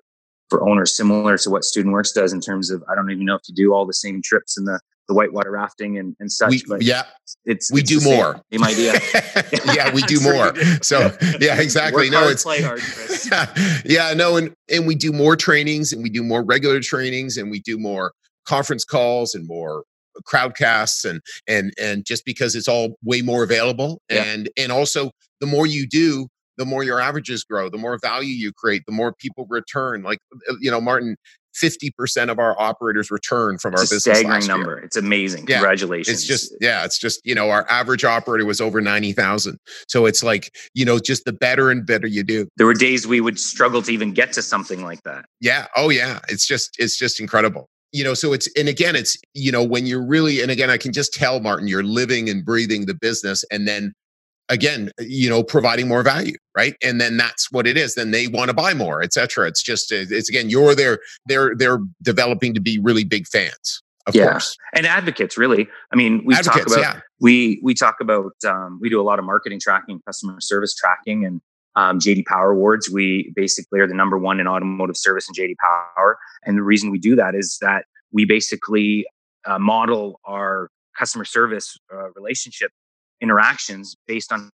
for 0.49 0.67
owners, 0.67 0.95
similar 0.95 1.38
to 1.38 1.49
what 1.49 1.63
Student 1.63 1.93
Works 1.93 2.12
does 2.13 2.32
in 2.32 2.39
terms 2.39 2.71
of 2.71 2.84
I 2.89 2.95
don't 2.95 3.12
even 3.12 3.25
know 3.25 3.36
if 3.36 3.41
you 3.47 3.56
do 3.56 3.73
all 3.73 3.86
the 3.86 3.93
same 3.93 4.21
trips 4.21 4.58
in 4.58 4.65
the 4.65 4.80
the 5.08 5.13
whitewater 5.13 5.51
rafting 5.51 5.97
and, 5.97 6.15
and 6.19 6.32
such. 6.32 6.49
We, 6.49 6.63
but 6.67 6.82
yeah, 6.82 7.03
it's 7.45 7.71
we 7.71 7.82
it's 7.82 7.89
do 7.89 8.01
more. 8.01 8.41
Same, 8.51 8.63
idea. 8.63 8.93
yeah, 9.73 9.93
we 9.93 10.01
do 10.03 10.19
more. 10.21 10.56
So 10.82 11.15
yeah, 11.39 11.60
exactly. 11.62 12.10
no, 12.10 12.19
hard, 12.19 12.32
it's 12.32 12.43
play 12.43 12.62
hard, 12.62 12.82
Chris. 12.82 13.30
yeah, 13.86 14.13
no, 14.15 14.38
and 14.38 14.53
and 14.69 14.86
we 14.86 14.95
do 14.95 15.12
more 15.12 15.36
trainings 15.36 15.93
and 15.93 16.03
we 16.03 16.10
do 16.10 16.23
more 16.23 16.43
regular 16.43 16.82
trainings 16.82 17.38
and 17.38 17.49
we 17.49 17.60
do 17.60 17.77
more 17.77 18.13
conference 18.45 18.84
calls 18.86 19.36
and 19.36 19.47
more 19.47 19.84
crowdcasts 20.25 21.10
and 21.10 21.21
and 21.47 21.73
and 21.80 22.06
just 22.06 22.25
because 22.25 22.56
it's 22.56 22.67
all 22.67 22.95
way 23.03 23.21
more 23.21 23.43
available 23.43 24.01
yeah. 24.10 24.23
and 24.23 24.49
and 24.58 24.71
also 24.71 25.12
the 25.39 25.47
more 25.47 25.67
you 25.67 25.88
do 25.88 26.27
the 26.58 26.65
more 26.65 26.84
your 26.84 26.99
averages 26.99 27.43
grow, 27.43 27.69
the 27.69 27.77
more 27.77 27.97
value 27.99 28.34
you 28.34 28.51
create, 28.51 28.84
the 28.86 28.91
more 28.91 29.13
people 29.13 29.45
return. 29.49 30.01
Like, 30.01 30.19
uh, 30.49 30.56
you 30.60 30.71
know, 30.71 30.82
Martin, 30.82 31.15
50% 31.56 32.30
of 32.30 32.39
our 32.39 32.60
operators 32.60 33.10
return 33.10 33.58
from 33.58 33.73
it's 33.73 33.82
our 33.82 33.86
a 33.86 33.95
business. 33.95 34.19
Staggering 34.19 34.47
number. 34.47 34.75
Year. 34.75 34.80
It's 34.80 34.97
amazing. 34.97 35.45
Yeah. 35.47 35.58
Congratulations. 35.58 36.17
It's 36.17 36.25
just, 36.27 36.56
yeah, 36.62 36.84
it's 36.84 36.97
just, 36.97 37.21
you 37.25 37.34
know, 37.34 37.49
our 37.49 37.69
average 37.69 38.03
operator 38.03 38.45
was 38.45 38.62
over 38.62 38.82
90,000. 38.82 39.58
So 39.88 40.06
it's 40.06 40.23
like, 40.23 40.51
you 40.73 40.86
know, 40.86 40.99
just 40.99 41.25
the 41.25 41.34
better 41.34 41.71
and 41.71 41.86
better 41.86 42.08
you 42.08 42.23
do. 42.23 42.47
There 42.58 42.67
were 42.67 42.73
days 42.73 43.08
we 43.08 43.21
would 43.21 43.39
struggle 43.39 43.82
to 43.84 43.91
even 43.91 44.13
get 44.13 44.34
to 44.34 44.41
something 44.41 44.84
like 44.84 45.01
that. 45.03 45.25
Yeah. 45.41 45.67
Oh, 45.75 45.89
yeah. 45.89 46.19
It's 46.30 46.45
just, 46.45 46.75
it's 46.80 46.97
just 46.97 47.19
incredible. 47.19 47.69
You 47.91 48.04
know, 48.04 48.13
so 48.13 48.34
it's, 48.34 48.50
and 48.58 48.67
again, 48.67 48.95
it's, 48.95 49.17
you 49.34 49.52
know, 49.52 49.63
when 49.63 49.86
you're 49.86 50.06
really, 50.06 50.41
and 50.41 50.52
again, 50.52 50.69
I 50.69 50.78
can 50.78 50.91
just 50.91 51.13
tell, 51.13 51.39
Martin, 51.39 51.67
you're 51.67 51.84
living 51.84 52.30
and 52.30 52.43
breathing 52.43 52.86
the 52.86 52.93
business. 52.93 53.45
And 53.50 53.67
then 53.67 53.93
again 54.50 54.91
you 55.00 55.30
know 55.30 55.43
providing 55.43 55.88
more 55.88 56.04
value 56.04 56.36
right 56.56 56.76
and 56.84 57.02
then 57.02 57.17
that's 57.17 57.52
what 57.52 57.67
it 57.67 57.78
is 57.78 57.95
then 57.95 58.12
they 58.12 58.28
want 58.28 58.50
to 58.50 58.54
buy 58.54 58.73
more 58.73 59.02
etc 59.02 59.47
it's 59.47 59.62
just 59.62 59.91
it's 59.91 60.30
again 60.30 60.50
you're 60.50 60.76
there 60.76 61.00
they're 61.26 61.56
they're 61.56 61.80
developing 62.02 62.54
to 62.54 62.60
be 62.60 62.80
really 62.80 63.04
big 63.04 63.28
fans 63.28 63.82
of 64.06 64.15
yeah. 64.15 64.32
course 64.32 64.56
and 64.73 64.86
advocates 64.86 65.38
really 65.38 65.67
i 65.91 65.95
mean 65.95 66.21
we 66.26 66.34
advocates, 66.34 66.65
talk 66.73 66.80
about 66.80 66.95
yeah. 66.95 67.02
we 67.19 67.60
we 67.62 67.73
talk 67.73 67.95
about 68.00 68.34
um, 68.45 68.80
we 68.82 68.89
do 68.89 69.02
a 69.02 69.04
lot 69.04 69.19
of 69.19 69.26
marketing 69.26 69.60
tracking 69.60 70.00
customer 70.06 70.39
service 70.39 70.73
tracking 70.73 71.26
and 71.26 71.41
um, 71.78 72.00
jd 72.00 72.26
power 72.26 72.52
awards 72.52 72.90
we 72.90 73.32
basically 73.36 73.80
are 73.80 73.88
the 73.88 73.94
number 73.94 74.18
one 74.18 74.42
in 74.42 74.48
automotive 74.48 74.98
service 74.98 75.30
in 75.30 75.34
jd 75.34 75.56
power 75.96 76.18
and 76.44 76.58
the 76.58 76.63
reason 76.63 76.92
we 76.92 77.00
do 77.00 77.16
that 77.16 77.34
is 77.34 77.58
that 77.62 77.86
we 78.12 78.26
basically 78.26 79.06
uh, 79.46 79.58
model 79.58 80.20
our 80.26 80.70
customer 80.98 81.26
service 81.26 81.78
uh, 81.94 82.12
relationship 82.16 82.72
interactions 83.22 83.96
based 84.08 84.32
on 84.32 84.50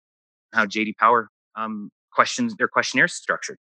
how 0.53 0.65
JD 0.65 0.97
Power 0.97 1.29
um, 1.55 1.89
questions 2.11 2.55
their 2.55 2.67
questionnaire 2.67 3.07
structured. 3.07 3.57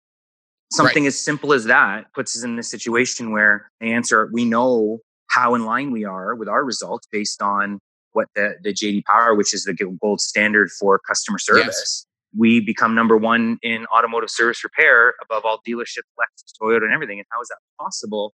Something 0.71 1.03
right. 1.03 1.07
as 1.07 1.19
simple 1.19 1.53
as 1.53 1.65
that 1.65 2.13
puts 2.13 2.37
us 2.37 2.43
in 2.43 2.57
a 2.59 2.63
situation 2.63 3.31
where 3.31 3.71
the 3.79 3.91
answer 3.91 4.29
we 4.31 4.45
know 4.45 4.99
how 5.27 5.55
in 5.55 5.65
line 5.65 5.91
we 5.91 6.05
are 6.05 6.35
with 6.35 6.47
our 6.47 6.63
results 6.63 7.07
based 7.11 7.41
on 7.41 7.79
what 8.13 8.27
the, 8.35 8.55
the 8.63 8.73
JD 8.73 9.05
Power, 9.05 9.35
which 9.35 9.53
is 9.53 9.63
the 9.63 9.73
gold 10.01 10.21
standard 10.21 10.69
for 10.71 10.99
customer 10.99 11.37
service. 11.37 12.05
We 12.37 12.59
become 12.59 12.93
number 12.93 13.17
one 13.17 13.57
in 13.63 13.85
automotive 13.87 14.29
service 14.29 14.63
repair 14.63 15.15
above 15.21 15.45
all 15.45 15.59
dealerships, 15.67 16.09
Lexus, 16.19 16.53
Toyota, 16.61 16.83
and 16.83 16.93
everything. 16.93 17.19
And 17.19 17.25
how 17.31 17.41
is 17.41 17.47
that 17.47 17.57
possible? 17.79 18.33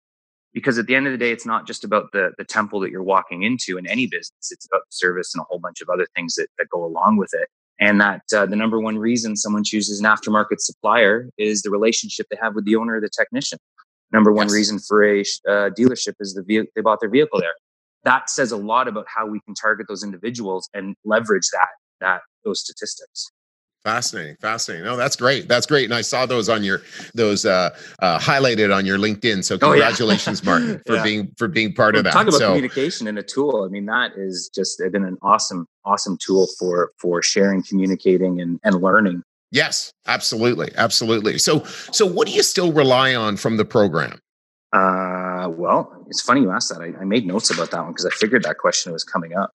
because 0.53 0.79
at 0.79 0.87
the 0.87 0.95
end 0.95 1.07
of 1.07 1.13
the 1.13 1.19
day 1.19 1.31
it's 1.31 1.47
not 1.47 1.67
just 1.67 1.85
about 1.85 2.13
the 2.13 2.33
the 2.39 2.45
temple 2.45 2.81
that 2.81 2.91
you're 2.91 3.03
walking 3.03 3.43
into 3.43 3.79
in 3.79 3.87
any 3.87 4.07
business 4.07 4.51
it's 4.51 4.67
about 4.67 4.81
the 4.81 4.93
service 4.93 5.35
and 5.35 5.41
a 5.41 5.45
whole 5.45 5.59
bunch 5.59 5.81
of 5.81 5.89
other 5.89 6.07
things 6.15 6.35
that, 6.35 6.49
that 6.59 6.69
go 6.71 6.85
along 6.85 7.17
with 7.17 7.31
it 7.35 7.49
and 7.79 8.01
that 8.01 8.23
uh, 8.37 8.45
the 8.47 8.57
number 8.57 8.79
one 8.79 8.99
reason 8.99 9.37
someone 9.37 9.65
chooses 9.65 10.01
an 10.01 10.07
aftermarket 10.07 10.59
supplier 10.61 11.31
is 11.39 11.63
the 11.63 11.71
relationship 11.71 12.27
they 12.31 12.39
have 12.41 12.55
with 12.55 12.65
the 12.65 12.77
owner 12.77 12.97
or 12.97 13.01
the 13.01 13.09
technician 13.09 13.59
number 14.13 14.33
one 14.33 14.47
yes. 14.47 14.55
reason 14.55 14.79
for 14.79 15.05
a 15.05 15.21
uh, 15.21 15.71
dealership 15.71 16.15
is 16.21 16.35
the 16.35 16.43
vehicle 16.43 16.71
they 16.75 16.83
bought 16.83 17.01
their 17.01 17.11
vehicle 17.11 17.39
there 17.41 17.55
that 18.05 18.31
says 18.31 18.51
a 18.51 18.57
lot 18.57 18.89
about 18.89 19.07
how 19.15 19.27
we 19.27 19.41
can 19.41 19.55
target 19.55 19.87
those 19.89 20.03
individuals 20.03 20.69
and 20.75 20.97
leverage 21.05 21.49
that 21.53 21.69
that 22.01 22.21
those 22.45 22.61
statistics 22.61 23.31
Fascinating, 23.83 24.37
fascinating. 24.43 24.85
No, 24.85 24.95
that's 24.95 25.17
great. 25.17 25.49
That's 25.49 25.65
great. 25.65 25.85
And 25.85 25.95
I 25.95 26.03
saw 26.03 26.27
those 26.27 26.51
on 26.51 26.63
your 26.63 26.83
those 27.15 27.47
uh, 27.47 27.71
uh 28.01 28.19
highlighted 28.19 28.75
on 28.75 28.85
your 28.85 28.99
LinkedIn. 28.99 29.43
So 29.43 29.57
congratulations, 29.57 30.43
oh, 30.45 30.45
yeah. 30.45 30.59
Martin, 30.59 30.83
for 30.87 30.97
yeah. 30.97 31.03
being 31.03 31.35
for 31.39 31.49
being 31.49 31.73
part 31.73 31.95
well, 31.95 32.01
of 32.01 32.05
that. 32.05 32.13
Talk 32.13 32.29
about 32.29 32.35
so, 32.35 32.49
communication 32.49 33.07
and 33.07 33.19
a 33.19 33.23
tool. 33.23 33.65
I 33.65 33.69
mean, 33.69 33.87
that 33.87 34.13
is 34.17 34.51
just 34.55 34.83
been 34.93 35.05
an 35.05 35.17
awesome, 35.23 35.67
awesome 35.87 36.19
tool 36.19 36.47
for 36.59 36.93
for 36.99 37.23
sharing, 37.23 37.63
communicating, 37.63 38.39
and 38.41 38.61
and 38.65 38.83
learning. 38.83 39.23
Yes, 39.51 39.93
absolutely, 40.07 40.71
absolutely. 40.77 41.39
So 41.39 41.65
so 41.91 42.05
what 42.05 42.29
do 42.29 42.35
you 42.35 42.43
still 42.43 42.73
rely 42.73 43.15
on 43.15 43.39
from 43.39 43.57
the 43.57 43.65
program? 43.65 44.21
Uh, 44.73 45.49
well, 45.49 46.05
it's 46.09 46.23
funny 46.23 46.43
you 46.43 46.51
asked 46.51 46.69
that. 46.69 46.81
I, 46.81 46.93
I 47.01 47.05
made 47.05 47.27
notes 47.27 47.51
about 47.51 47.71
that 47.73 47.83
one 47.83 47.93
because 47.93 48.07
I 48.07 48.11
figured 48.11 48.45
that 48.45 48.59
question 48.59 48.93
was 48.93 49.03
coming 49.03 49.35
up. 49.35 49.53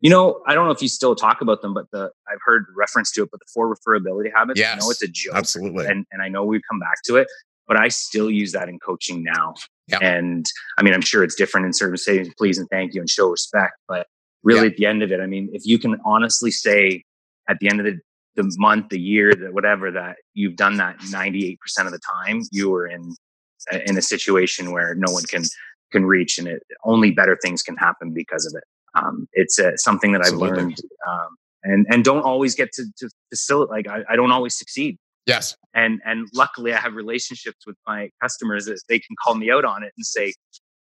You 0.00 0.10
know, 0.10 0.40
I 0.46 0.54
don't 0.54 0.66
know 0.66 0.70
if 0.70 0.80
you 0.80 0.88
still 0.88 1.16
talk 1.16 1.40
about 1.40 1.60
them, 1.60 1.74
but 1.74 1.86
the 1.90 2.10
I've 2.30 2.38
heard 2.44 2.66
reference 2.76 3.10
to 3.12 3.22
it, 3.24 3.30
but 3.32 3.40
the 3.40 3.46
four 3.52 3.74
referability 3.74 4.32
habits, 4.32 4.60
yes, 4.60 4.76
I 4.76 4.78
know 4.78 4.90
it's 4.90 5.02
a 5.02 5.08
joke. 5.08 5.34
Absolutely. 5.34 5.86
And 5.86 6.06
and 6.12 6.22
I 6.22 6.28
know 6.28 6.44
we've 6.44 6.62
come 6.70 6.78
back 6.78 7.02
to 7.06 7.16
it, 7.16 7.26
but 7.66 7.76
I 7.76 7.88
still 7.88 8.30
use 8.30 8.52
that 8.52 8.68
in 8.68 8.78
coaching 8.78 9.22
now. 9.22 9.54
And 10.00 10.46
I 10.76 10.82
mean, 10.82 10.94
I'm 10.94 11.00
sure 11.00 11.24
it's 11.24 11.34
different 11.34 11.66
in 11.66 11.72
certain 11.72 11.96
settings, 11.96 12.32
please 12.36 12.58
and 12.58 12.68
thank 12.70 12.94
you 12.94 13.00
and 13.00 13.10
show 13.10 13.28
respect. 13.28 13.74
But 13.88 14.06
really 14.42 14.68
at 14.68 14.76
the 14.76 14.86
end 14.86 15.02
of 15.02 15.10
it, 15.10 15.20
I 15.20 15.26
mean, 15.26 15.48
if 15.52 15.66
you 15.66 15.78
can 15.78 15.96
honestly 16.04 16.50
say 16.50 17.04
at 17.48 17.58
the 17.60 17.68
end 17.68 17.80
of 17.80 17.86
the, 17.86 17.98
the 18.36 18.54
month, 18.58 18.90
the 18.90 19.00
year, 19.00 19.34
the 19.34 19.50
whatever, 19.50 19.90
that 19.90 20.16
you've 20.34 20.56
done 20.56 20.76
that 20.76 20.98
98% 20.98 21.56
of 21.80 21.90
the 21.90 22.00
time, 22.24 22.42
you 22.52 22.70
were 22.70 22.86
in 22.86 23.14
uh, 23.72 23.78
in 23.86 23.98
a 23.98 24.02
situation 24.02 24.70
where 24.70 24.94
no 24.94 25.10
one 25.10 25.24
can 25.24 25.42
can 25.90 26.04
reach 26.04 26.38
and 26.38 26.46
it 26.46 26.62
only 26.84 27.10
better 27.10 27.36
things 27.42 27.62
can 27.62 27.76
happen 27.76 28.12
because 28.12 28.46
of 28.46 28.54
it 28.54 28.64
um, 28.98 29.28
it's 29.32 29.58
uh, 29.58 29.76
something 29.76 30.12
that 30.12 30.20
Absolutely. 30.20 30.48
I've 30.48 30.56
learned, 30.56 30.80
um, 31.08 31.28
and 31.62 31.86
and 31.90 32.04
don't 32.04 32.22
always 32.22 32.54
get 32.54 32.72
to 32.72 32.84
to 32.98 33.08
facilitate. 33.30 33.70
Like 33.70 33.88
I, 33.88 34.12
I 34.12 34.16
don't 34.16 34.30
always 34.30 34.56
succeed. 34.56 34.98
Yes. 35.26 35.56
And 35.74 36.00
and 36.04 36.28
luckily, 36.34 36.72
I 36.72 36.78
have 36.78 36.94
relationships 36.94 37.66
with 37.66 37.76
my 37.86 38.10
customers 38.22 38.64
that 38.66 38.80
they 38.88 38.98
can 38.98 39.14
call 39.22 39.34
me 39.34 39.50
out 39.50 39.64
on 39.64 39.82
it 39.82 39.92
and 39.96 40.06
say, 40.06 40.34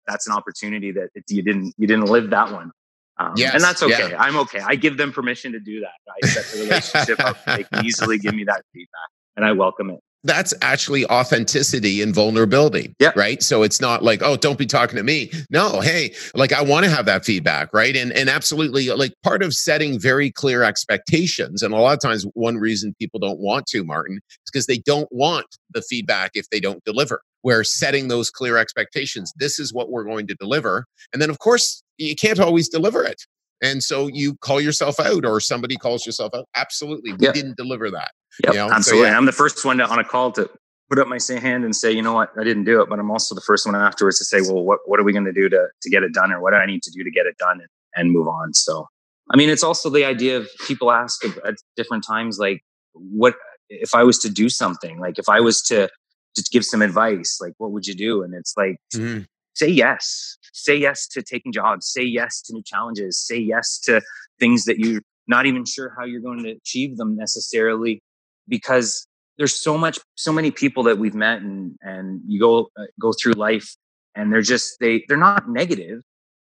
"That's 0.07 0.27
an 0.27 0.35
opportunity 0.35 0.93
that 0.93 1.09
you 1.29 1.43
didn't 1.43 1.75
you 1.79 1.87
didn't 1.87 2.07
live 2.07 2.31
that 2.31 2.53
one." 2.53 2.71
Um, 3.17 3.35
yes. 3.37 3.55
And 3.55 3.63
that's 3.63 3.83
okay. 3.83 4.11
Yeah. 4.11 4.21
I'm 4.21 4.37
okay. 4.39 4.61
I 4.61 4.75
give 4.75 4.97
them 4.97 5.13
permission 5.13 5.53
to 5.53 5.61
do 5.61 5.81
that. 5.81 5.93
I 6.23 6.27
set 6.27 6.45
the 6.47 6.65
relationship 6.65 7.21
up. 7.21 7.37
They 7.45 7.63
can 7.63 7.87
easily 7.87 8.19
give 8.19 8.35
me 8.35 8.45
that 8.45 8.63
feedback, 8.73 9.11
and 9.37 9.45
I 9.45 9.53
welcome 9.53 9.91
it 9.91 10.01
that's 10.25 10.55
actually 10.63 11.05
authenticity 11.07 12.03
and 12.03 12.15
vulnerability. 12.15 12.95
Yeah. 12.99 13.13
Right. 13.15 13.43
So 13.43 13.63
it's 13.63 13.81
not 13.81 14.03
like, 14.03 14.23
oh, 14.23 14.37
don't 14.37 14.59
be 14.59 14.67
talking 14.67 14.97
to 14.97 15.03
me. 15.03 15.31
No, 15.51 15.81
hey, 15.81 16.15
like 16.35 16.53
I 16.53 16.63
want 16.63 16.85
to 16.85 16.91
have 16.91 17.05
that 17.07 17.25
feedback. 17.25 17.73
Right. 17.73 17.95
And 17.95 18.13
and 18.13 18.29
absolutely 18.29 18.89
like 18.89 19.13
part 19.23 19.43
of 19.43 19.53
setting 19.53 20.01
very 20.01 20.31
clear 20.31 20.63
expectations. 20.63 21.63
And 21.63 21.75
a 21.75 21.77
lot 21.77 21.93
of 21.93 22.01
times 22.01 22.27
one 22.35 22.57
reason 22.57 22.95
people 22.99 23.21
don't 23.21 23.39
want 23.39 23.67
to, 23.67 23.85
Martin, 23.85 24.17
is 24.17 24.51
because 24.51 24.67
they 24.67 24.79
don't 24.79 25.09
want 25.13 25.47
the 25.71 25.83
feedback 25.83 26.33
if 26.35 26.49
they 26.51 26.61
don't 26.61 26.83
deliver. 26.85 27.21
Where 27.43 27.63
setting 27.63 28.09
those 28.09 28.31
clear 28.31 28.57
expectations, 28.57 29.33
this 29.37 29.59
is 29.59 29.75
what 29.75 29.91
we're 29.91 30.05
going 30.05 30.27
to 30.29 30.35
deliver. 30.35 30.87
And 31.13 31.21
then 31.21 31.29
of 31.29 31.39
course 31.39 31.83
you 31.99 32.17
can't 32.17 32.41
always 32.41 32.69
deliver 32.69 33.05
it. 33.05 33.23
And 33.63 33.83
so 33.83 34.09
you 34.09 34.37
call 34.37 34.61
yourself 34.61 34.99
out 34.99 35.25
or 35.25 35.41
somebody 35.41 35.77
calls 35.77 36.05
yourself 36.05 36.33
out. 36.35 36.47
Absolutely. 36.57 37.13
We 37.13 37.31
didn't 37.33 37.57
deliver 37.57 37.91
that. 37.91 38.11
Yep, 38.43 38.53
you 38.53 38.59
know? 38.59 38.71
absolutely. 38.71 39.07
So, 39.07 39.11
yeah. 39.11 39.17
I'm 39.17 39.27
the 39.27 39.33
first 39.33 39.65
one 39.65 39.79
to, 39.79 39.87
on 39.87 39.99
a 39.99 40.05
call 40.05 40.33
to 40.33 40.51
put 40.91 40.99
up 40.99 41.09
my 41.09 41.19
hand 41.41 41.65
and 41.65 41.75
say, 41.75 41.91
you 41.93 42.03
know 42.03 42.13
what, 42.13 42.31
I 42.39 42.45
didn't 42.45 42.65
do 42.65 42.83
it. 42.83 42.89
But 42.89 42.99
I'm 42.99 43.11
also 43.11 43.35
the 43.35 43.41
first 43.41 43.67
one 43.67 43.75
afterwards 43.75 44.19
to 44.19 44.25
say, 44.25 44.41
well, 44.41 44.63
what, 44.63 44.81
what 44.87 45.01
are 45.01 45.05
we 45.05 45.13
going 45.13 45.25
to 45.25 45.33
do 45.33 45.49
to, 45.49 45.69
to 45.83 45.91
get 45.91 46.03
it 46.03 46.13
done 46.13 46.33
or 46.33 46.41
what 46.41 46.51
do 46.51 46.57
I 46.57 46.67
need 46.67 46.83
to 46.83 46.91
do 46.91 47.03
to 47.03 47.11
get 47.11 47.27
it 47.27 47.37
done 47.39 47.61
and, 47.61 47.69
and 47.95 48.13
move 48.13 48.29
on? 48.29 48.55
So, 48.55 48.89
I 49.31 49.37
mean, 49.37 49.49
it's 49.49 49.63
also 49.63 49.89
the 49.89 50.05
idea 50.05 50.37
of 50.37 50.49
people 50.67 50.91
ask 50.93 51.25
at 51.25 51.55
different 51.77 52.05
times, 52.07 52.39
like, 52.39 52.63
what 52.93 53.35
if 53.71 53.95
I 53.95 54.03
was 54.03 54.19
to 54.21 54.29
do 54.29 54.49
something? 54.49 54.99
Like, 54.99 55.19
if 55.19 55.29
I 55.29 55.41
was 55.41 55.63
to, 55.63 55.89
to 56.37 56.45
give 56.53 56.65
some 56.65 56.83
advice, 56.83 57.39
like, 57.41 57.55
what 57.59 57.73
would 57.73 57.87
you 57.87 57.95
do? 57.95 58.23
And 58.23 58.35
it's 58.35 58.55
like, 58.57 58.77
mm-hmm. 58.95 59.23
say 59.55 59.69
yes. 59.69 60.37
Say 60.53 60.77
yes 60.77 61.09
to 61.09 61.23
taking 61.23 61.53
jobs. 61.53 61.87
Say 61.87 62.03
yes 62.03 62.43
to 62.43 62.53
new 62.53 62.63
challenges. 62.63 63.19
Say 63.19 63.39
yes 63.39 63.81
to 63.85 64.03
things 64.39 64.65
that 64.67 64.79
you're 64.79 65.03
not 65.27 65.47
even 65.47 65.65
sure 65.65 65.95
how 65.99 66.05
you're 66.05 66.21
going 66.21 66.43
to 66.45 66.51
achieve 66.51 66.99
them 66.99 67.17
necessarily 67.17 68.03
because 68.49 69.07
there's 69.39 69.61
so 69.61 69.77
much 69.77 69.99
so 70.15 70.33
many 70.33 70.51
people 70.51 70.83
that 70.85 70.99
we've 70.99 71.15
met 71.15 71.41
and 71.41 71.77
and 71.83 72.21
you 72.27 72.39
go 72.39 72.69
uh, 72.79 72.85
go 73.01 73.13
through 73.13 73.33
life 73.33 73.75
and 74.15 74.33
they're 74.33 74.43
just 74.43 74.77
they 74.81 75.05
they're 75.09 75.17
not 75.17 75.49
negative 75.49 76.03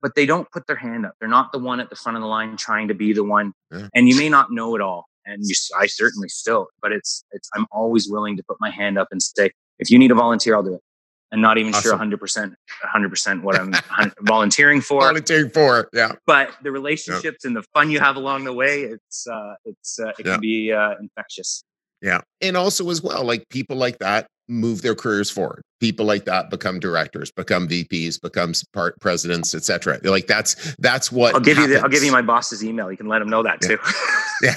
but 0.05 0.13
they 0.13 0.27
don't 0.27 0.51
put 0.51 0.67
their 0.67 0.75
hand 0.75 1.03
up. 1.03 1.13
They're 1.19 1.27
not 1.27 1.51
the 1.51 1.57
one 1.57 1.79
at 1.79 1.89
the 1.89 1.95
front 1.95 2.15
of 2.15 2.21
the 2.21 2.27
line 2.27 2.57
trying 2.57 2.89
to 2.89 2.93
be 2.93 3.11
the 3.11 3.23
one. 3.23 3.53
Yeah. 3.71 3.87
And 3.95 4.07
you 4.07 4.15
may 4.15 4.29
not 4.29 4.51
know 4.51 4.75
it 4.75 4.81
all, 4.81 5.07
and 5.25 5.41
you, 5.43 5.55
I 5.75 5.87
certainly 5.87 6.29
still, 6.29 6.67
but 6.79 6.91
it's 6.91 7.23
it's. 7.31 7.49
I'm 7.55 7.65
always 7.71 8.07
willing 8.07 8.37
to 8.37 8.43
put 8.47 8.57
my 8.59 8.69
hand 8.69 8.99
up 8.99 9.07
and 9.09 9.19
say, 9.19 9.49
if 9.79 9.89
you 9.89 9.97
need 9.97 10.11
a 10.11 10.13
volunteer, 10.13 10.55
I'll 10.55 10.61
do 10.61 10.75
it. 10.75 10.81
And 11.31 11.41
not 11.41 11.57
even 11.57 11.73
awesome. 11.73 11.81
sure 11.81 11.91
100 11.93 12.19
percent 12.19 12.53
100 12.83 13.09
percent 13.09 13.43
what 13.43 13.59
I'm 13.59 13.73
volunteering 14.21 14.79
for. 14.79 15.01
Volunteering 15.01 15.49
for, 15.49 15.89
yeah. 15.91 16.11
But 16.27 16.51
the 16.61 16.71
relationships 16.71 17.39
yeah. 17.43 17.47
and 17.47 17.55
the 17.55 17.63
fun 17.73 17.89
you 17.89 17.99
have 17.99 18.15
along 18.15 18.43
the 18.43 18.53
way, 18.53 18.81
it's 18.81 19.25
uh, 19.25 19.55
it's 19.65 19.99
uh, 19.99 20.09
it 20.09 20.15
yeah. 20.19 20.33
can 20.33 20.39
be 20.39 20.71
uh, 20.71 20.91
infectious. 21.01 21.63
Yeah. 22.05 22.21
And 22.39 22.55
also 22.55 22.87
as 22.91 23.01
well, 23.01 23.23
like 23.25 23.49
people 23.49 23.75
like 23.77 23.97
that 23.97 24.27
move 24.47 24.81
their 24.81 24.95
careers 24.95 25.29
forward. 25.29 25.63
People 25.79 26.05
like 26.05 26.25
that 26.25 26.49
become 26.49 26.79
directors, 26.79 27.31
become 27.31 27.67
VPs, 27.67 28.21
becomes 28.21 28.63
part 28.63 28.99
presidents, 29.01 29.53
etc. 29.53 29.99
Like 30.03 30.27
that's 30.27 30.75
that's 30.75 31.11
what 31.11 31.35
I'll 31.35 31.41
give 31.41 31.57
happens. 31.57 31.73
you. 31.73 31.77
The, 31.77 31.83
I'll 31.83 31.89
give 31.89 32.03
you 32.03 32.11
my 32.11 32.21
boss's 32.21 32.63
email. 32.63 32.89
You 32.89 32.97
can 32.97 33.07
let 33.07 33.21
him 33.21 33.29
know 33.29 33.43
that 33.43 33.61
too. 33.61 33.77
Yeah. 34.41 34.55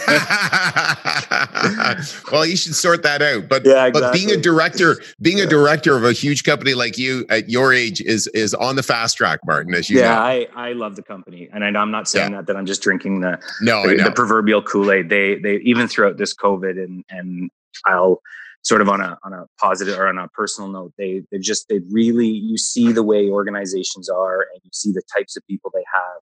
well, 2.33 2.47
you 2.47 2.57
should 2.57 2.75
sort 2.75 3.03
that 3.03 3.23
out. 3.23 3.49
But 3.49 3.65
yeah, 3.65 3.87
exactly. 3.87 4.01
but 4.01 4.13
being 4.13 4.31
a 4.31 4.37
director, 4.37 5.01
being 5.21 5.41
a 5.41 5.47
director 5.47 5.97
of 5.97 6.05
a 6.05 6.13
huge 6.13 6.45
company 6.45 6.75
like 6.75 6.99
you 6.99 7.27
at 7.31 7.49
your 7.49 7.73
age 7.73 8.01
is 8.01 8.27
is 8.29 8.55
on 8.55 8.77
the 8.77 8.83
fast 8.83 9.17
track, 9.17 9.41
Martin. 9.45 9.75
As 9.75 9.91
you 9.91 9.99
yeah, 9.99 10.15
know. 10.15 10.21
I 10.21 10.49
I 10.55 10.73
love 10.73 10.97
the 10.97 11.03
company, 11.03 11.49
and 11.53 11.65
I, 11.65 11.69
am 11.69 11.91
not 11.91 12.09
saying 12.09 12.33
yeah. 12.33 12.39
that 12.39 12.47
that 12.47 12.57
I'm 12.57 12.67
just 12.67 12.83
drinking 12.83 13.21
the 13.21 13.41
no 13.61 13.87
the, 13.87 14.03
the 14.03 14.13
proverbial 14.13 14.63
Kool 14.63 14.91
Aid. 14.91 15.09
They 15.09 15.37
they 15.37 15.57
even 15.57 15.89
throughout 15.89 16.17
this 16.17 16.35
COVID 16.35 16.83
and 16.83 17.05
and 17.11 17.51
I'll 17.87 18.21
sort 18.63 18.81
of 18.81 18.89
on 18.89 19.01
a 19.01 19.19
on 19.25 19.33
a 19.33 19.47
positive 19.59 19.99
or 19.99 20.09
on 20.09 20.19
a 20.19 20.29
personal 20.29 20.71
note 20.71 20.93
they 20.99 21.23
they've 21.31 21.41
just 21.41 21.69
they 21.69 21.81
really 21.91 22.29
you 22.29 22.59
see 22.59 22.93
the 22.93 23.03
way 23.03 23.31
organizations 23.31 24.09
are 24.09 24.47
and 24.53 24.61
you 24.65 24.71
see 24.73 24.93
the 24.93 25.03
types 25.17 25.37
of 25.37 25.47
people 25.47 25.71
they 25.73 25.85
have 25.93 26.21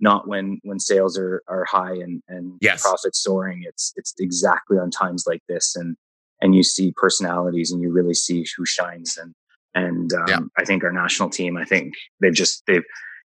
not 0.00 0.26
when 0.26 0.58
when 0.64 0.78
sales 0.80 1.18
are 1.18 1.42
are 1.48 1.64
high 1.64 1.92
and 1.92 2.22
and 2.28 2.58
yes. 2.60 2.82
profits 2.82 3.22
soaring 3.22 3.62
it's 3.66 3.92
it's 3.96 4.14
exactly 4.18 4.78
on 4.78 4.90
times 4.90 5.24
like 5.26 5.42
this 5.48 5.76
and 5.76 5.96
and 6.40 6.54
you 6.54 6.62
see 6.62 6.92
personalities 6.96 7.70
and 7.70 7.80
you 7.80 7.90
really 7.90 8.14
see 8.14 8.46
who 8.56 8.66
shines 8.66 9.16
and 9.16 9.34
and 9.74 10.12
um, 10.12 10.24
yeah. 10.28 10.40
i 10.58 10.64
think 10.64 10.82
our 10.82 10.92
national 10.92 11.30
team 11.30 11.56
i 11.56 11.64
think 11.64 11.94
they've 12.20 12.34
just 12.34 12.62
they've 12.66 12.84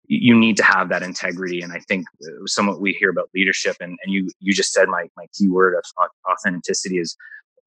you 0.05 0.37
need 0.37 0.57
to 0.57 0.63
have 0.63 0.89
that 0.89 1.03
integrity 1.03 1.61
and 1.61 1.73
i 1.73 1.79
think 1.79 2.05
uh, 2.23 2.45
somewhat 2.45 2.79
we 2.79 2.93
hear 2.93 3.09
about 3.09 3.29
leadership 3.33 3.75
and, 3.79 3.97
and 4.03 4.13
you 4.13 4.29
you 4.39 4.53
just 4.53 4.73
said 4.73 4.87
my 4.87 5.07
my 5.17 5.25
key 5.37 5.49
word 5.49 5.75
of 5.75 5.83
authenticity 6.29 6.97
is 6.97 7.17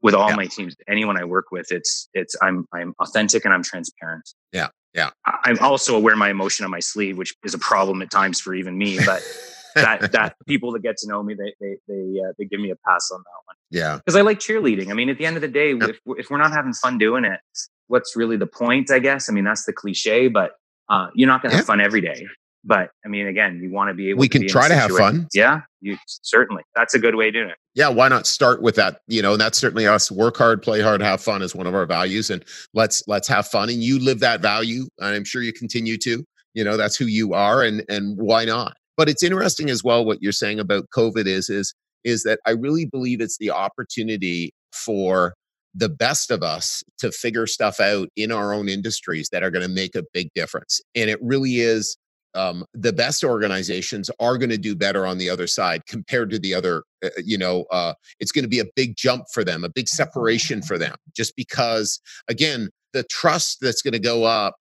with 0.02 0.14
all 0.14 0.30
yeah. 0.30 0.36
my 0.36 0.46
teams 0.46 0.74
anyone 0.88 1.16
i 1.16 1.24
work 1.24 1.46
with 1.50 1.66
it's 1.70 2.08
it's 2.14 2.34
i'm 2.42 2.66
i'm 2.72 2.94
authentic 3.00 3.44
and 3.44 3.54
i'm 3.54 3.62
transparent. 3.62 4.28
Yeah 4.52 4.68
yeah. 4.96 5.10
I'm 5.26 5.58
also 5.60 5.94
aware 5.94 6.16
my 6.16 6.30
emotion 6.30 6.64
on 6.64 6.70
my 6.70 6.80
sleeve 6.80 7.18
which 7.18 7.34
is 7.44 7.54
a 7.54 7.58
problem 7.58 8.00
at 8.02 8.10
times 8.10 8.40
for 8.40 8.54
even 8.54 8.76
me 8.76 8.98
but 9.04 9.22
that 9.74 10.12
that 10.12 10.36
people 10.46 10.72
that 10.72 10.82
get 10.82 10.96
to 10.96 11.08
know 11.08 11.22
me 11.22 11.34
they 11.34 11.54
they 11.60 11.76
they, 11.86 12.20
uh, 12.20 12.32
they 12.38 12.46
give 12.46 12.60
me 12.60 12.70
a 12.70 12.76
pass 12.76 13.10
on 13.12 13.20
that 13.20 13.40
one. 13.44 13.56
Yeah. 13.70 13.96
Because 13.96 14.16
i 14.16 14.22
like 14.22 14.38
cheerleading. 14.38 14.90
I 14.90 14.94
mean 14.94 15.10
at 15.10 15.18
the 15.18 15.26
end 15.26 15.36
of 15.36 15.42
the 15.42 15.48
day 15.48 15.74
yeah. 15.74 15.88
if, 15.88 16.00
if 16.06 16.30
we're 16.30 16.38
not 16.38 16.52
having 16.52 16.72
fun 16.72 16.96
doing 16.98 17.24
it 17.24 17.40
what's 17.88 18.16
really 18.16 18.38
the 18.38 18.46
point 18.46 18.90
i 18.90 18.98
guess? 18.98 19.28
I 19.28 19.32
mean 19.34 19.44
that's 19.44 19.66
the 19.66 19.72
cliche 19.74 20.28
but 20.28 20.52
uh, 20.88 21.08
you're 21.14 21.28
not 21.28 21.42
going 21.42 21.50
to 21.50 21.56
have 21.56 21.66
fun 21.66 21.80
every 21.80 22.00
day 22.00 22.26
but 22.66 22.90
I 23.04 23.08
mean, 23.08 23.28
again, 23.28 23.60
you 23.62 23.70
want 23.70 23.88
to 23.88 23.94
be 23.94 24.10
able. 24.10 24.20
We 24.20 24.28
can 24.28 24.46
try 24.46 24.68
to 24.68 24.74
have 24.74 24.90
fun. 24.90 25.28
Yeah, 25.32 25.60
you 25.80 25.96
certainly. 26.06 26.64
That's 26.74 26.94
a 26.94 26.98
good 26.98 27.14
way 27.14 27.26
to 27.26 27.32
doing 27.32 27.50
it. 27.50 27.56
Yeah, 27.74 27.88
why 27.88 28.08
not 28.08 28.26
start 28.26 28.60
with 28.60 28.74
that? 28.74 29.00
You 29.06 29.22
know, 29.22 29.32
and 29.32 29.40
that's 29.40 29.56
certainly 29.56 29.86
us. 29.86 30.10
Work 30.10 30.36
hard, 30.36 30.62
play 30.62 30.80
hard, 30.80 31.00
have 31.00 31.20
fun 31.20 31.42
is 31.42 31.54
one 31.54 31.66
of 31.66 31.74
our 31.74 31.86
values, 31.86 32.28
and 32.28 32.44
let's 32.74 33.02
let's 33.06 33.28
have 33.28 33.46
fun. 33.46 33.70
And 33.70 33.82
you 33.82 34.00
live 34.00 34.20
that 34.20 34.40
value, 34.40 34.86
and 34.98 35.14
I'm 35.14 35.24
sure 35.24 35.42
you 35.42 35.52
continue 35.52 35.96
to. 35.98 36.24
You 36.54 36.64
know, 36.64 36.76
that's 36.76 36.96
who 36.96 37.06
you 37.06 37.34
are, 37.34 37.62
and 37.62 37.84
and 37.88 38.18
why 38.18 38.44
not? 38.44 38.76
But 38.96 39.08
it's 39.08 39.22
interesting 39.22 39.70
as 39.70 39.84
well 39.84 40.04
what 40.04 40.20
you're 40.20 40.32
saying 40.32 40.58
about 40.58 40.90
COVID 40.90 41.26
is 41.26 41.48
is 41.48 41.72
is 42.02 42.24
that 42.24 42.40
I 42.46 42.50
really 42.50 42.86
believe 42.86 43.20
it's 43.20 43.38
the 43.38 43.50
opportunity 43.50 44.52
for 44.72 45.34
the 45.74 45.88
best 45.90 46.30
of 46.30 46.42
us 46.42 46.82
to 46.98 47.12
figure 47.12 47.46
stuff 47.46 47.80
out 47.80 48.08
in 48.16 48.32
our 48.32 48.54
own 48.54 48.68
industries 48.68 49.28
that 49.30 49.42
are 49.42 49.50
going 49.50 49.66
to 49.66 49.72
make 49.72 49.94
a 49.94 50.04
big 50.14 50.30
difference. 50.34 50.80
And 50.94 51.10
it 51.10 51.18
really 51.20 51.56
is 51.56 51.98
um, 52.36 52.64
the 52.74 52.92
best 52.92 53.24
organizations 53.24 54.10
are 54.20 54.38
going 54.38 54.50
to 54.50 54.58
do 54.58 54.76
better 54.76 55.06
on 55.06 55.18
the 55.18 55.30
other 55.30 55.46
side 55.46 55.86
compared 55.86 56.30
to 56.30 56.38
the 56.38 56.54
other 56.54 56.84
uh, 57.04 57.08
you 57.24 57.38
know 57.38 57.64
uh, 57.70 57.94
it's 58.20 58.32
going 58.32 58.44
to 58.44 58.48
be 58.48 58.60
a 58.60 58.66
big 58.76 58.96
jump 58.96 59.24
for 59.32 59.42
them 59.42 59.64
a 59.64 59.68
big 59.68 59.88
separation 59.88 60.62
for 60.62 60.78
them 60.78 60.94
just 61.14 61.34
because 61.36 62.00
again 62.28 62.68
the 62.92 63.02
trust 63.04 63.58
that's 63.60 63.82
going 63.82 63.92
to 63.92 63.98
go 63.98 64.24
up 64.24 64.54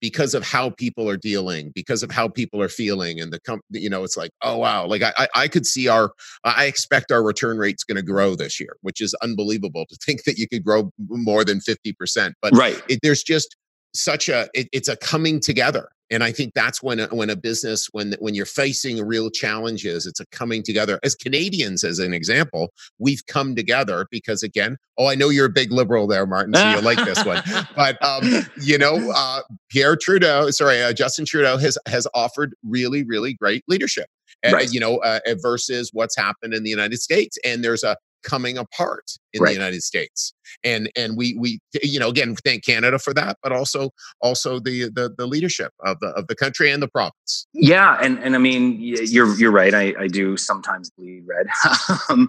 because 0.00 0.34
of 0.34 0.44
how 0.44 0.70
people 0.70 1.08
are 1.08 1.16
dealing 1.16 1.72
because 1.74 2.02
of 2.02 2.10
how 2.10 2.28
people 2.28 2.62
are 2.62 2.68
feeling 2.68 3.20
and 3.20 3.32
the 3.32 3.40
com- 3.40 3.60
you 3.70 3.90
know 3.90 4.04
it's 4.04 4.16
like 4.16 4.30
oh 4.42 4.56
wow. 4.56 4.86
Like 4.86 5.02
i 5.02 5.28
i 5.34 5.48
could 5.48 5.66
see 5.66 5.88
our 5.88 6.12
i 6.44 6.66
expect 6.66 7.10
our 7.10 7.22
return 7.22 7.58
rate's 7.58 7.84
going 7.84 7.96
to 7.96 8.02
grow 8.02 8.34
this 8.34 8.60
year 8.60 8.76
which 8.82 9.00
is 9.00 9.14
unbelievable 9.22 9.86
to 9.88 9.96
think 10.04 10.24
that 10.24 10.38
you 10.38 10.48
could 10.48 10.64
grow 10.64 10.90
more 11.08 11.44
than 11.44 11.60
50% 11.60 12.32
but 12.40 12.52
right. 12.54 12.80
it, 12.88 13.00
there's 13.02 13.22
just 13.22 13.56
such 13.94 14.28
a 14.28 14.48
it, 14.54 14.68
it's 14.72 14.88
a 14.88 14.96
coming 14.96 15.40
together 15.40 15.88
and 16.10 16.22
i 16.24 16.32
think 16.32 16.52
that's 16.54 16.82
when 16.82 17.00
a, 17.00 17.06
when 17.08 17.30
a 17.30 17.36
business 17.36 17.88
when 17.92 18.14
when 18.18 18.34
you're 18.34 18.46
facing 18.46 19.04
real 19.04 19.30
challenges 19.30 20.06
it's 20.06 20.20
a 20.20 20.26
coming 20.26 20.62
together. 20.62 20.98
As 21.02 21.14
canadians 21.14 21.84
as 21.84 21.98
an 21.98 22.12
example 22.12 22.72
we've 22.98 23.24
come 23.26 23.54
together 23.54 24.06
because 24.10 24.42
again 24.42 24.76
oh 24.98 25.06
i 25.06 25.14
know 25.14 25.28
you're 25.28 25.46
a 25.46 25.50
big 25.50 25.72
liberal 25.72 26.06
there 26.06 26.26
martin 26.26 26.54
so 26.54 26.70
you 26.70 26.80
like 26.80 26.98
this 27.04 27.24
one. 27.24 27.42
But 27.76 28.02
um, 28.04 28.46
you 28.60 28.78
know 28.78 29.12
uh, 29.14 29.40
pierre 29.68 29.96
trudeau 29.96 30.50
sorry 30.50 30.82
uh, 30.82 30.92
justin 30.92 31.24
trudeau 31.24 31.56
has 31.58 31.78
has 31.86 32.06
offered 32.14 32.54
really 32.64 33.04
really 33.04 33.34
great 33.34 33.64
leadership 33.68 34.08
right. 34.44 34.66
uh, 34.66 34.70
you 34.70 34.80
know 34.80 34.96
uh, 34.98 35.20
versus 35.40 35.90
what's 35.92 36.16
happened 36.16 36.54
in 36.54 36.62
the 36.62 36.70
united 36.70 36.98
states. 37.00 37.38
And 37.44 37.64
there's 37.64 37.82
a 37.82 37.96
coming 38.22 38.58
apart 38.58 39.12
in 39.32 39.42
right. 39.42 39.48
the 39.48 39.54
United 39.54 39.82
States. 39.82 40.32
And 40.64 40.90
and 40.96 41.16
we 41.16 41.36
we 41.38 41.60
you 41.82 42.00
know 42.00 42.08
again 42.08 42.34
thank 42.36 42.64
Canada 42.64 42.98
for 42.98 43.14
that, 43.14 43.38
but 43.42 43.52
also 43.52 43.90
also 44.20 44.58
the 44.58 44.90
the, 44.90 45.14
the 45.16 45.26
leadership 45.26 45.72
of 45.84 45.98
the 46.00 46.08
of 46.08 46.26
the 46.26 46.34
country 46.34 46.70
and 46.70 46.82
the 46.82 46.88
province. 46.88 47.46
Yeah, 47.52 47.98
and 48.02 48.18
and 48.18 48.34
I 48.34 48.38
mean 48.38 48.76
you're 48.80 49.34
you're 49.36 49.52
right. 49.52 49.74
I, 49.74 49.94
I 49.98 50.06
do 50.08 50.36
sometimes 50.36 50.90
bleed 50.90 51.24
red, 51.26 51.46
um, 52.08 52.28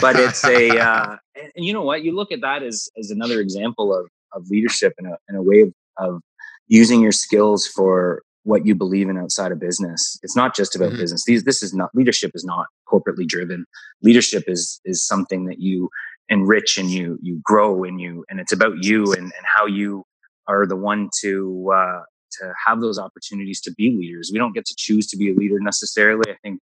but 0.00 0.16
it's 0.16 0.44
a 0.44 0.78
uh, 0.78 1.16
and 1.34 1.64
you 1.64 1.72
know 1.72 1.82
what 1.82 2.02
you 2.02 2.14
look 2.14 2.32
at 2.32 2.40
that 2.42 2.62
as 2.62 2.88
as 2.98 3.10
another 3.10 3.40
example 3.40 3.94
of 3.94 4.08
of 4.32 4.48
leadership 4.48 4.94
and 4.98 5.06
a 5.06 5.16
in 5.28 5.36
a 5.36 5.42
way 5.42 5.60
of, 5.60 5.74
of 5.96 6.22
using 6.68 7.00
your 7.00 7.12
skills 7.12 7.66
for 7.66 8.22
what 8.44 8.66
you 8.66 8.74
believe 8.74 9.08
in 9.08 9.16
outside 9.16 9.52
of 9.52 9.60
business. 9.60 10.18
It's 10.22 10.36
not 10.36 10.54
just 10.54 10.74
about 10.74 10.90
mm-hmm. 10.90 10.98
business. 11.00 11.24
These 11.24 11.44
this 11.44 11.62
is 11.62 11.72
not 11.74 11.90
leadership 11.94 12.32
is 12.34 12.44
not 12.44 12.66
corporately 12.88 13.26
driven. 13.26 13.66
Leadership 14.02 14.44
is 14.46 14.80
is 14.84 15.06
something 15.06 15.46
that 15.46 15.60
you 15.60 15.88
enrich 16.28 16.78
and 16.78 16.90
you 16.90 17.18
you 17.22 17.40
grow 17.44 17.84
and 17.84 18.00
you 18.00 18.24
and 18.28 18.40
it's 18.40 18.52
about 18.52 18.82
you 18.82 19.12
and, 19.12 19.24
and 19.24 19.46
how 19.56 19.66
you 19.66 20.04
are 20.48 20.66
the 20.66 20.76
one 20.76 21.08
to 21.20 21.72
uh, 21.74 22.02
to 22.40 22.52
have 22.66 22.80
those 22.80 22.98
opportunities 22.98 23.60
to 23.60 23.72
be 23.72 23.90
leaders. 23.90 24.30
We 24.32 24.38
don't 24.38 24.54
get 24.54 24.66
to 24.66 24.74
choose 24.76 25.06
to 25.08 25.16
be 25.16 25.30
a 25.30 25.34
leader 25.34 25.60
necessarily. 25.60 26.24
I 26.28 26.36
think 26.42 26.60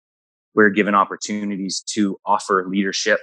we're 0.55 0.69
given 0.69 0.95
opportunities 0.95 1.83
to 1.93 2.17
offer 2.25 2.65
leadership 2.67 3.19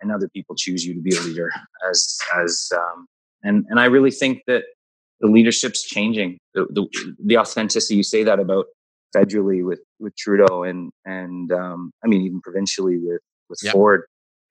and 0.00 0.12
other 0.12 0.28
people 0.28 0.56
choose 0.56 0.84
you 0.84 0.94
to 0.94 1.00
be 1.00 1.16
a 1.16 1.20
leader 1.20 1.50
as 1.88 2.18
as 2.36 2.70
um, 2.74 3.06
and 3.42 3.64
and 3.68 3.80
I 3.80 3.86
really 3.86 4.10
think 4.10 4.42
that 4.46 4.64
the 5.20 5.28
leadership's 5.28 5.82
changing. 5.82 6.38
The, 6.54 6.66
the, 6.70 7.14
the 7.24 7.38
authenticity 7.38 7.96
you 7.96 8.02
say 8.02 8.24
that 8.24 8.38
about 8.38 8.66
federally 9.14 9.64
with 9.64 9.80
with 9.98 10.16
Trudeau 10.16 10.64
and 10.64 10.90
and 11.04 11.52
um, 11.52 11.92
I 12.04 12.08
mean 12.08 12.22
even 12.22 12.40
provincially 12.40 12.98
with 12.98 13.20
with 13.48 13.60
yep. 13.62 13.72
Ford. 13.72 14.04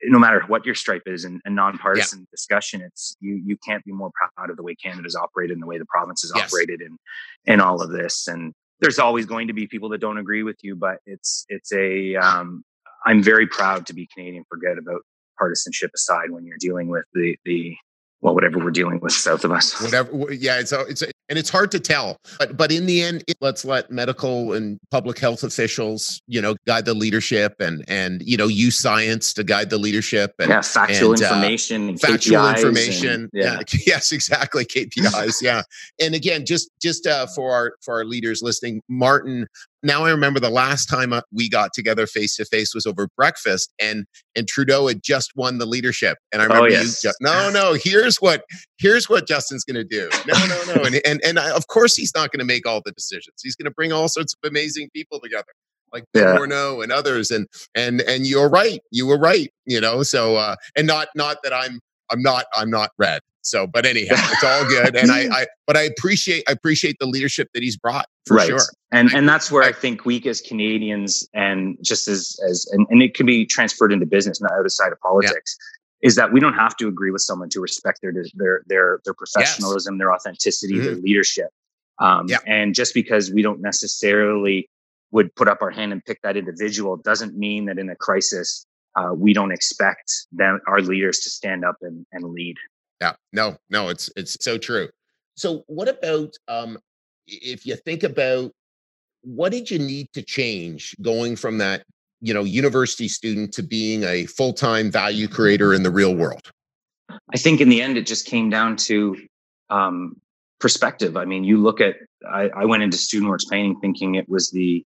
No 0.05 0.19
matter 0.19 0.43
what 0.47 0.65
your 0.65 0.75
stripe 0.75 1.03
is 1.05 1.23
and, 1.23 1.39
and 1.45 1.55
nonpartisan 1.55 2.19
yep. 2.19 2.27
discussion, 2.29 2.81
it's 2.81 3.15
you 3.21 3.41
you 3.45 3.57
can't 3.65 3.83
be 3.85 3.91
more 3.91 4.11
proud 4.35 4.49
of 4.49 4.57
the 4.57 4.63
way 4.63 4.75
Canada's 4.75 5.15
operated 5.15 5.55
and 5.55 5.63
the 5.63 5.67
way 5.67 5.77
the 5.77 5.85
province 5.85 6.23
has 6.23 6.31
yes. 6.35 6.51
operated 6.51 6.81
and 6.81 6.97
and 7.45 7.61
all 7.61 7.81
of 7.81 7.89
this. 7.89 8.27
And 8.27 8.53
there's 8.81 8.99
always 8.99 9.25
going 9.25 9.47
to 9.47 9.53
be 9.53 9.65
people 9.67 9.89
that 9.89 9.99
don't 9.99 10.17
agree 10.17 10.43
with 10.43 10.57
you, 10.61 10.75
but 10.75 10.97
it's 11.05 11.45
it's 11.47 11.71
a 11.71 12.15
um, 12.15 12.63
I'm 13.05 13.23
very 13.23 13.47
proud 13.47 13.85
to 13.87 13.93
be 13.93 14.07
Canadian. 14.13 14.43
Forget 14.49 14.77
about 14.77 15.01
partisanship 15.37 15.91
aside 15.95 16.31
when 16.31 16.45
you're 16.45 16.57
dealing 16.59 16.89
with 16.89 17.05
the 17.13 17.37
the 17.45 17.75
well, 18.23 18.33
whatever 18.33 18.57
we're 18.57 18.71
dealing 18.71 19.01
with 19.01 19.11
south 19.11 19.43
of 19.43 19.51
us. 19.51 19.79
Whatever, 19.81 20.31
yeah, 20.31 20.57
it's 20.57 20.71
it's 20.71 21.01
and 21.01 21.37
it's 21.37 21.49
hard 21.49 21.71
to 21.71 21.79
tell. 21.79 22.15
But 22.39 22.55
but 22.55 22.71
in 22.71 22.85
the 22.85 23.01
end, 23.01 23.23
it, 23.27 23.35
let's 23.41 23.65
let 23.65 23.91
medical 23.91 24.53
and 24.53 24.79
public 24.91 25.19
health 25.19 25.43
officials, 25.43 26.21
you 26.27 26.41
know, 26.41 26.55
guide 26.65 26.85
the 26.85 26.93
leadership 26.93 27.55
and 27.59 27.83
and 27.89 28.23
you 28.25 28.37
know 28.37 28.47
use 28.47 28.79
science 28.79 29.33
to 29.33 29.43
guide 29.43 29.69
the 29.69 29.77
leadership 29.77 30.33
and 30.39 30.49
yeah, 30.49 30.61
factual 30.61 31.11
and, 31.11 31.21
information, 31.21 31.85
uh, 31.85 31.89
and 31.89 32.01
factual 32.01 32.37
KPIs 32.37 32.55
information. 32.55 33.09
And, 33.09 33.29
yeah. 33.33 33.59
yeah. 33.73 33.79
yes, 33.85 34.13
exactly, 34.13 34.63
KPIs. 34.63 35.41
yeah, 35.41 35.63
and 35.99 36.15
again, 36.15 36.45
just 36.45 36.71
just 36.81 37.05
uh, 37.05 37.27
for 37.35 37.51
our 37.51 37.73
for 37.81 37.95
our 37.95 38.05
leaders 38.05 38.41
listening, 38.41 38.81
Martin 38.87 39.47
now 39.83 40.05
I 40.05 40.11
remember 40.11 40.39
the 40.39 40.49
last 40.49 40.87
time 40.87 41.13
uh, 41.13 41.21
we 41.31 41.49
got 41.49 41.73
together 41.73 42.07
face 42.07 42.35
to 42.37 42.45
face 42.45 42.73
was 42.73 42.85
over 42.85 43.07
breakfast, 43.15 43.73
and 43.79 44.05
and 44.35 44.47
Trudeau 44.47 44.87
had 44.87 45.03
just 45.03 45.31
won 45.35 45.57
the 45.57 45.65
leadership, 45.65 46.17
and 46.31 46.41
I 46.41 46.45
oh, 46.45 46.47
remember 46.47 46.67
oh, 46.67 46.71
yes. 46.71 47.03
you. 47.03 47.11
No, 47.21 47.49
no, 47.51 47.73
here's 47.73 48.17
what 48.17 48.45
here's 48.77 49.09
what 49.09 49.27
Justin's 49.27 49.63
going 49.63 49.75
to 49.75 49.83
do. 49.83 50.09
No, 50.27 50.33
no, 50.47 50.75
no, 50.75 50.83
and 50.83 51.01
and 51.05 51.21
and 51.23 51.39
I, 51.39 51.51
of 51.51 51.67
course 51.67 51.95
he's 51.95 52.13
not 52.15 52.31
going 52.31 52.39
to 52.39 52.45
make 52.45 52.67
all 52.67 52.81
the 52.83 52.91
decisions. 52.93 53.35
He's 53.43 53.55
going 53.55 53.65
to 53.65 53.71
bring 53.71 53.91
all 53.91 54.07
sorts 54.07 54.33
of 54.33 54.49
amazing 54.49 54.89
people 54.93 55.19
together 55.19 55.51
like 55.93 56.03
yeah. 56.13 56.35
And 56.41 56.91
others. 56.91 57.31
And 57.31 57.47
and 57.75 58.01
and 58.01 58.25
you're 58.25 58.49
right. 58.49 58.81
You 58.91 59.07
were 59.07 59.19
right. 59.19 59.49
You 59.65 59.79
know. 59.79 60.03
So 60.03 60.35
uh, 60.35 60.55
and 60.75 60.87
not 60.87 61.09
not 61.15 61.37
that 61.43 61.53
I'm 61.53 61.79
I'm 62.11 62.21
not 62.21 62.45
I'm 62.53 62.69
not 62.69 62.89
red. 62.97 63.21
So, 63.43 63.67
but 63.67 63.85
anyhow, 63.93 64.15
it's 64.17 64.43
all 64.43 64.65
good. 64.65 64.95
And 64.95 65.11
I, 65.11 65.27
I 65.31 65.45
but 65.67 65.77
I 65.77 65.81
appreciate 65.81 66.43
I 66.47 66.51
appreciate 66.51 66.97
the 66.99 67.05
leadership 67.05 67.49
that 67.53 67.61
he's 67.61 67.77
brought 67.77 68.07
for 68.25 68.37
right. 68.37 68.47
sure. 68.47 68.59
And 68.91 69.13
and 69.13 69.27
that's 69.29 69.51
where 69.51 69.63
I, 69.63 69.69
I, 69.69 69.71
think 69.71 70.05
we 70.05 70.21
as 70.25 70.41
Canadians 70.41 71.27
and 71.33 71.77
just 71.81 72.07
as 72.07 72.37
as 72.49 72.67
and, 72.71 72.87
and 72.89 73.01
it 73.01 73.13
can 73.13 73.25
be 73.25 73.45
transferred 73.45 73.91
into 73.91 74.05
business, 74.05 74.41
not 74.41 74.51
outside 74.53 74.91
of 74.91 74.99
politics. 75.01 75.57
Yeah. 75.59 76.07
Is 76.07 76.15
that 76.15 76.33
we 76.33 76.41
don't 76.41 76.55
have 76.55 76.75
to 76.77 76.89
agree 76.89 77.11
with 77.11 77.21
someone 77.21 77.47
to 77.49 77.61
respect 77.61 77.99
their 78.01 78.13
their 78.33 78.63
their 78.65 78.99
their 79.05 79.13
professionalism, 79.13 79.95
yes. 79.95 79.99
their 79.99 80.13
authenticity, 80.13 80.75
mm-hmm. 80.75 80.85
their 80.85 80.95
leadership. 80.95 81.47
Um, 81.99 82.25
yeah. 82.27 82.39
And 82.45 82.75
just 82.75 82.93
because 82.93 83.31
we 83.31 83.41
don't 83.41 83.61
necessarily 83.61 84.69
would 85.11 85.33
put 85.35 85.47
up 85.47 85.61
our 85.61 85.69
hand 85.69 85.93
and 85.93 86.03
pick 86.03 86.19
that 86.23 86.35
individual 86.35 86.97
doesn't 86.97 87.37
mean 87.37 87.65
that 87.65 87.77
in 87.77 87.89
a 87.89 87.95
crisis 87.95 88.65
uh, 88.95 89.13
we 89.15 89.33
don't 89.33 89.51
expect 89.51 90.11
them 90.31 90.59
our 90.67 90.81
leaders 90.81 91.19
to 91.19 91.29
stand 91.29 91.63
up 91.63 91.77
and, 91.81 92.05
and 92.11 92.25
lead 92.25 92.55
yeah 93.03 93.13
no 93.33 93.57
no 93.69 93.89
it's 93.89 94.09
it's 94.15 94.37
so 94.39 94.57
true 94.57 94.87
so 95.35 95.63
what 95.67 95.89
about 95.89 96.31
um 96.47 96.77
if 97.27 97.65
you 97.65 97.75
think 97.75 98.03
about 98.03 98.51
what 99.23 99.51
did 99.51 99.69
you 99.69 99.77
need 99.77 100.07
to 100.13 100.21
change 100.21 100.95
going 101.01 101.35
from 101.35 101.57
that 101.57 101.83
you 102.21 102.33
know 102.33 102.43
university 102.43 103.09
student 103.09 103.53
to 103.53 103.61
being 103.61 104.03
a 104.03 104.25
full-time 104.25 104.89
value 104.89 105.27
creator 105.27 105.73
in 105.73 105.83
the 105.83 105.91
real 105.91 106.15
world 106.15 106.49
i 107.33 107.37
think 107.37 107.59
in 107.59 107.67
the 107.67 107.81
end 107.81 107.97
it 107.97 108.05
just 108.05 108.25
came 108.25 108.49
down 108.49 108.77
to 108.77 109.17
um 109.69 110.15
perspective 110.61 111.17
i 111.17 111.25
mean 111.25 111.43
you 111.43 111.57
look 111.57 111.81
at 111.81 111.95
I, 112.25 112.49
I 112.55 112.63
went 112.63 112.83
into 112.83 112.95
student 112.95 113.29
works 113.29 113.43
painting 113.43 113.77
thinking 113.81 114.15
it 114.15 114.29
was 114.29 114.49
the 114.51 114.85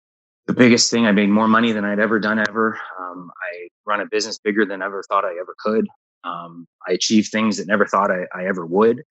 the 0.45 0.53
biggest 0.53 0.91
thing. 0.91 1.05
I 1.05 1.11
made 1.11 1.29
more 1.29 1.47
money 1.47 1.71
than 1.71 1.85
I'd 1.85 1.99
ever 1.99 2.19
done 2.19 2.37
ever. 2.37 2.77
Um, 2.99 3.31
I 3.41 3.69
run 3.85 4.01
a 4.01 4.05
business 4.05 4.39
bigger 4.39 4.65
than 4.65 4.81
ever 4.81 5.01
thought 5.07 5.23
I 5.23 5.31
ever 5.39 5.55
could. 5.57 5.87
Um, 6.23 6.67
I 6.87 6.93
achieved 6.93 7.31
things 7.31 7.57
that 7.57 7.67
never 7.67 7.85
thought 7.85 8.11
I, 8.11 8.25
I, 8.33 8.45
ever 8.47 8.65
would. 8.65 9.03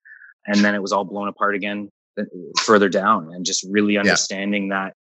And 0.47 0.65
then 0.65 0.75
it 0.75 0.83
was 0.83 0.93
all 0.93 1.05
blown 1.05 1.29
apart 1.29 1.55
again 1.55 1.91
uh, 2.19 2.25
further 2.63 2.89
down 2.89 3.33
and 3.35 3.45
just 3.45 3.67
really 3.69 3.99
understanding 3.99 4.69
yeah. 4.69 4.85
that 4.85 4.95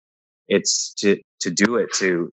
it's 0.49 0.95
to, 0.95 1.21
to 1.41 1.51
do 1.51 1.77
it 1.77 1.93
to 1.97 2.33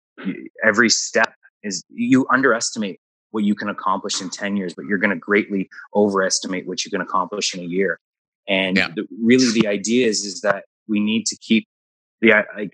every 0.63 0.89
step 0.89 1.33
is 1.63 1.83
you 1.89 2.25
underestimate 2.31 2.99
what 3.31 3.43
you 3.43 3.53
can 3.53 3.67
accomplish 3.67 4.21
in 4.21 4.29
10 4.29 4.55
years, 4.55 4.73
but 4.73 4.85
you're 4.85 4.97
going 4.97 5.09
to 5.09 5.19
greatly 5.19 5.69
overestimate 5.93 6.65
what 6.67 6.85
you 6.85 6.91
can 6.91 7.01
accomplish 7.01 7.53
in 7.53 7.59
a 7.59 7.67
year. 7.67 7.99
And 8.47 8.77
yeah. 8.77 8.89
the, 8.95 9.05
really 9.21 9.51
the 9.51 9.67
idea 9.67 10.07
is, 10.07 10.23
is 10.23 10.41
that 10.41 10.65
we 10.87 10.99
need 11.01 11.25
to 11.25 11.37
keep 11.37 11.67
the, 12.21 12.45
like, 12.55 12.73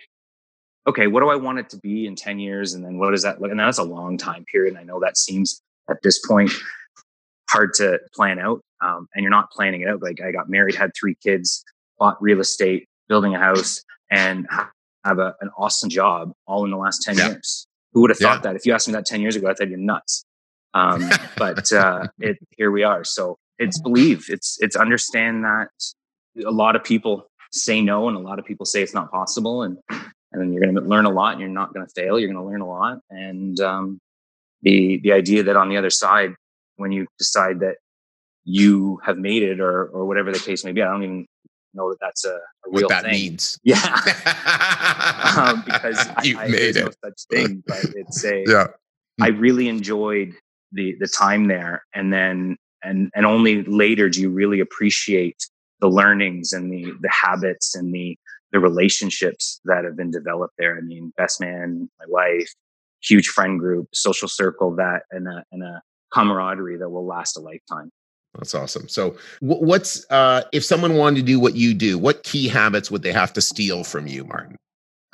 okay, 0.86 1.08
what 1.08 1.22
do 1.22 1.30
I 1.30 1.36
want 1.36 1.60
it 1.60 1.70
to 1.70 1.78
be 1.78 2.06
in 2.06 2.16
10 2.16 2.40
years? 2.40 2.74
And 2.74 2.86
then 2.86 3.00
what 3.00 3.12
does 3.12 3.24
that 3.24 3.42
look? 3.42 3.52
And 3.52 3.60
that's 3.60 3.78
a 3.78 3.84
long 3.84 4.18
time 4.18 4.46
period. 4.46 4.74
And 4.74 4.80
I 4.80 4.84
know 4.84 5.00
that 5.00 5.18
seems 5.18 5.62
at 5.90 6.02
this 6.04 6.20
point 6.20 6.52
hard 7.52 7.74
to 7.76 8.00
plan 8.14 8.40
out. 8.40 8.62
Um, 8.82 9.08
and 9.14 9.24
you're 9.24 9.32
not 9.32 9.52
planning 9.52 9.82
it 9.82 9.88
out. 9.88 10.02
Like 10.02 10.22
I 10.22 10.32
got 10.32 10.50
married, 10.50 10.76
had 10.76 10.92
three 11.00 11.16
kids, 11.16 11.64
bought 12.00 12.22
real 12.22 12.40
estate, 12.40 12.88
building 13.08 13.36
a 13.36 13.40
house, 13.40 13.84
and 14.10 14.48
have 15.06 15.20
a, 15.20 15.36
an 15.42 15.50
awesome 15.58 15.90
job 15.90 16.32
all 16.48 16.66
in 16.66 16.72
the 16.72 16.78
last 16.78 17.02
10 17.04 17.18
yeah. 17.18 17.28
years. 17.30 17.68
Who 17.94 18.02
would 18.02 18.10
have 18.10 18.20
thought 18.20 18.38
yeah. 18.38 18.52
that? 18.52 18.56
If 18.56 18.66
you 18.66 18.74
asked 18.74 18.88
me 18.88 18.94
that 18.94 19.06
10 19.06 19.22
years 19.22 19.36
ago, 19.36 19.50
I 19.50 19.54
thought 19.54 19.70
you're 19.70 19.78
nuts. 19.78 20.24
Um, 20.74 21.10
but 21.38 21.72
uh, 21.72 22.08
it, 22.20 22.38
here 22.58 22.72
we 22.72 22.84
are. 22.84 23.04
So 23.04 23.38
it's 23.60 23.80
believe, 23.80 24.26
it's, 24.30 24.58
it's 24.62 24.76
understand 24.76 25.44
that 25.44 25.70
a 26.46 26.52
lot 26.52 26.76
of 26.76 26.84
people 26.84 27.28
say 27.52 27.82
no 27.82 28.08
and 28.08 28.18
a 28.18 28.22
lot 28.22 28.40
of 28.40 28.46
people 28.46 28.66
say 28.66 28.82
it's 28.82 28.94
not 28.94 29.12
possible. 29.12 29.64
And 29.64 29.78
and 30.32 30.42
then 30.42 30.54
you're 30.54 30.64
going 30.64 30.76
to 30.76 30.82
learn 30.82 31.06
a 31.06 31.10
lot 31.10 31.34
and 31.34 31.42
you're 31.42 31.50
not 31.50 31.74
going 31.74 31.86
to 31.86 31.92
fail 31.94 32.20
you're 32.20 32.32
going 32.32 32.44
to 32.44 32.50
learn 32.50 32.62
a 32.62 32.68
lot 32.68 33.00
and 33.10 33.60
um, 33.60 34.00
the 34.62 35.00
the 35.04 35.12
idea 35.12 35.44
that 35.44 35.56
on 35.56 35.70
the 35.70 35.78
other 35.78 35.90
side 35.90 36.34
when 36.82 36.92
you 36.92 37.08
decide 37.18 37.60
that 37.60 37.76
you 38.44 39.00
have 39.06 39.18
made 39.18 39.44
it 39.44 39.60
or 39.60 39.86
or 39.88 40.06
whatever 40.06 40.32
the 40.32 40.40
case 40.40 40.64
may 40.66 40.72
be 40.72 40.82
i 40.82 40.86
don't 40.86 41.04
even 41.04 41.26
know 41.74 41.90
that 41.90 41.98
that's 42.02 42.26
a, 42.26 42.34
a 42.34 42.70
what 42.70 42.90
that 42.90 43.04
thing. 43.04 43.12
means 43.12 43.60
yeah 43.64 43.96
um, 45.38 45.62
because 45.66 46.06
you 46.24 46.38
I, 46.38 46.48
made 46.48 46.78
I, 46.78 46.82
it 46.82 46.86
no 46.86 46.92
such 47.04 47.22
thing 47.30 47.64
but 47.68 47.86
it's 47.96 48.26
a 48.26 48.44
yeah 48.48 48.68
i 49.22 49.30
really 49.30 49.68
enjoyed 49.68 50.34
the 50.72 50.96
the 51.00 51.08
time 51.08 51.48
there 51.48 51.84
and 51.94 52.12
then 52.12 52.58
and 52.84 53.12
and 53.16 53.26
only 53.26 53.64
later 53.64 54.10
do 54.10 54.22
you 54.22 54.30
really 54.30 54.60
appreciate 54.60 55.48
the 55.80 55.88
learnings 55.88 56.52
and 56.54 56.72
the 56.72 56.92
the 57.02 57.10
habits 57.10 57.76
and 57.76 57.94
the 57.94 58.18
the 58.52 58.60
relationships 58.60 59.60
that 59.66 59.86
have 59.86 59.96
been 59.96 60.12
developed 60.12 60.56
there. 60.58 60.78
I 60.78 60.82
mean, 60.82 61.14
best 61.18 61.40
man, 61.40 61.90
my 62.00 62.06
wife, 62.08 62.54
huge 63.02 63.28
friend 63.28 63.60
group, 63.60 63.88
social 63.94 64.28
circle 64.28 64.76
that 64.76 65.04
and 65.12 65.28
a, 65.28 65.44
and 65.52 65.64
a 65.64 65.82
camaraderie 66.14 66.78
that 66.78 66.90
will 66.90 67.06
last 67.06 67.38
a 67.38 67.40
lifetime. 67.40 67.92
That's 68.38 68.56
awesome. 68.56 68.88
So, 68.88 69.18
what's 69.42 70.06
uh, 70.10 70.44
if 70.54 70.64
someone 70.64 70.96
wanted 70.96 71.18
to 71.18 71.26
do 71.26 71.40
what 71.40 71.56
you 71.56 71.74
do? 71.74 71.98
What 71.98 72.24
key 72.24 72.48
habits 72.48 72.90
would 72.90 73.04
they 73.04 73.12
have 73.12 73.34
to 73.34 73.42
steal 73.42 73.84
from 73.84 74.08
you, 74.08 74.24
Martin? 74.24 74.56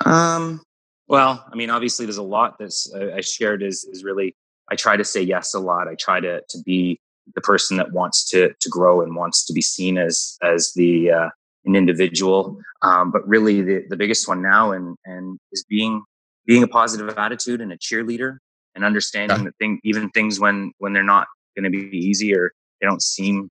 Um. 0.04 0.62
Well, 1.08 1.44
I 1.50 1.56
mean, 1.56 1.70
obviously, 1.70 2.04
there's 2.04 2.18
a 2.18 2.22
lot 2.22 2.56
that's 2.58 2.92
uh, 2.94 3.12
I 3.16 3.20
shared. 3.20 3.62
Is 3.62 3.84
is 3.84 4.04
really 4.04 4.36
I 4.70 4.76
try 4.76 4.96
to 4.96 5.04
say 5.04 5.20
yes 5.22 5.52
a 5.54 5.58
lot. 5.58 5.88
I 5.88 5.96
try 5.96 6.20
to 6.20 6.42
to 6.48 6.58
be 6.64 7.00
the 7.34 7.40
person 7.40 7.76
that 7.78 7.92
wants 7.92 8.28
to 8.30 8.52
to 8.52 8.68
grow 8.68 9.00
and 9.02 9.16
wants 9.16 9.44
to 9.46 9.52
be 9.52 9.62
seen 9.62 9.98
as 9.98 10.36
as 10.42 10.72
the 10.76 11.10
uh, 11.10 11.28
an 11.64 11.74
individual. 11.74 12.60
Um, 12.82 13.10
but 13.10 13.26
really, 13.26 13.62
the, 13.62 13.84
the 13.88 13.96
biggest 13.96 14.28
one 14.28 14.42
now 14.42 14.70
and 14.70 14.96
and 15.04 15.40
is 15.50 15.64
being 15.68 16.04
being 16.46 16.62
a 16.62 16.68
positive 16.68 17.18
attitude 17.18 17.60
and 17.60 17.72
a 17.72 17.76
cheerleader 17.76 18.38
and 18.78 18.84
understanding 18.84 19.38
yeah. 19.38 19.44
that 19.44 19.56
thing 19.58 19.80
even 19.82 20.08
things 20.10 20.38
when 20.38 20.72
when 20.78 20.92
they're 20.92 21.02
not 21.02 21.26
going 21.56 21.64
to 21.64 21.70
be 21.70 21.96
easy 21.96 22.32
or 22.32 22.52
they 22.80 22.86
don't 22.86 23.02
seem. 23.02 23.50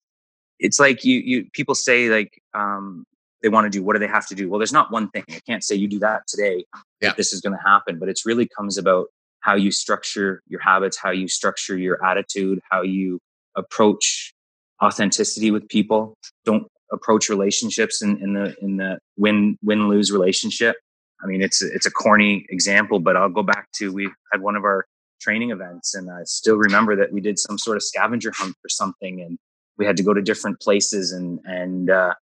It's 0.57 0.79
like 0.79 1.03
you 1.03 1.19
you 1.19 1.49
people 1.51 1.75
say 1.75 2.09
like 2.09 2.41
um, 2.53 3.03
they 3.43 3.49
want 3.49 3.65
to 3.65 3.69
do. 3.69 3.83
What 3.83 3.93
do 3.93 3.99
they 3.99 4.07
have 4.07 4.25
to 4.27 4.35
do? 4.35 4.49
Well, 4.49 4.57
there's 4.57 4.71
not 4.71 4.89
one 4.89 5.09
thing. 5.09 5.25
I 5.29 5.41
can't 5.45 5.63
say 5.63 5.75
you 5.75 5.89
do 5.89 5.99
that 5.99 6.21
today. 6.27 6.63
Yeah. 7.01 7.09
That 7.09 7.17
this 7.17 7.33
is 7.33 7.41
going 7.41 7.57
to 7.57 7.63
happen, 7.63 7.99
but 7.99 8.07
it's 8.07 8.25
really 8.25 8.47
comes 8.47 8.77
about 8.77 9.07
how 9.41 9.55
you 9.55 9.69
structure 9.69 10.41
your 10.47 10.61
habits, 10.61 10.97
how 10.97 11.11
you 11.11 11.27
structure 11.27 11.77
your 11.77 12.03
attitude, 12.03 12.59
how 12.71 12.81
you 12.81 13.19
approach 13.55 14.33
authenticity 14.81 15.51
with 15.51 15.67
people. 15.67 16.15
Don't 16.45 16.67
approach 16.91 17.27
relationships 17.27 18.01
in, 18.01 18.17
in 18.23 18.33
the 18.33 18.55
in 18.61 18.77
the 18.77 18.97
win 19.17 19.57
win 19.61 19.89
lose 19.89 20.09
relationship. 20.09 20.77
I 21.21 21.27
mean, 21.27 21.41
it's 21.41 21.61
it's 21.61 21.85
a 21.85 21.91
corny 21.91 22.45
example, 22.49 22.99
but 22.99 23.17
I'll 23.17 23.29
go 23.29 23.43
back 23.43 23.67
to 23.75 23.91
we 23.91 24.09
had 24.31 24.41
one 24.41 24.55
of 24.55 24.63
our 24.63 24.85
training 25.19 25.51
events, 25.51 25.93
and 25.95 26.09
I 26.09 26.23
still 26.25 26.57
remember 26.57 26.95
that 26.95 27.11
we 27.11 27.21
did 27.21 27.39
some 27.39 27.57
sort 27.57 27.77
of 27.77 27.83
scavenger 27.83 28.31
hunt 28.35 28.55
or 28.63 28.69
something, 28.69 29.21
and 29.21 29.37
we 29.77 29.85
had 29.85 29.97
to 29.97 30.03
go 30.03 30.13
to 30.13 30.21
different 30.21 30.59
places, 30.59 31.11
and 31.11 31.39
and 31.45 31.89
uh, 31.89 32.13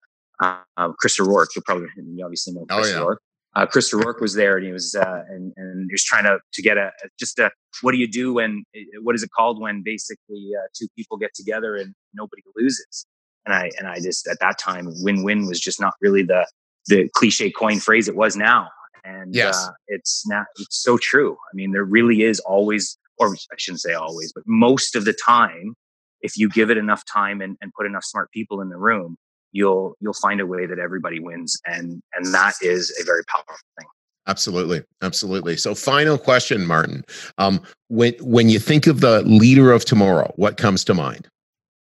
uh, 0.41 0.93
Chris 0.99 1.19
O'Rourke, 1.21 1.51
you 1.57 1.63
probably 1.63 1.89
you 1.97 2.25
obviously 2.25 2.55
know 2.55 2.67
oh, 2.71 2.77
Chris 2.77 2.89
oh, 2.89 2.91
yeah. 2.91 3.03
O'Rourke. 3.03 3.23
Uh, 3.57 3.67
Chris 3.67 3.95
O'Rourke 3.95 4.21
was 4.21 4.35
there, 4.35 4.57
and 4.57 4.67
he 4.67 4.73
was 4.73 4.95
uh, 4.95 5.23
and 5.29 5.53
and 5.57 5.87
he 5.89 5.95
was 5.95 6.05
trying 6.05 6.25
to 6.25 6.39
to 6.53 6.63
get 6.63 6.77
a 6.77 6.91
just 7.19 7.39
a 7.39 7.51
what 7.83 7.93
do 7.93 7.99
you 7.99 8.09
do 8.09 8.35
when 8.35 8.65
what 9.03 9.15
is 9.15 9.23
it 9.23 9.31
called 9.37 9.61
when 9.61 9.83
basically 9.85 10.51
uh, 10.59 10.67
two 10.77 10.89
people 10.97 11.17
get 11.17 11.35
together 11.35 11.77
and 11.77 11.95
nobody 12.15 12.43
loses 12.57 13.07
and 13.47 13.55
I 13.55 13.71
and 13.79 13.87
I 13.87 14.01
just 14.01 14.27
at 14.27 14.39
that 14.41 14.59
time 14.59 14.89
win-win 15.03 15.47
was 15.47 15.61
just 15.61 15.81
not 15.81 15.95
really 16.01 16.23
the 16.23 16.47
the 16.87 17.09
cliche 17.15 17.51
coin 17.51 17.79
phrase 17.79 18.09
it 18.09 18.17
was 18.17 18.37
now. 18.37 18.69
And 19.05 19.35
yes. 19.35 19.57
uh, 19.57 19.73
it's 19.89 20.27
not 20.27 20.47
it's 20.57 20.83
so 20.83 20.97
true. 20.99 21.33
I 21.33 21.55
mean, 21.55 21.73
there 21.73 21.85
really 21.85 22.23
is 22.23 22.41
always, 22.41 22.99
or 23.19 23.35
I 23.35 23.57
shouldn't 23.59 23.83
say 23.83 23.93
always, 23.93 24.33
but 24.33 24.45
most 24.47 24.97
of 24.97 25.05
the 25.05 25.13
time, 25.13 25.75
if 26.23 26.39
you 26.39 26.49
give 26.49 26.71
it 26.71 26.79
enough 26.79 27.03
time 27.13 27.41
and, 27.43 27.57
and 27.61 27.73
put 27.75 27.87
enough 27.87 28.05
smart 28.05 28.31
people 28.33 28.61
in 28.63 28.71
the 28.71 28.79
room, 28.79 29.17
you'll 29.53 29.95
you'll 30.01 30.15
find 30.15 30.41
a 30.41 30.47
way 30.47 30.67
that 30.67 30.79
everybody 30.79 31.21
wins. 31.21 31.61
And 31.67 32.01
and 32.15 32.35
that 32.35 32.55
is 32.63 32.97
a 33.01 33.05
very 33.05 33.23
powerful 33.29 33.57
thing. 33.79 33.87
Absolutely, 34.27 34.83
absolutely. 35.03 35.57
So, 35.57 35.75
final 35.75 36.17
question, 36.17 36.67
Martin. 36.67 37.05
Um, 37.37 37.61
when 37.89 38.15
when 38.21 38.49
you 38.49 38.59
think 38.59 38.87
of 38.87 39.01
the 39.01 39.23
leader 39.23 39.71
of 39.71 39.85
tomorrow, 39.85 40.33
what 40.37 40.57
comes 40.57 40.83
to 40.85 40.95
mind? 40.95 41.29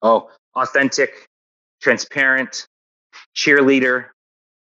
Oh, 0.01 0.29
authentic, 0.55 1.27
transparent, 1.81 2.67
cheerleader, 3.35 4.07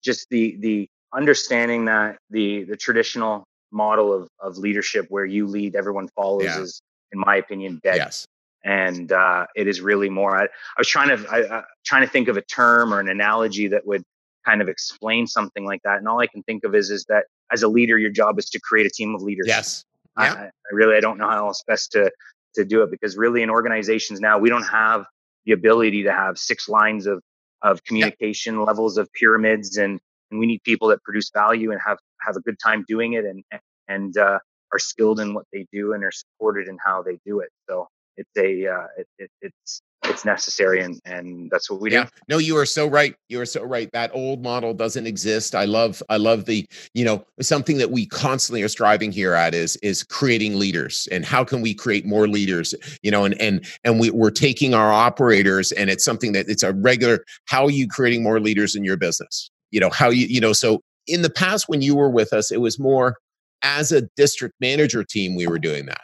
just 0.03 0.27
the 0.29 0.57
the 0.59 0.89
understanding 1.13 1.85
that 1.85 2.17
the 2.29 2.63
the 2.63 2.77
traditional 2.77 3.43
model 3.71 4.13
of 4.13 4.27
of 4.39 4.57
leadership 4.57 5.05
where 5.09 5.25
you 5.25 5.47
lead, 5.47 5.75
everyone 5.75 6.07
follows 6.09 6.43
yeah. 6.43 6.61
is, 6.61 6.81
in 7.11 7.19
my 7.19 7.37
opinion, 7.37 7.79
dead. 7.83 7.97
Yes. 7.97 8.25
And 8.63 9.11
uh, 9.11 9.45
it 9.55 9.67
is 9.67 9.79
really 9.79 10.09
more. 10.09 10.35
I, 10.35 10.43
I 10.43 10.77
was 10.77 10.87
trying 10.87 11.15
to 11.15 11.29
I, 11.29 11.59
I, 11.59 11.63
trying 11.85 12.01
to 12.01 12.09
think 12.09 12.27
of 12.27 12.37
a 12.37 12.41
term 12.41 12.93
or 12.93 12.99
an 12.99 13.07
analogy 13.07 13.67
that 13.69 13.87
would 13.87 14.03
kind 14.45 14.61
of 14.61 14.67
explain 14.67 15.27
something 15.27 15.65
like 15.65 15.81
that. 15.83 15.97
And 15.97 16.07
all 16.07 16.19
I 16.19 16.27
can 16.27 16.43
think 16.43 16.63
of 16.63 16.75
is 16.75 16.89
is 16.89 17.05
that 17.05 17.25
as 17.51 17.63
a 17.63 17.67
leader, 17.67 17.97
your 17.97 18.09
job 18.09 18.37
is 18.37 18.49
to 18.49 18.59
create 18.59 18.85
a 18.85 18.89
team 18.89 19.15
of 19.15 19.21
leaders. 19.21 19.47
Yes. 19.47 19.85
Yeah. 20.17 20.33
I, 20.33 20.43
I 20.45 20.49
really 20.71 20.95
I 20.95 20.99
don't 20.99 21.17
know 21.17 21.29
how 21.29 21.47
else 21.47 21.63
best 21.65 21.91
to 21.93 22.11
to 22.55 22.65
do 22.65 22.83
it 22.83 22.91
because 22.91 23.15
really 23.15 23.41
in 23.41 23.49
organizations 23.49 24.19
now 24.19 24.37
we 24.37 24.49
don't 24.49 24.63
have 24.63 25.05
the 25.45 25.53
ability 25.53 26.03
to 26.03 26.11
have 26.11 26.37
six 26.37 26.67
lines 26.67 27.07
of 27.07 27.21
of 27.61 27.83
communication 27.83 28.55
yeah. 28.55 28.61
levels 28.61 28.97
of 28.97 29.11
pyramids 29.13 29.77
and 29.77 29.99
and 30.31 30.39
we 30.39 30.45
need 30.45 30.61
people 30.63 30.87
that 30.89 31.03
produce 31.03 31.29
value 31.31 31.71
and 31.71 31.79
have 31.85 31.97
have 32.21 32.35
a 32.35 32.41
good 32.41 32.57
time 32.63 32.85
doing 32.87 33.13
it 33.13 33.25
and 33.25 33.43
and 33.87 34.17
uh, 34.17 34.39
are 34.71 34.79
skilled 34.79 35.19
in 35.19 35.33
what 35.33 35.45
they 35.51 35.65
do 35.71 35.93
and 35.93 36.03
are 36.03 36.11
supported 36.11 36.67
in 36.67 36.77
how 36.83 37.01
they 37.01 37.19
do 37.25 37.39
it. 37.39 37.49
So 37.69 37.87
it's 38.17 38.29
a 38.37 38.67
uh, 38.67 38.87
it, 38.97 39.07
it, 39.17 39.31
it's 39.41 39.81
it's 40.05 40.25
necessary 40.25 40.81
and 40.81 40.99
and 41.05 41.49
that's 41.51 41.69
what 41.69 41.79
we 41.81 41.91
yeah. 41.91 42.05
do 42.05 42.09
no 42.27 42.37
you 42.37 42.57
are 42.57 42.65
so 42.65 42.87
right. 42.87 43.15
You 43.27 43.41
are 43.41 43.45
so 43.45 43.63
right. 43.63 43.89
That 43.93 44.11
old 44.13 44.41
model 44.41 44.73
doesn't 44.73 45.05
exist. 45.05 45.55
I 45.55 45.65
love 45.65 46.01
i 46.09 46.17
love 46.17 46.45
the 46.45 46.65
you 46.93 47.05
know 47.05 47.25
something 47.41 47.77
that 47.77 47.91
we 47.91 48.05
constantly 48.05 48.61
are 48.63 48.69
striving 48.69 49.11
here 49.11 49.33
at 49.33 49.53
is 49.53 49.75
is 49.77 50.03
creating 50.03 50.57
leaders 50.57 51.07
and 51.11 51.25
how 51.25 51.43
can 51.43 51.61
we 51.61 51.73
create 51.73 52.05
more 52.05 52.27
leaders 52.27 52.73
you 53.01 53.11
know 53.11 53.25
and 53.25 53.39
and 53.39 53.65
and 53.83 53.99
we, 53.99 54.09
we're 54.09 54.31
taking 54.31 54.73
our 54.73 54.91
operators 54.91 55.71
and 55.73 55.89
it's 55.89 56.03
something 56.03 56.31
that 56.31 56.47
it's 56.49 56.63
a 56.63 56.73
regular 56.73 57.23
how 57.45 57.65
are 57.65 57.71
you 57.71 57.87
creating 57.87 58.23
more 58.23 58.39
leaders 58.39 58.75
in 58.75 58.83
your 58.83 58.97
business 58.97 59.51
you 59.71 59.79
know 59.79 59.89
how 59.89 60.09
you 60.09 60.25
you 60.27 60.39
know 60.39 60.53
so 60.53 60.81
in 61.07 61.21
the 61.21 61.29
past 61.29 61.65
when 61.67 61.81
you 61.81 61.95
were 61.95 62.09
with 62.09 62.33
us 62.33 62.51
it 62.51 62.61
was 62.61 62.79
more 62.79 63.15
as 63.61 63.91
a 63.91 64.03
district 64.15 64.55
manager 64.59 65.03
team 65.03 65.35
we 65.35 65.47
were 65.47 65.59
doing 65.59 65.85
that 65.85 66.01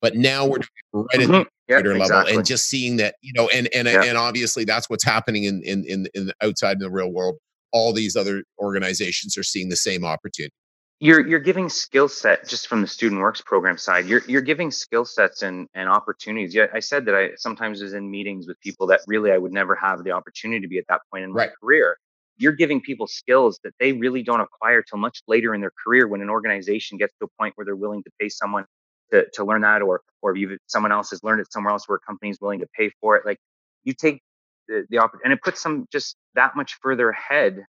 but 0.00 0.16
now 0.16 0.46
we're 0.46 0.58
right 0.92 1.06
at 1.14 1.20
mm-hmm. 1.20 1.32
the 1.68 1.82
level 1.82 2.02
exactly. 2.02 2.34
and 2.34 2.44
just 2.44 2.66
seeing 2.66 2.96
that 2.96 3.14
you 3.22 3.32
know 3.34 3.48
and 3.48 3.68
and 3.74 3.88
and 3.88 4.18
obviously 4.18 4.64
that's 4.64 4.88
what's 4.88 5.04
happening 5.04 5.44
in 5.44 5.62
in 5.62 5.84
in, 5.86 6.06
in 6.14 6.32
outside 6.42 6.72
in 6.72 6.78
the 6.80 6.90
real 6.90 7.10
world 7.10 7.36
all 7.72 7.92
these 7.92 8.16
other 8.16 8.44
organizations 8.58 9.36
are 9.36 9.42
seeing 9.42 9.68
the 9.68 9.76
same 9.76 10.04
opportunity 10.04 10.52
you're 11.00 11.26
you're 11.26 11.40
giving 11.40 11.68
skill 11.68 12.08
set 12.08 12.46
just 12.46 12.68
from 12.68 12.80
the 12.80 12.86
student 12.86 13.20
works 13.20 13.40
program 13.40 13.76
side 13.76 14.06
you're 14.06 14.22
you're 14.28 14.40
giving 14.40 14.70
skill 14.70 15.04
sets 15.04 15.42
and 15.42 15.68
and 15.74 15.88
opportunities 15.88 16.54
yeah 16.54 16.66
i 16.72 16.80
said 16.80 17.04
that 17.04 17.14
i 17.14 17.30
sometimes 17.36 17.82
was 17.82 17.94
in 17.94 18.10
meetings 18.10 18.46
with 18.46 18.60
people 18.60 18.86
that 18.86 19.00
really 19.06 19.32
i 19.32 19.38
would 19.38 19.52
never 19.52 19.74
have 19.74 20.04
the 20.04 20.10
opportunity 20.10 20.60
to 20.60 20.68
be 20.68 20.78
at 20.78 20.84
that 20.88 21.00
point 21.10 21.24
in 21.24 21.32
my 21.32 21.40
right. 21.40 21.50
career 21.60 21.98
you're 22.36 22.52
giving 22.52 22.80
people 22.80 23.06
skills 23.06 23.60
that 23.64 23.72
they 23.78 23.92
really 23.92 24.22
don't 24.22 24.40
acquire 24.40 24.82
till 24.82 24.98
much 24.98 25.22
later 25.28 25.54
in 25.54 25.60
their 25.60 25.72
career 25.84 26.08
when 26.08 26.20
an 26.20 26.30
organization 26.30 26.98
gets 26.98 27.14
to 27.20 27.26
a 27.26 27.28
point 27.40 27.52
where 27.56 27.64
they're 27.64 27.76
willing 27.76 28.02
to 28.02 28.10
pay 28.20 28.28
someone 28.28 28.64
to, 29.12 29.26
to 29.34 29.44
learn 29.44 29.62
that 29.62 29.82
or 29.82 30.00
or 30.22 30.36
if 30.36 30.58
someone 30.66 30.92
else 30.92 31.10
has 31.10 31.22
learned 31.22 31.40
it 31.40 31.52
somewhere 31.52 31.72
else 31.72 31.88
where 31.88 31.96
a 31.96 32.00
company 32.00 32.30
is 32.30 32.38
willing 32.40 32.60
to 32.60 32.66
pay 32.76 32.90
for 33.00 33.16
it 33.16 33.24
like 33.24 33.38
you 33.84 33.92
take 33.92 34.20
the, 34.68 34.84
the 34.90 34.98
opportunity 34.98 35.24
and 35.24 35.32
it 35.32 35.42
puts 35.42 35.62
them 35.62 35.86
just 35.92 36.16
that 36.34 36.56
much 36.56 36.76
further 36.82 37.10
ahead 37.10 37.64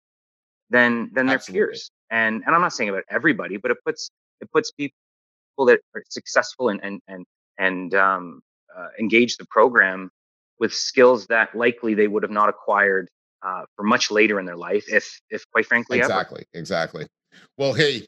than 0.69 1.09
than 1.13 1.25
their 1.25 1.35
Absolutely. 1.35 1.67
peers 1.67 1.91
and 2.09 2.43
and 2.45 2.55
i'm 2.55 2.61
not 2.61 2.73
saying 2.73 2.89
about 2.89 3.03
everybody 3.09 3.57
but 3.57 3.71
it 3.71 3.77
puts 3.85 4.09
it 4.41 4.51
puts 4.51 4.71
people 4.71 4.93
that 5.65 5.79
are 5.95 6.03
successful 6.09 6.69
and 6.69 6.79
and 6.83 7.01
and 7.07 7.25
and 7.57 7.93
um, 7.93 8.41
uh, 8.75 8.87
engage 8.99 9.37
the 9.37 9.45
program 9.45 10.09
with 10.59 10.73
skills 10.73 11.27
that 11.27 11.53
likely 11.55 11.93
they 11.93 12.07
would 12.07 12.23
have 12.23 12.31
not 12.31 12.49
acquired 12.49 13.09
uh, 13.43 13.63
for 13.75 13.83
much 13.83 14.11
later 14.11 14.39
in 14.39 14.45
their 14.45 14.57
life, 14.57 14.85
if 14.87 15.19
if 15.29 15.49
quite 15.51 15.65
frankly, 15.65 15.99
exactly, 15.99 16.45
ever. 16.53 16.59
exactly. 16.59 17.07
Well, 17.57 17.73
hey, 17.73 18.05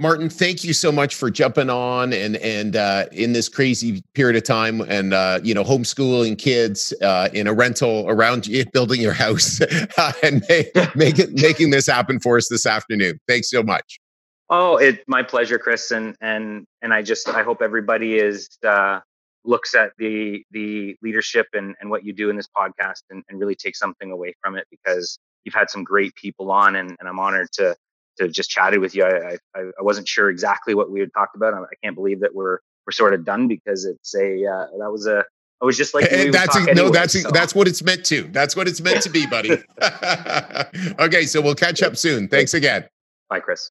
Martin, 0.00 0.30
thank 0.30 0.64
you 0.64 0.72
so 0.72 0.90
much 0.90 1.14
for 1.14 1.30
jumping 1.30 1.68
on 1.68 2.14
and 2.14 2.36
and 2.36 2.74
uh, 2.74 3.04
in 3.12 3.34
this 3.34 3.50
crazy 3.50 4.02
period 4.14 4.34
of 4.34 4.44
time 4.44 4.80
and 4.80 5.12
uh, 5.12 5.40
you 5.42 5.52
know 5.52 5.62
homeschooling 5.62 6.38
kids 6.38 6.94
uh, 7.02 7.28
in 7.34 7.46
a 7.46 7.52
rental 7.52 8.06
around 8.08 8.48
building 8.72 9.00
your 9.00 9.12
house 9.12 9.60
and 10.22 10.42
make, 10.48 10.74
make 10.96 11.18
it 11.18 11.32
making 11.34 11.70
this 11.70 11.86
happen 11.86 12.18
for 12.18 12.38
us 12.38 12.48
this 12.48 12.64
afternoon. 12.64 13.18
Thanks 13.28 13.50
so 13.50 13.62
much. 13.62 14.00
Oh, 14.48 14.78
it's 14.78 15.02
my 15.06 15.22
pleasure, 15.22 15.58
Chris, 15.58 15.90
and 15.90 16.16
and 16.22 16.66
and 16.80 16.94
I 16.94 17.02
just 17.02 17.28
I 17.28 17.42
hope 17.42 17.60
everybody 17.60 18.16
is 18.16 18.48
uh, 18.66 19.00
looks 19.44 19.74
at 19.74 19.92
the 19.98 20.44
the 20.50 20.96
leadership 21.02 21.46
and, 21.52 21.74
and 21.80 21.90
what 21.90 22.04
you 22.04 22.12
do 22.12 22.30
in 22.30 22.36
this 22.36 22.48
podcast 22.56 23.02
and, 23.10 23.22
and 23.28 23.38
really 23.38 23.54
take 23.54 23.76
something 23.76 24.10
away 24.10 24.34
from 24.42 24.56
it 24.56 24.66
because 24.70 25.18
you've 25.44 25.54
had 25.54 25.70
some 25.70 25.84
great 25.84 26.14
people 26.14 26.50
on 26.50 26.76
and, 26.76 26.96
and 27.00 27.08
I'm 27.08 27.18
honored 27.18 27.48
to 27.52 27.76
to 28.18 28.28
just 28.28 28.50
chatted 28.50 28.80
with 28.80 28.94
you. 28.94 29.04
I, 29.04 29.38
I, 29.54 29.60
I 29.60 29.82
wasn't 29.82 30.08
sure 30.08 30.30
exactly 30.30 30.74
what 30.74 30.90
we 30.90 31.00
had 31.00 31.10
talked 31.14 31.36
about. 31.36 31.54
I, 31.54 31.64
can't 31.82 31.96
believe 31.96 32.20
that 32.20 32.34
we're 32.34 32.58
we're 32.86 32.92
sort 32.92 33.14
of 33.14 33.24
done 33.24 33.48
because 33.48 33.84
it's 33.84 34.14
a 34.14 34.44
uh, 34.44 34.66
that 34.78 34.90
was 34.90 35.06
a 35.06 35.24
I 35.62 35.64
was 35.64 35.76
just 35.76 35.94
like 35.94 36.10
and 36.10 36.32
that's 36.32 36.56
a, 36.56 36.60
anyway, 36.60 36.74
no 36.74 36.90
that's 36.90 37.20
so. 37.20 37.30
that's 37.30 37.54
what 37.54 37.68
it's 37.68 37.82
meant 37.82 38.04
to. 38.06 38.22
That's 38.32 38.56
what 38.56 38.68
it's 38.68 38.80
meant 38.80 39.02
to 39.02 39.10
be, 39.10 39.26
buddy. 39.26 39.52
okay, 40.98 41.24
so 41.24 41.40
we'll 41.40 41.54
catch 41.54 41.82
up 41.82 41.96
soon. 41.96 42.28
Thanks 42.28 42.54
again. 42.54 42.88
Bye, 43.28 43.40
Chris. 43.40 43.70